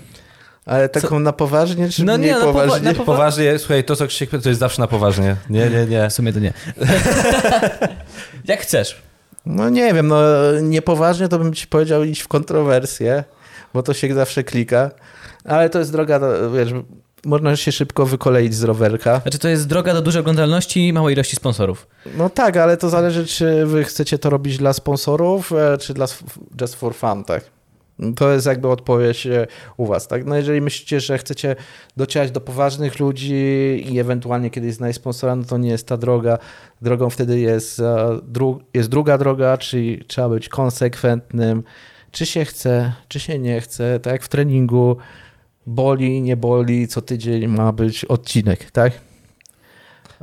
[0.66, 1.20] Ale taką co?
[1.20, 2.88] na poważnie, czy no nie, nie poważnie?
[2.88, 5.36] Na, powa poważnie, słuchaj, to co Krzysiek to jest zawsze na poważnie.
[5.50, 6.10] Nie, nie, nie.
[6.10, 6.54] W sumie to nie.
[8.46, 9.02] Jak chcesz.
[9.46, 10.22] No nie wiem, no
[10.62, 13.24] niepoważnie to bym ci powiedział iść w kontrowersję,
[13.74, 14.92] bo to się zawsze klika,
[15.46, 16.20] ale to jest droga,
[16.56, 16.74] wiesz,
[17.26, 19.20] można się szybko wykoleić z rowerka.
[19.20, 21.88] Znaczy to jest droga do dużej oglądalności i małej ilości sponsorów.
[22.18, 26.06] No tak, ale to zależy, czy wy chcecie to robić dla sponsorów, e, czy dla
[26.62, 27.44] just for fun, tak?
[28.16, 29.48] To jest jakby odpowiedź e,
[29.78, 30.26] u was, tak?
[30.26, 31.56] No jeżeli myślicie, że chcecie
[31.98, 33.36] docierać do poważnych ludzi
[33.90, 36.38] i ewentualnie kiedyś znaleźć sponsora, no to nie jest ta droga.
[36.82, 41.64] Drogą wtedy jest, e, dru jest druga droga, czyli trzeba być konsekwentnym,
[42.12, 44.98] czy się chce, czy się nie chce, tak jak w treningu,
[45.66, 48.94] boli, nie boli, co tydzień ma być odcinek, tak?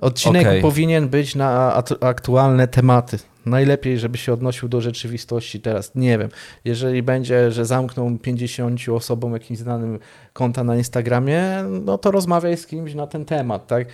[0.01, 0.61] Odcinek okay.
[0.61, 3.19] powinien być na aktualne tematy.
[3.49, 5.95] Najlepiej, żeby się odnosił do rzeczywistości teraz.
[5.95, 6.29] Nie wiem,
[6.65, 9.99] jeżeli będzie, że zamkną 50 osobom jakimś znanym
[10.33, 13.87] konta na Instagramie, no to rozmawiaj z kimś na ten temat, tak?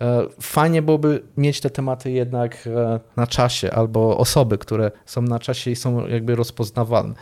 [0.00, 5.38] E, fajnie byłoby mieć te tematy jednak e, na czasie, albo osoby, które są na
[5.38, 7.14] czasie i są jakby rozpoznawalne.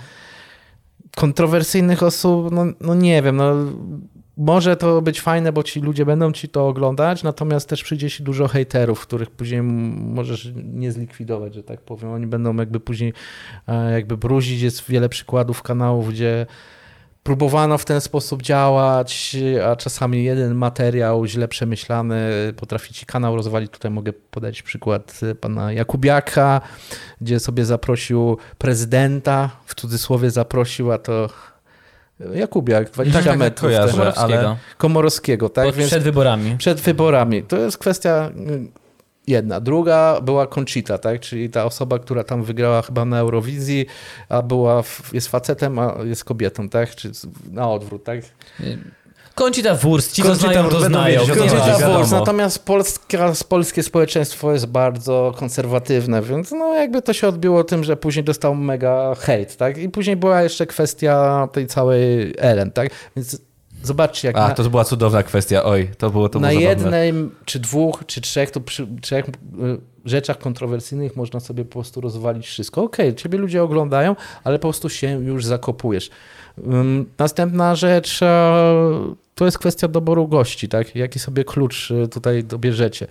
[1.16, 3.54] Kontrowersyjnych osób, no, no nie wiem, no
[4.40, 8.22] może to być fajne, bo ci ludzie będą ci to oglądać, natomiast też przyjdzie ci
[8.22, 12.10] dużo hejterów, których później możesz nie zlikwidować, że tak powiem.
[12.10, 13.12] Oni będą jakby później
[13.68, 14.62] e, jakby bruzić.
[14.62, 16.46] Jest wiele przykładów kanałów, gdzie
[17.22, 19.36] próbowano w ten sposób działać,
[19.70, 22.20] a czasami jeden materiał źle przemyślany
[22.56, 23.70] potrafi ci kanał rozwalić.
[23.70, 26.60] Tutaj mogę podać przykład pana Jakubiaka,
[27.20, 31.28] gdzie sobie zaprosił prezydenta, w cudzysłowie zaprosił, a to
[32.34, 33.60] Jakubiak, 20 tak, metrów.
[33.70, 34.38] kojarzę, Komorowskiego.
[34.48, 35.66] ale- Komorowskiego, tak?
[35.66, 36.56] Pod- Przed wyborami.
[36.58, 37.42] przed wyborami.
[37.42, 38.68] To jest kwestia y,
[39.26, 39.60] jedna.
[39.60, 41.20] Druga była Conchita, tak?
[41.20, 43.86] czyli ta osoba, która tam wygrała chyba na Eurowizji,
[44.28, 46.94] a była, w- jest facetem, a jest kobietą, tak?
[46.94, 47.10] Czy
[47.50, 48.20] na odwrót, tak?
[49.40, 51.20] Conchita Wurst, ci co znają to znają.
[51.20, 51.96] Conchita.
[51.96, 57.84] Wurst, natomiast polska, polskie społeczeństwo jest bardzo konserwatywne, więc no jakby to się odbiło tym,
[57.84, 59.78] że później dostał mega hejt, tak?
[59.78, 62.90] I później była jeszcze kwestia tej całej Ellen, tak?
[63.16, 63.40] Więc
[63.82, 67.12] zobaczcie, jak A, na, to była cudowna kwestia, oj, to było to na było jednej,
[67.44, 69.30] czy dwóch, czy trzech, to przy trzech y,
[70.04, 72.82] rzeczach kontrowersyjnych można sobie po prostu rozwalić wszystko.
[72.82, 76.10] Okej, ciebie ludzie oglądają, ale po prostu się już zakopujesz.
[77.18, 80.96] Następna rzecz e, to jest kwestia doboru gości, tak?
[80.96, 83.06] Jaki sobie klucz e, tutaj dobierzecie.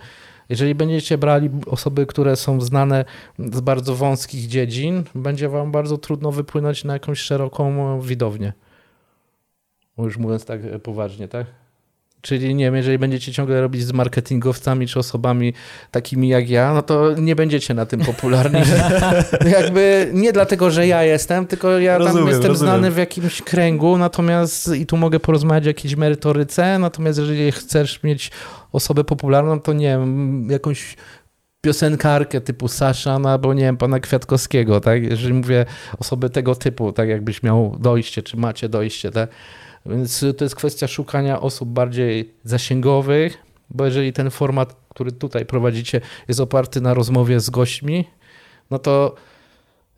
[0.48, 3.04] Jeżeli będziecie brali osoby, które są znane
[3.38, 8.52] z bardzo wąskich dziedzin, będzie wam bardzo trudno wypłynąć na jakąś szeroką widownię.
[9.98, 11.46] Już mówiąc tak e, poważnie, tak?
[12.20, 15.54] Czyli nie wiem, jeżeli będziecie ciągle robić z marketingowcami czy osobami
[15.90, 18.60] takimi jak ja, no to nie będziecie na tym popularni.
[19.58, 22.74] Jakby nie dlatego, że ja jestem, tylko ja tam Rozumiem, jestem rozumiem.
[22.74, 28.02] znany w jakimś kręgu, natomiast i tu mogę porozmawiać o jakiejś merytoryce, natomiast jeżeli chcesz
[28.02, 28.30] mieć
[28.72, 30.96] osobę popularną, to nie wiem, jakąś
[31.60, 35.02] piosenkarkę typu Sasza, no albo nie wiem, pana Kwiatkowskiego, tak?
[35.02, 35.66] Jeżeli mówię
[35.98, 39.30] osoby tego typu, tak jakbyś miał dojście, czy macie dojście, tak?
[39.86, 43.38] Więc to jest kwestia szukania osób bardziej zasięgowych,
[43.70, 48.04] bo jeżeli ten format, który tutaj prowadzicie, jest oparty na rozmowie z gośćmi,
[48.70, 49.14] no to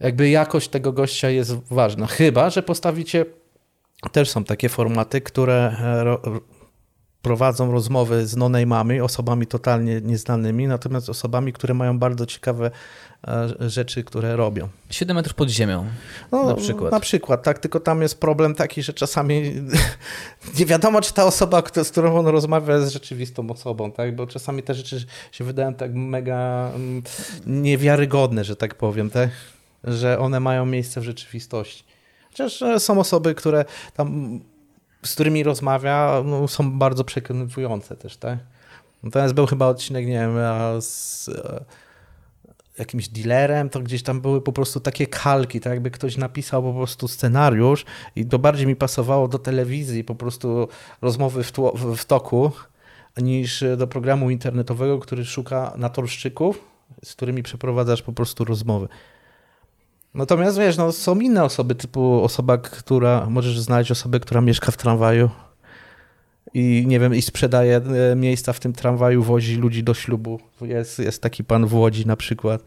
[0.01, 2.07] jakby jakość tego gościa jest ważna.
[2.07, 3.27] Chyba, że postawicie,
[4.13, 6.23] też są takie formaty, które e, ro,
[7.23, 12.71] prowadzą rozmowy z no-name'ami, osobami totalnie nieznanymi, natomiast osobami, które mają bardzo ciekawe
[13.61, 14.69] rzeczy, które robią.
[14.91, 15.87] 7 metrów pod ziemią.
[16.33, 16.93] No, Na przykład.
[16.93, 19.53] Na przykład, tak, tylko tam jest problem taki, że czasami
[20.59, 24.17] nie wiadomo, czy ta osoba, z którą on rozmawia, jest rzeczywistą osobą, tak?
[24.17, 27.03] Bo czasami te rzeczy się wydają tak mega mm,
[27.47, 29.31] niewiarygodne, że tak powiem, tak?
[29.85, 31.85] Że one mają miejsce w rzeczywistości.
[32.31, 34.41] Chociaż e, są osoby, które tam,
[35.05, 38.39] z którymi rozmawia, no, są bardzo przekonywujące też, tak?
[39.03, 40.37] Natomiast był chyba odcinek, nie wiem,
[40.81, 41.65] z e,
[42.83, 46.73] jakimś dealerem, to gdzieś tam były po prostu takie kalki, tak jakby ktoś napisał po
[46.73, 47.85] prostu scenariusz
[48.17, 50.69] i to bardziej mi pasowało do telewizji, po prostu
[51.03, 52.51] rozmowy w, tło, w, toku,
[53.17, 56.65] niż do programu internetowego, który szuka naturszczyków,
[57.05, 58.89] z którymi przeprowadzasz po prostu rozmowy.
[60.15, 64.77] Natomiast wiesz, no, są inne osoby, typu osoba, która, możesz znaleźć osobę, która mieszka w
[64.77, 65.31] tramwaju
[66.55, 67.77] i nie wiem, i sprzedaje
[68.13, 70.41] e, miejsca w tym tramwaju, wozi ludzi do ślubu.
[70.61, 72.63] Jest, jest taki pan w Łodzi na przykład.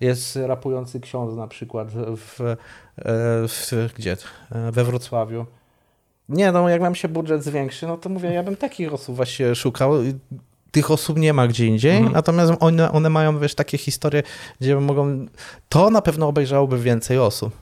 [0.00, 2.56] Jest rapujący ksiądz na przykład w, e,
[3.48, 4.16] w, gdzie?
[4.52, 5.46] E, We Wrocławiu.
[6.28, 9.54] Nie, no jak nam się budżet zwiększy, no to mówię, ja bym takich osób właśnie
[9.54, 9.92] szukał.
[10.70, 12.12] Tych osób nie ma gdzie indziej, Mhm.
[12.12, 14.22] natomiast one, one mają, wiesz, takie historie,
[14.60, 15.26] gdzie mogą...
[15.68, 17.56] To na pewno obejrzałoby więcej osób.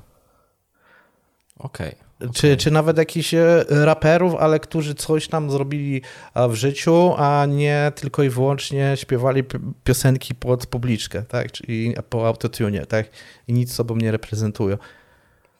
[1.59, 2.08] Okej.
[2.35, 6.03] Czy, czy nawet jakichś e, raperów, ale którzy coś tam zrobili
[6.35, 11.53] a, w życiu, a nie tylko i wyłącznie śpiewali pi- piosenki pod publiczkę, tak?
[11.53, 13.09] Czyli po autotune, tak?
[13.49, 14.77] I nic sobą nie reprezentują.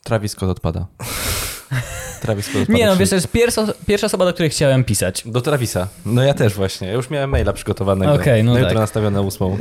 [0.05, 0.87] Travis Scott odpada.
[2.23, 2.69] Travis Scott.
[2.69, 5.23] Nie no, wiesz, to jest pierwsza, pierwsza osoba, do której chciałem pisać.
[5.27, 5.89] Do Travisa.
[6.07, 6.89] No ja też właśnie.
[6.89, 8.13] Ja już miałem maila przygotowanego.
[8.13, 8.69] Okej, no na tak.
[8.69, 9.59] jutro nastawione na ósmą.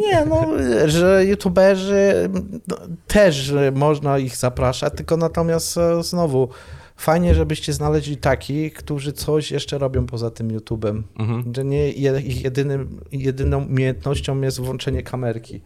[0.00, 0.46] Nie, no,
[0.86, 2.30] że youtuberzy
[2.68, 2.76] no,
[3.06, 6.48] też można ich zapraszać, tylko natomiast e, znowu
[6.96, 11.02] fajnie, żebyście znaleźli takich, którzy coś jeszcze robią poza tym YouTube'em.
[11.18, 11.52] Mhm.
[11.56, 11.90] Że nie
[12.20, 15.60] ich jedynym, jedyną umiejętnością jest włączenie kamerki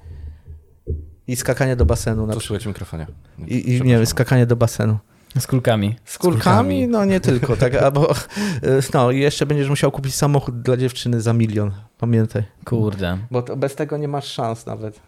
[1.27, 2.27] i skakanie do basenu.
[2.27, 3.07] Na Tu słychać mikrofonie.
[3.47, 4.99] I, i nie wiem, skakanie do basenu.
[5.39, 5.97] Z kulkami.
[6.05, 6.43] Z kulkami?
[6.43, 6.89] kulkami.
[6.89, 7.75] No nie tylko, tak.
[7.75, 8.15] Albo e,
[8.95, 11.71] no i jeszcze będziesz musiał kupić samochód dla dziewczyny za milion.
[11.99, 12.43] Pamiętaj.
[12.65, 13.19] Kurde.
[13.31, 15.01] Bo to, bez tego nie masz szans nawet.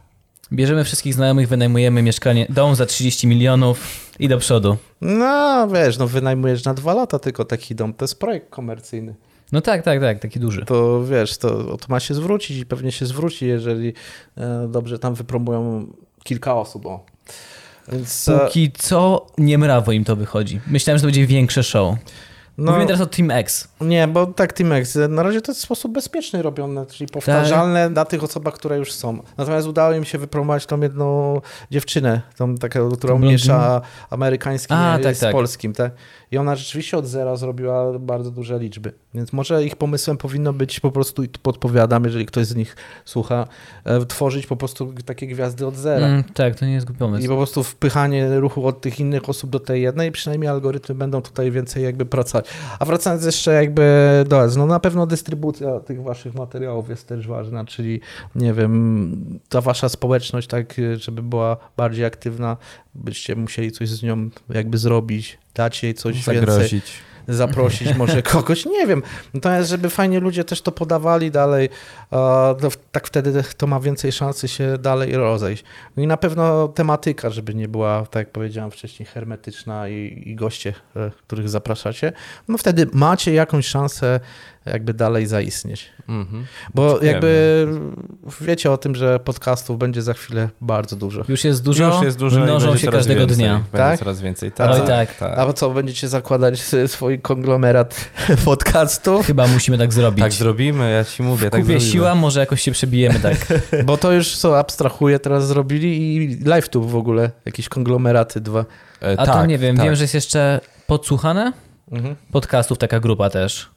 [0.53, 4.77] Bierzemy wszystkich znajomych, wynajmujemy mieszkanie, dom za 30 milionów i do przodu.
[5.01, 7.95] No wiesz, no wynajmujesz na dwa lata tylko taki dom.
[7.95, 9.15] To jest projekt komercyjny.
[9.53, 10.65] No tak, tak, tak, taki duży.
[10.65, 13.93] To wiesz, to, to ma się zwrócić i pewnie się zwróci, jeżeli
[14.37, 15.87] e, dobrze tam wypromują
[16.23, 16.87] kilka osób.
[16.87, 17.07] O.
[17.93, 20.61] Więc e, Póki co nie mrawo im to wychodzi.
[20.67, 21.97] Myślałem, że to będzie większe show.
[22.59, 23.69] No, Mówimy teraz o Team X.
[23.81, 28.05] Nie, bo tak Teamex, na razie to jest w sposób bezpieczny robione, czyli powtarzalne dla
[28.05, 29.23] tych osobach, które już są.
[29.37, 31.41] Natomiast udało im się wypromować tą jedną
[31.71, 33.33] dziewczynę, tą taką, blondynę?
[33.33, 33.81] miesza
[34.11, 35.33] amerykańskim A, z tak, tak.
[35.33, 35.73] polskim.
[35.73, 35.93] Tak?
[36.35, 38.93] I ona rzeczywiście od zera zrobiła bardzo duże liczby.
[39.15, 42.77] Więc może ich pomysłem powinno być po prostu, i tu podpowiadam, jeżeli ktoś z nich
[43.05, 43.47] słucha,
[43.85, 46.07] e, tworzyć po prostu takie gwiazdy od zera.
[46.07, 47.29] Mm, tak, to nie jest głupi I pomysł.
[47.29, 51.51] po prostu wpychanie ruchu od tych innych osób do tej jednej, przynajmniej algorytmy będą tutaj
[51.51, 52.47] więcej jakby pracować.
[52.79, 53.85] A wracając jeszcze jakby
[54.29, 58.01] do S, no na pewno dystrybucja tych waszych materiałów jest też ważna, czyli
[58.35, 62.57] nie wiem, ta wasza społeczność tak, żeby była bardziej aktywna,
[62.95, 66.93] byście musieli coś z nią jakby zrobić, dać jej coś więcej Zagrozić.
[67.29, 69.03] zaprosić może kogoś, nie wiem.
[69.35, 71.69] Natomiast, żeby fajnie ludzie też to podawali dalej,
[72.61, 75.65] to w- tak wtedy to ma więcej szansy się dalej rozejść.
[75.97, 80.35] No i na pewno tematyka, żeby nie była, tak jak powiedziałem wcześniej, hermetyczna i, i
[80.35, 82.13] goście, e, których zapraszacie,
[82.49, 84.21] no wtedy macie jakąś szansę
[84.67, 85.91] jakby dalej zaistnieć.
[86.09, 86.47] Mhm.
[86.75, 87.13] Bo Oczekujemy.
[87.13, 87.67] jakby
[88.41, 91.23] wiecie o tym, że podcastów będzie za chwilę bardzo dużo.
[91.29, 93.37] Już jest dużo, Już jest dużo mnożą się każdego więcej.
[93.37, 93.55] dnia.
[93.55, 93.99] Będzie Tak?
[93.99, 94.53] coraz więcej.
[94.59, 95.23] Oj, tak.
[95.23, 98.11] A co, będziecie zakładać swój konglomerat
[98.45, 99.27] podcastów?
[99.27, 100.21] Chyba musimy tak zrobić.
[100.25, 101.93] Tak zrobimy, ja ci mówię, tak Kupię zrobimy.
[101.93, 103.37] siła, może jakoś się przebijemy tak.
[103.87, 108.65] Bo to już co, abstrahuję, teraz zrobili i LiveTube w ogóle, jakieś konglomeraty dwa.
[109.03, 109.85] E, A tak, to nie wiem, tak.
[109.87, 111.53] wiem, że jest jeszcze podsłuchane
[111.93, 112.17] Mhm.
[112.33, 113.71] podcastów, taka grupa też.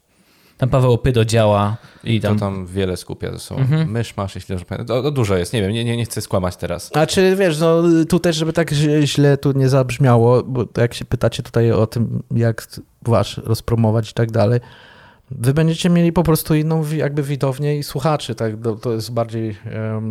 [0.58, 2.40] Tam Paweł Opydo działa i To tam...
[2.40, 3.62] tam wiele skupia ze sobą.
[3.62, 3.92] Mhm.
[3.92, 4.88] Mysz masz, jeśli dobrze pamiętam.
[4.98, 6.92] To, to dużo jest, nie wiem, nie, nie, nie chcę skłamać teraz.
[6.96, 8.72] A czy wiesz, no tu też, żeby tak
[9.04, 12.68] źle- tu nie zabrzmiało, bo jak się pytacie tutaj o tym, jak
[13.02, 14.60] wasz rozpromować i tak dalej,
[15.32, 18.58] wy będziecie mieli po prostu inną jakby widownię i słuchaczy, tak?
[18.60, 19.58] Do, to jest bardziej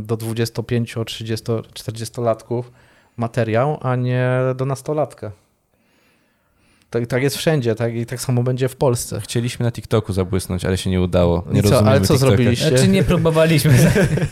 [0.03, 1.45] do 25, 30,
[1.75, 2.73] 40 latków
[3.17, 5.33] materiał, a nie do nastolatka.
[6.91, 7.95] Tak, tak jest wszędzie, tak?
[7.95, 9.21] I tak samo będzie w Polsce.
[9.21, 11.45] Chcieliśmy na TikToku zabłysnąć, ale się nie udało.
[11.53, 12.19] Nie I co, rozumiemy ale co TikToka.
[12.31, 12.69] zrobiliście?
[12.69, 13.73] Znaczy nie próbowaliśmy.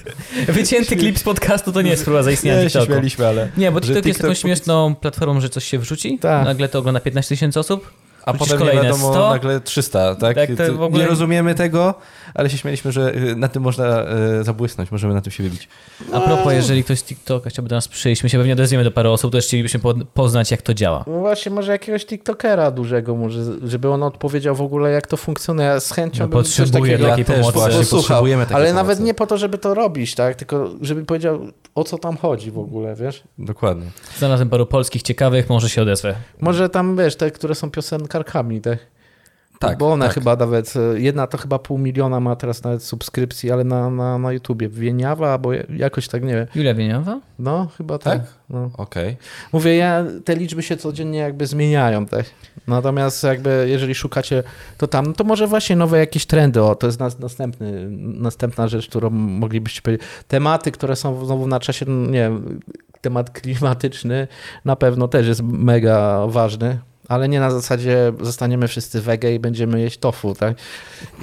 [0.48, 2.86] Wycięty klip z podcastu to nie jest próba zaistnienia Nie, TikToku.
[2.86, 3.48] śmialiśmy, ale...
[3.56, 6.44] Nie, bo Że TikTok jest TikTok taką śmieszną platformą, że coś się wrzuci, Tak.
[6.44, 7.90] nagle to ogląda 15 tysięcy osób,
[8.26, 9.30] A Wrzucisz potem nie kolejne wiadomo, 100?
[9.30, 10.36] nagle 300, tak?
[10.36, 11.94] Tak, to To w ogóle- Nie rozumiemy tego,
[12.34, 14.04] ale się śmialiśmy, że y, na tym można
[14.40, 15.68] y, zabłysnąć, możemy na tym się wybić.
[16.12, 18.90] A propos, jeżeli ktoś z TikToka chciałby do nas przyjść, my się pewnie odezwiemy do
[18.90, 21.04] paru osób, to też chcielibyśmy po- poznać, jak to działa.
[21.06, 25.68] No właśnie, może jakiegoś TikTokera dużego, może, żeby on odpowiedział w ogóle, jak to funkcjonuje.
[25.68, 27.52] Ja z chęcią No, bym coś takiego takiej pomocy.
[27.52, 28.74] właśnie potrzebujemy takiej Ale pomocy.
[28.86, 30.34] nawet nie po to, żeby to robić, tak?
[30.36, 31.40] Tylko żeby powiedział,
[31.74, 33.22] o co tam chodzi w ogóle, wiesz?
[33.38, 33.86] Dokładnie.
[34.18, 36.14] Znalazłem paru polskich ciekawych, może się odezwę.
[36.40, 37.70] Może tam, wiesz, te, które są
[38.14, 38.78] piosenkarkami, tak?
[39.58, 40.14] Tak, Bo ona tak.
[40.14, 44.18] chyba nawet, e, jedna to chyba pół miliona ma teraz nawet subskrypcji, ale na, na,
[44.18, 44.68] na YouTubie.
[44.68, 46.46] Wieniawa, albo jakoś tak, nie wiem.
[46.54, 47.20] Julia Wieniawa?
[47.38, 48.20] No, chyba tak.
[48.20, 48.34] Tak?
[48.50, 48.70] No.
[48.76, 49.16] Okej.
[49.52, 52.24] Mówię, ja, te liczby się codziennie jakby zmieniają, tak?
[52.66, 54.42] Natomiast jakby jeżeli szukacie
[54.78, 58.68] to tam, no to może właśnie nowe jakieś trendy, o, to jest nas, następny, następna
[58.68, 60.06] rzecz, którą moglibyście powiedzieć.
[60.28, 62.60] Tematy, które są znowu na czasie, no nie wiem,
[63.00, 64.28] temat klimatyczny
[64.64, 66.78] na pewno też jest mega ważny,
[67.08, 70.56] ale nie na zasadzie zostaniemy wszyscy wege i będziemy jeść tofu, tak?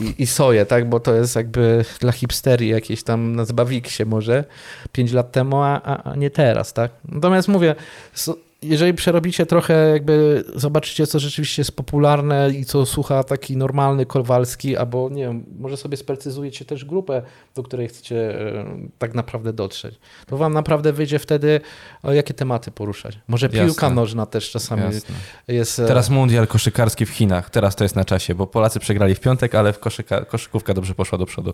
[0.02, 0.90] I, i soję, tak?
[0.90, 4.44] Bo to jest jakby dla hipsterii jakieś tam na Zbawiksie może
[4.92, 6.92] 5 lat temu, a, a, nie teraz, tak?
[7.06, 7.76] Natomiast mówię,
[8.14, 14.06] so, jeżeli przerobicie trochę, jakby zobaczycie, co rzeczywiście jest popularne i co słucha taki normalny
[14.06, 17.22] Kowalski, albo nie wiem, może sobie sprecyzujecie też grupę,
[17.56, 18.66] do której chcecie e,
[18.98, 19.96] tak naprawdę dotrzeć.
[20.28, 21.62] To wam naprawdę wyjdzie wtedy,
[22.04, 23.20] jakie tematy poruszać.
[23.28, 23.66] Może Jasne.
[23.66, 25.16] piłka nożna też czasami Jasne.
[25.48, 25.80] jest...
[25.80, 27.50] e, Teraz mundial koszykarski w Chinach.
[27.50, 30.96] Teraz to jest na czasie, bo Polacy przegrali w piątek, ale w koszyka, koszykówka dobrze
[30.96, 31.54] poszła do przodu.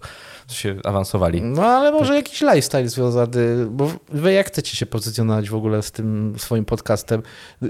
[0.52, 1.42] Się awansowali.
[1.42, 5.92] No ale może jakiś lifestyle związany, bo wy jak chcecie się pozycjonować w ogóle z
[5.92, 6.97] tym swoim podcastem?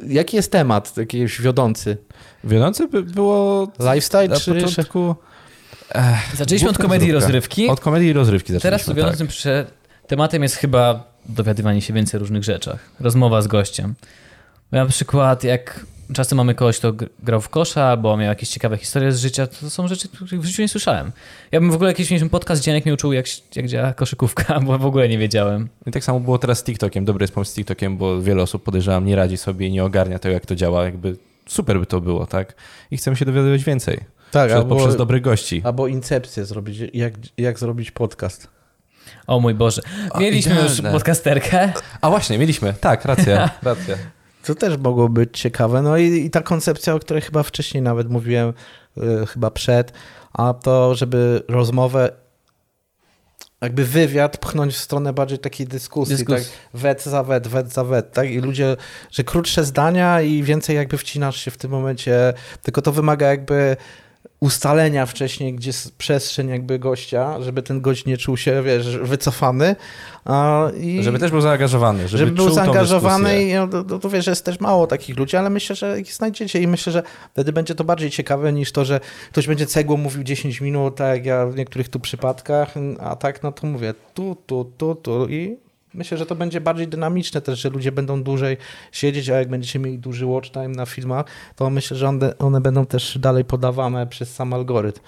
[0.08, 1.98] Jaki jest temat jakiś wiodący?
[2.44, 4.70] Wiodące by było Lifestyle na czy jeszcze...
[4.70, 5.16] początku...
[6.36, 7.26] Zaczęliśmy od komedii i zróbka.
[7.26, 7.70] rozrywki.
[7.70, 9.66] Od komedii i rozrywki Teraz zaczęliśmy, wiodącym przy...
[10.08, 12.80] tematem jest chyba dowiadywanie się więcej o różnych rzeczach.
[13.00, 13.96] Rozmowa z gościem.
[14.72, 18.50] Bo na przykład jak czasem mamy kogoś, kto gr- grał w kosza albo miał jakieś
[18.50, 21.12] ciekawe historie z życia, to są rzeczy, których w życiu nie słyszałem.
[21.52, 23.26] Ja bym w ogóle jakiś mieliśmy podcast, gdzie Janek mnie uczył, jak,
[23.56, 25.70] jak działa koszykówka, bo w ogóle nie wiedziałem.
[25.86, 27.06] I tak samo było teraz z TikTokiem.
[27.06, 30.20] Dobry jest pomysł z TikTokiem, bo wiele osób podejrzewam nie radzi sobie i nie ogarnia
[30.20, 30.84] tego, jak to działa.
[30.84, 31.18] Jakby
[31.48, 32.54] super by to było, tak?
[32.92, 34.00] I chcemy się dowiadywać więcej.
[34.32, 35.62] Tak, Przez, albo, Poprzez dobrych gości.
[35.66, 38.48] albo incepcję zrobić, jak, jak zrobić podcast.
[39.28, 39.82] O mój Boże.
[40.20, 40.92] Mieliśmy już idealne.
[40.92, 41.74] podcasterkę.
[42.02, 42.74] A właśnie, mieliśmy.
[42.82, 43.96] Tak, racja, racja.
[44.48, 45.82] To też mogło być ciekawe.
[45.82, 48.54] No i, i ta koncepcja, o której chyba wcześniej nawet mówiłem,
[48.98, 49.92] y, chyba przed,
[50.34, 52.12] a to, żeby rozmowę
[53.62, 56.46] jakby wywiad pchnąć w stronę bardziej takiej dyskusji, Dyskusji.
[56.46, 56.82] tak?
[56.82, 58.30] Wet za wet, wet za wet, tak?
[58.30, 58.78] I ludzie,
[59.12, 63.78] że krótsze zdania i więcej jakby wcinasz się w tym momencie, tylko to wymaga jakby
[64.40, 69.76] ustalenia wcześniej, gdzie jest przestrzeń jakby gościa, żeby ten gość nie czuł się, wiesz, wycofany.
[70.80, 71.04] I...
[71.04, 72.08] Żeby też był zaangażowany.
[72.08, 75.38] Żeby, żeby, był zaangażowany i no, to, to, wiesz, że jest też mało takich ludzi,
[75.38, 77.04] ale myślę, że ich znajdziecie i myślę, że
[77.34, 79.00] wtedy będzie to bardziej ciekawe niż to, że
[79.32, 83.44] ktoś będzie cegłą mówił 10 minut, tak jak ja w niektórych tu przypadkach, a tak
[83.44, 87.60] no to mówię tu, tu, tu, tu i myślę, że to będzie bardziej dynamiczne też,
[87.60, 88.58] że ludzie będą dłużej
[88.92, 92.62] siedzieć, a jak będziecie mieli duży watch time na filmach, to myślę, że one, one
[92.62, 95.02] będą też dalej podawane przez sam algorytm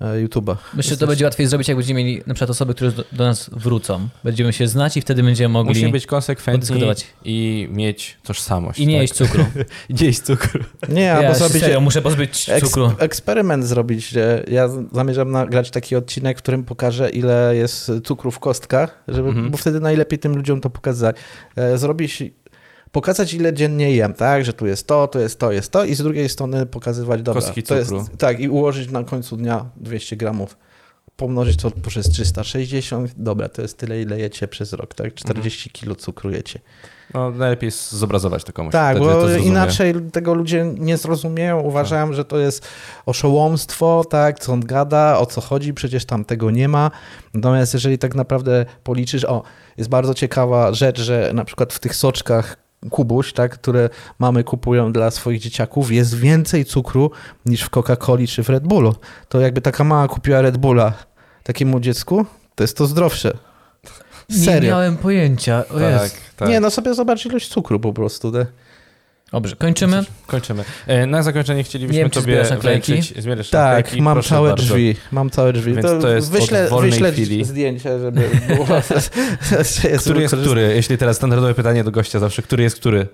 [0.00, 0.56] YouTube'a.
[0.74, 3.50] Myślę, że to będzie łatwiej zrobić, jak będziemy mieli na przykład osoby, które do, nas
[3.52, 4.08] wrócą.
[4.24, 6.80] Będziemy się znać i wtedy będziemy mogli Musimy być konsekwentni
[7.24, 8.78] i mieć tożsamość.
[8.80, 9.02] i nie tak?
[9.02, 9.44] jeść cukru.
[10.00, 10.64] Nie jeść cukru.
[10.88, 12.92] Nie, Ja albo zrobić serio, muszę pozbyć Eks- cukru.
[12.98, 14.14] eksperyment zrobić.
[14.50, 19.50] Ja zamierzam nagrać taki odcinek, w którym pokażę, ile jest cukru w kostkach, żeby, Mhm.
[19.50, 21.16] bo wtedy najlepiej tym ludziom to pokazać.
[21.56, 22.22] E, Zrobić,
[22.92, 24.44] pokazać, ile dziennie jem, tak?
[24.44, 27.42] Że tu jest to, tu jest to, jest to, i z drugiej strony pokazywać, dobra,
[27.42, 28.16] Kostki to jest, cukru.
[28.18, 30.56] tak, i ułożyć na końcu dnia 200 gramów.
[31.16, 35.14] Pomnożyć to przez 360, dobra, to jest tyle, ile jecie przez rok, tak?
[35.14, 36.60] 40 kilo cukru jecie.
[37.14, 38.72] No, najlepiej jest zobrazować to komuś.
[38.72, 41.60] Tak, bo inaczej tego ludzie nie zrozumieją.
[41.60, 42.66] Uważają, że to jest
[43.06, 46.90] oszołomstwo, tak, co on gada, o co chodzi, przecież tam tego nie ma.
[47.34, 49.42] Natomiast jeżeli tak naprawdę policzysz, o,
[49.76, 52.56] jest bardzo ciekawa rzecz, że na przykład w tych soczkach
[52.90, 53.88] Kubuś, tak, które
[54.18, 57.10] mamy kupują dla swoich dzieciaków, jest więcej cukru
[57.46, 58.94] niż w Coca-Coli czy w Red Bullu.
[59.28, 60.92] To jakby taka mama kupiła Red Bulla
[61.42, 63.38] takiemu dziecku, to jest to zdrowsze.
[64.28, 64.70] Nie Serio.
[64.70, 65.64] miałem pojęcia.
[65.68, 66.48] O Tak, tak.
[66.48, 68.32] Nie, no sobie zobacz ilość cukru po prostu.
[68.32, 68.46] tak.
[69.32, 70.04] Dobrze, kończymy.
[70.26, 70.64] Kończymy.
[70.86, 73.22] E, Na zakończenie chcielibyśmy wiem, tobie wręczyć...
[73.22, 74.02] Zbierasz Tak, naklejki?
[74.02, 74.64] mam Proszę całe bardzo.
[74.64, 74.96] drzwi.
[75.12, 75.74] Mam całe drzwi.
[75.74, 77.44] Więc to jest wyślę, wyślę chwili.
[77.44, 78.66] zdjęcie, żeby było.
[80.00, 80.72] Który jest który?
[80.74, 83.06] Jeśli teraz standardowe pytanie do gościa zawsze, który jest który?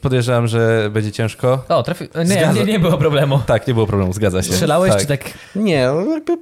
[0.00, 1.64] Podejrzewam, że będzie ciężko.
[1.68, 2.04] O, trafi...
[2.14, 3.40] Nie, Zgadza- nie, nie było problemu.
[3.46, 4.52] Tak, nie było problemu, zgadza się.
[4.52, 5.00] Strzelałeś tak.
[5.00, 5.20] czy tak?
[5.56, 6.36] Nie, no jakby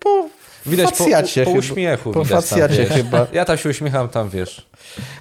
[0.00, 0.28] po
[0.66, 2.12] Widać po, facjacie po uśmiechu.
[2.12, 3.26] Po widać facjacie tam, chyba.
[3.32, 4.66] Ja tam się uśmiecham, tam wiesz.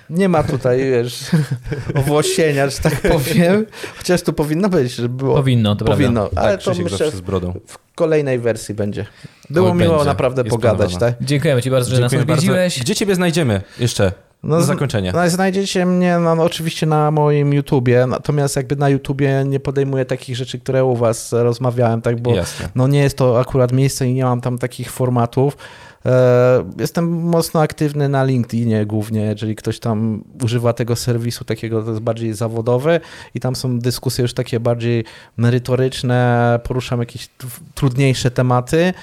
[0.09, 1.19] Nie ma tutaj, wiesz,
[1.99, 3.65] owłosienia, że tak powiem.
[3.97, 5.35] Chociaż tu powinno być, żeby było.
[5.35, 6.03] Powinno, to prawda.
[6.03, 7.53] Powinno, ale tak, to myślę z brodą.
[7.67, 9.05] w kolejnej wersji będzie.
[9.49, 10.05] Było Oj, miło będzie.
[10.05, 11.15] naprawdę Jest pogadać, tak?
[11.21, 12.33] Dziękujemy ci bardzo, że nas bardzo.
[12.33, 12.79] odwiedziłeś.
[12.79, 14.11] Gdzie ciebie znajdziemy jeszcze?
[14.43, 15.11] No, zakończenie.
[15.15, 20.05] No, znajdziecie mnie no, no, oczywiście na moim YouTubie, natomiast jakby na YouTubie nie podejmuję
[20.05, 22.69] takich rzeczy, które u was rozmawiałem, tak, bo Jasne.
[22.75, 25.57] no nie jest to akurat miejsce i nie mam tam takich formatów.
[26.05, 31.89] E, Jestem mocno aktywny na LinkedInie głównie, jeżeli ktoś tam używa tego serwisu takiego, to
[31.89, 32.99] jest bardziej zawodowy
[33.35, 35.05] i tam są dyskusje już takie bardziej
[35.37, 37.29] merytoryczne, poruszam jakieś
[37.75, 38.93] trudniejsze tematy.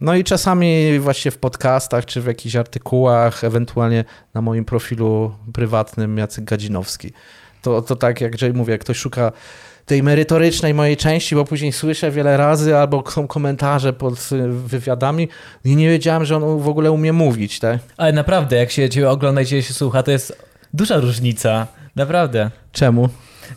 [0.00, 4.04] No i czasami właśnie w podcastach, czy w jakichś artykułach, ewentualnie
[4.34, 7.12] na moim profilu prywatnym Jacek Gadzinowski.
[7.62, 9.32] To, to tak, jak Jay mówię, jak ktoś szuka
[9.86, 15.28] tej merytorycznej mojej części, bo później słyszę wiele razy, albo są komentarze pod y, wywiadami
[15.64, 17.78] i nie wiedziałem, że on w ogóle umie mówić, tak?
[17.96, 20.42] Ale naprawdę, jak się ciebie ogląda i ciebie się słucha, to jest
[20.74, 21.66] duża różnica.
[21.96, 22.50] Naprawdę.
[22.72, 23.08] Czemu?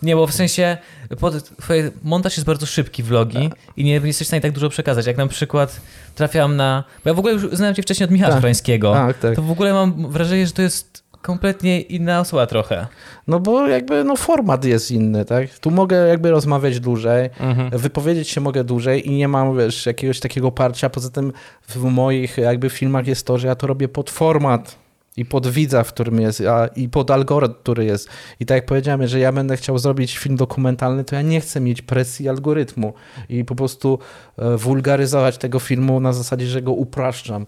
[0.01, 0.77] Nie, bo w sensie
[1.19, 5.05] pod, twoje montaż jest bardzo szybki, vlogi i nie jesteś w stanie tak dużo przekazać.
[5.05, 5.81] Jak na przykład
[6.15, 6.83] trafiam na...
[7.03, 8.39] Bo ja w ogóle już znałem cię wcześniej od Michała Tak.
[8.39, 8.93] Szprańskiego.
[8.93, 9.35] Tak, tak.
[9.35, 12.87] To w ogóle mam wrażenie, że to jest kompletnie inna osoba trochę.
[13.27, 15.59] No bo jakby no format jest inny, tak?
[15.59, 17.69] Tu mogę jakby rozmawiać dłużej, Mhm.
[17.79, 20.89] wypowiedzieć się mogę dłużej i nie mam, wiesz, jakiegoś takiego parcia.
[20.89, 21.33] Poza tym
[21.67, 24.75] w moich jakby filmach jest to, że ja to robię pod format
[25.17, 28.09] i pod widza, w którym jest, a, i pod algorytm, który jest.
[28.39, 31.61] I tak jak powiedziałem, że ja będę chciał zrobić film dokumentalny, to ja nie chcę
[31.61, 32.93] mieć presji algorytmu
[33.29, 33.99] i po prostu
[34.37, 37.45] e, wulgaryzować tego filmu na zasadzie, że go upraszczam.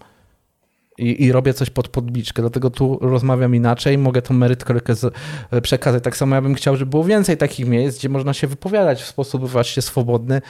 [0.98, 5.14] I, I robię coś pod podbiczkę, dlatego tu rozmawiam inaczej, mogę tą merytorykę z,
[5.50, 6.04] e, przekazać.
[6.04, 9.06] Tak samo ja bym chciał, żeby było więcej takich miejsc, gdzie można się wypowiadać w
[9.06, 10.42] sposób właśnie swobodny,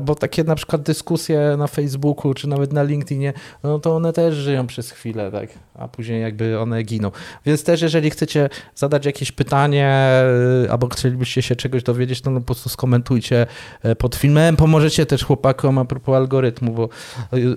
[0.00, 3.32] bo takie na przykład dyskusje na Facebooku czy nawet na LinkedInie,
[3.62, 7.10] no to one też żyją przez chwilę, tak, a później jakby one giną.
[7.46, 12.40] Więc też jeżeli chcecie zadać jakieś pytanie e, albo chcielibyście się czegoś dowiedzieć, no, no
[12.40, 13.46] po prostu skomentujcie
[13.82, 16.88] e, pod filmem, pomożecie też chłopakom a propos algorytmu, bo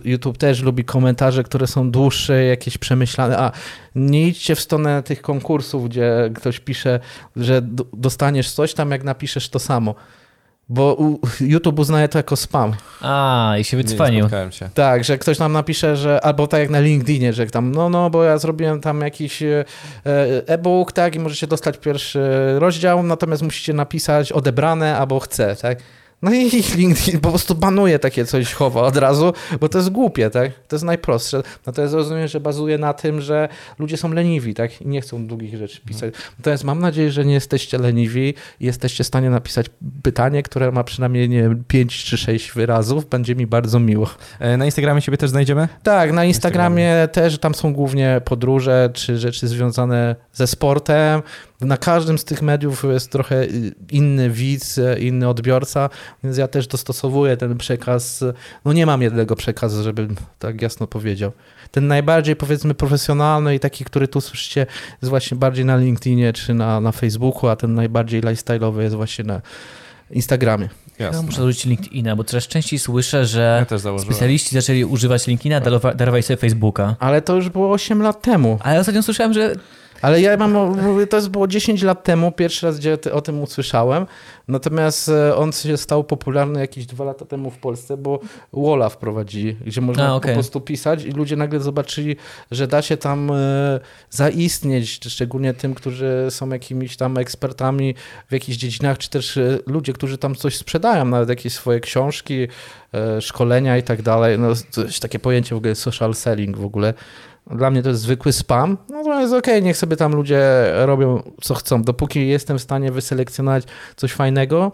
[0.03, 2.08] YouTube też lubi komentarze, które są dłuższe,
[2.49, 3.37] jakieś przemyślane.
[3.37, 3.51] A
[3.95, 6.99] nie idźcie w stronę tych konkursów, gdzie ktoś pisze,
[7.35, 7.61] że
[7.93, 9.95] dostaniesz coś tam, jak napiszesz to samo.
[10.69, 10.97] Bo
[11.41, 12.73] YouTube uznaje to jako spam.
[13.01, 14.27] A, i się wycwanił.
[14.49, 14.69] się.
[14.73, 18.09] Tak, że ktoś nam napisze, że albo tak jak na LinkedInie, że tam, no, no,
[18.09, 19.65] bo ja zrobiłem tam jakiś e,
[20.45, 22.19] e-book, tak, i możecie dostać pierwszy
[22.59, 25.79] rozdział, natomiast musicie napisać odebrane albo chcę, tak.
[26.21, 30.29] No i LinkedIn po prostu banuje takie coś, chowa od razu, bo to jest głupie,
[30.29, 30.51] tak?
[30.67, 31.43] To jest najprostsze.
[31.65, 34.81] Natomiast rozumiem, że bazuje na tym, że ludzie są leniwi, tak?
[34.81, 36.13] I nie chcą długich rzeczy pisać.
[36.39, 39.65] Natomiast mam nadzieję, że nie jesteście leniwi i jesteście w stanie napisać
[40.03, 43.05] pytanie, które ma przynajmniej, nie wiem, 5 czy 6 wyrazów.
[43.09, 44.09] Będzie mi bardzo miło.
[44.39, 45.67] E, Na Instagramie siebie też znajdziemy?
[45.83, 51.21] Tak, na Instagramie też tam są głównie podróże czy rzeczy związane ze sportem.
[51.61, 53.45] Na każdym z tych mediów jest trochę
[53.91, 55.89] inny widz, inny odbiorca,
[56.23, 58.23] więc ja też dostosowuję ten przekaz.
[58.65, 61.31] No nie mam jednego przekazu, żebym tak jasno powiedział.
[61.71, 64.65] Ten najbardziej powiedzmy profesjonalny i taki, który tu słyszycie,
[65.01, 69.23] jest właśnie bardziej na LinkedInie czy na, na Facebooku, a ten najbardziej lifestyle'owy jest właśnie
[69.25, 69.41] na
[70.11, 70.69] Instagramie.
[70.99, 75.95] Ja muszę założyć LinkedIna, bo coraz częściej słyszę, że Ja specjaliści zaczęli używać LinkedIna, darowa-
[75.95, 76.95] darowali sobie Facebooka.
[76.99, 78.59] Ale to już było 8 lat temu.
[78.61, 79.55] Ale ostatnio słyszałem, że
[80.01, 80.53] Ale ja mam,
[81.09, 84.05] to jest było 10 lat temu, pierwszy raz, gdzie o tym usłyszałem.
[84.47, 88.19] Natomiast e, on się stał popularny jakieś dwa lata temu w Polsce, bo
[88.53, 90.31] Wola wprowadzili, gdzie można A, okej.
[90.31, 92.15] po prostu pisać i ludzie nagle zobaczyli,
[92.51, 97.95] że da się tam e, zaistnieć, szczególnie tym, którzy są jakimiś tam ekspertami
[98.29, 102.47] w jakichś dziedzinach, czy też e, ludzie, którzy tam coś sprzedają, nawet jakieś swoje książki,
[103.19, 104.39] szkolenia i tak dalej.
[104.39, 106.93] No, to jest takie pojęcie w ogóle social selling w ogóle.
[107.55, 108.77] Dla mnie to jest zwykły spam.
[108.89, 110.41] No to jest okej, niech sobie tam ludzie
[110.73, 111.83] robią co chcą.
[111.83, 113.63] Dopóki jestem w stanie wyselekcjonować
[113.95, 114.71] coś fajnego,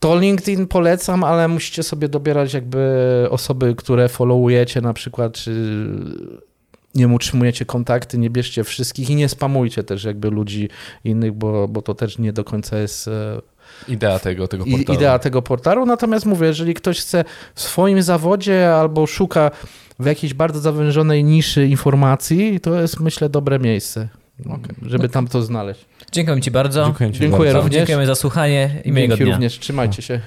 [0.00, 5.86] to LinkedIn polecam, ale musicie sobie dobierać jakby osoby, które followujecie na przykład, czy
[6.94, 10.68] nie utrzymujecie kontakty, nie bierzcie wszystkich i nie spamujcie też jakby ludzi
[11.04, 13.40] innych, bo, bo to też nie do końca jest e,
[13.88, 14.98] Idea tego, tego portalu.
[14.98, 15.86] idea tego portalu.
[15.86, 17.24] Natomiast mówię, jeżeli ktoś chce
[17.54, 19.50] w swoim zawodzie albo szuka
[19.98, 24.08] w jakiejś bardzo zawężonej niszy informacji, to jest myślę dobre miejsce,
[24.82, 25.86] żeby tam to znaleźć.
[26.12, 26.84] dziękuję Ci bardzo.
[26.84, 27.60] Dziękuję ci Dziękuję bardzo.
[27.62, 27.74] również.
[27.78, 29.34] Dziękujemy za słuchanie i miłego Dzięki dnia.
[29.34, 30.20] również, trzymajcie się.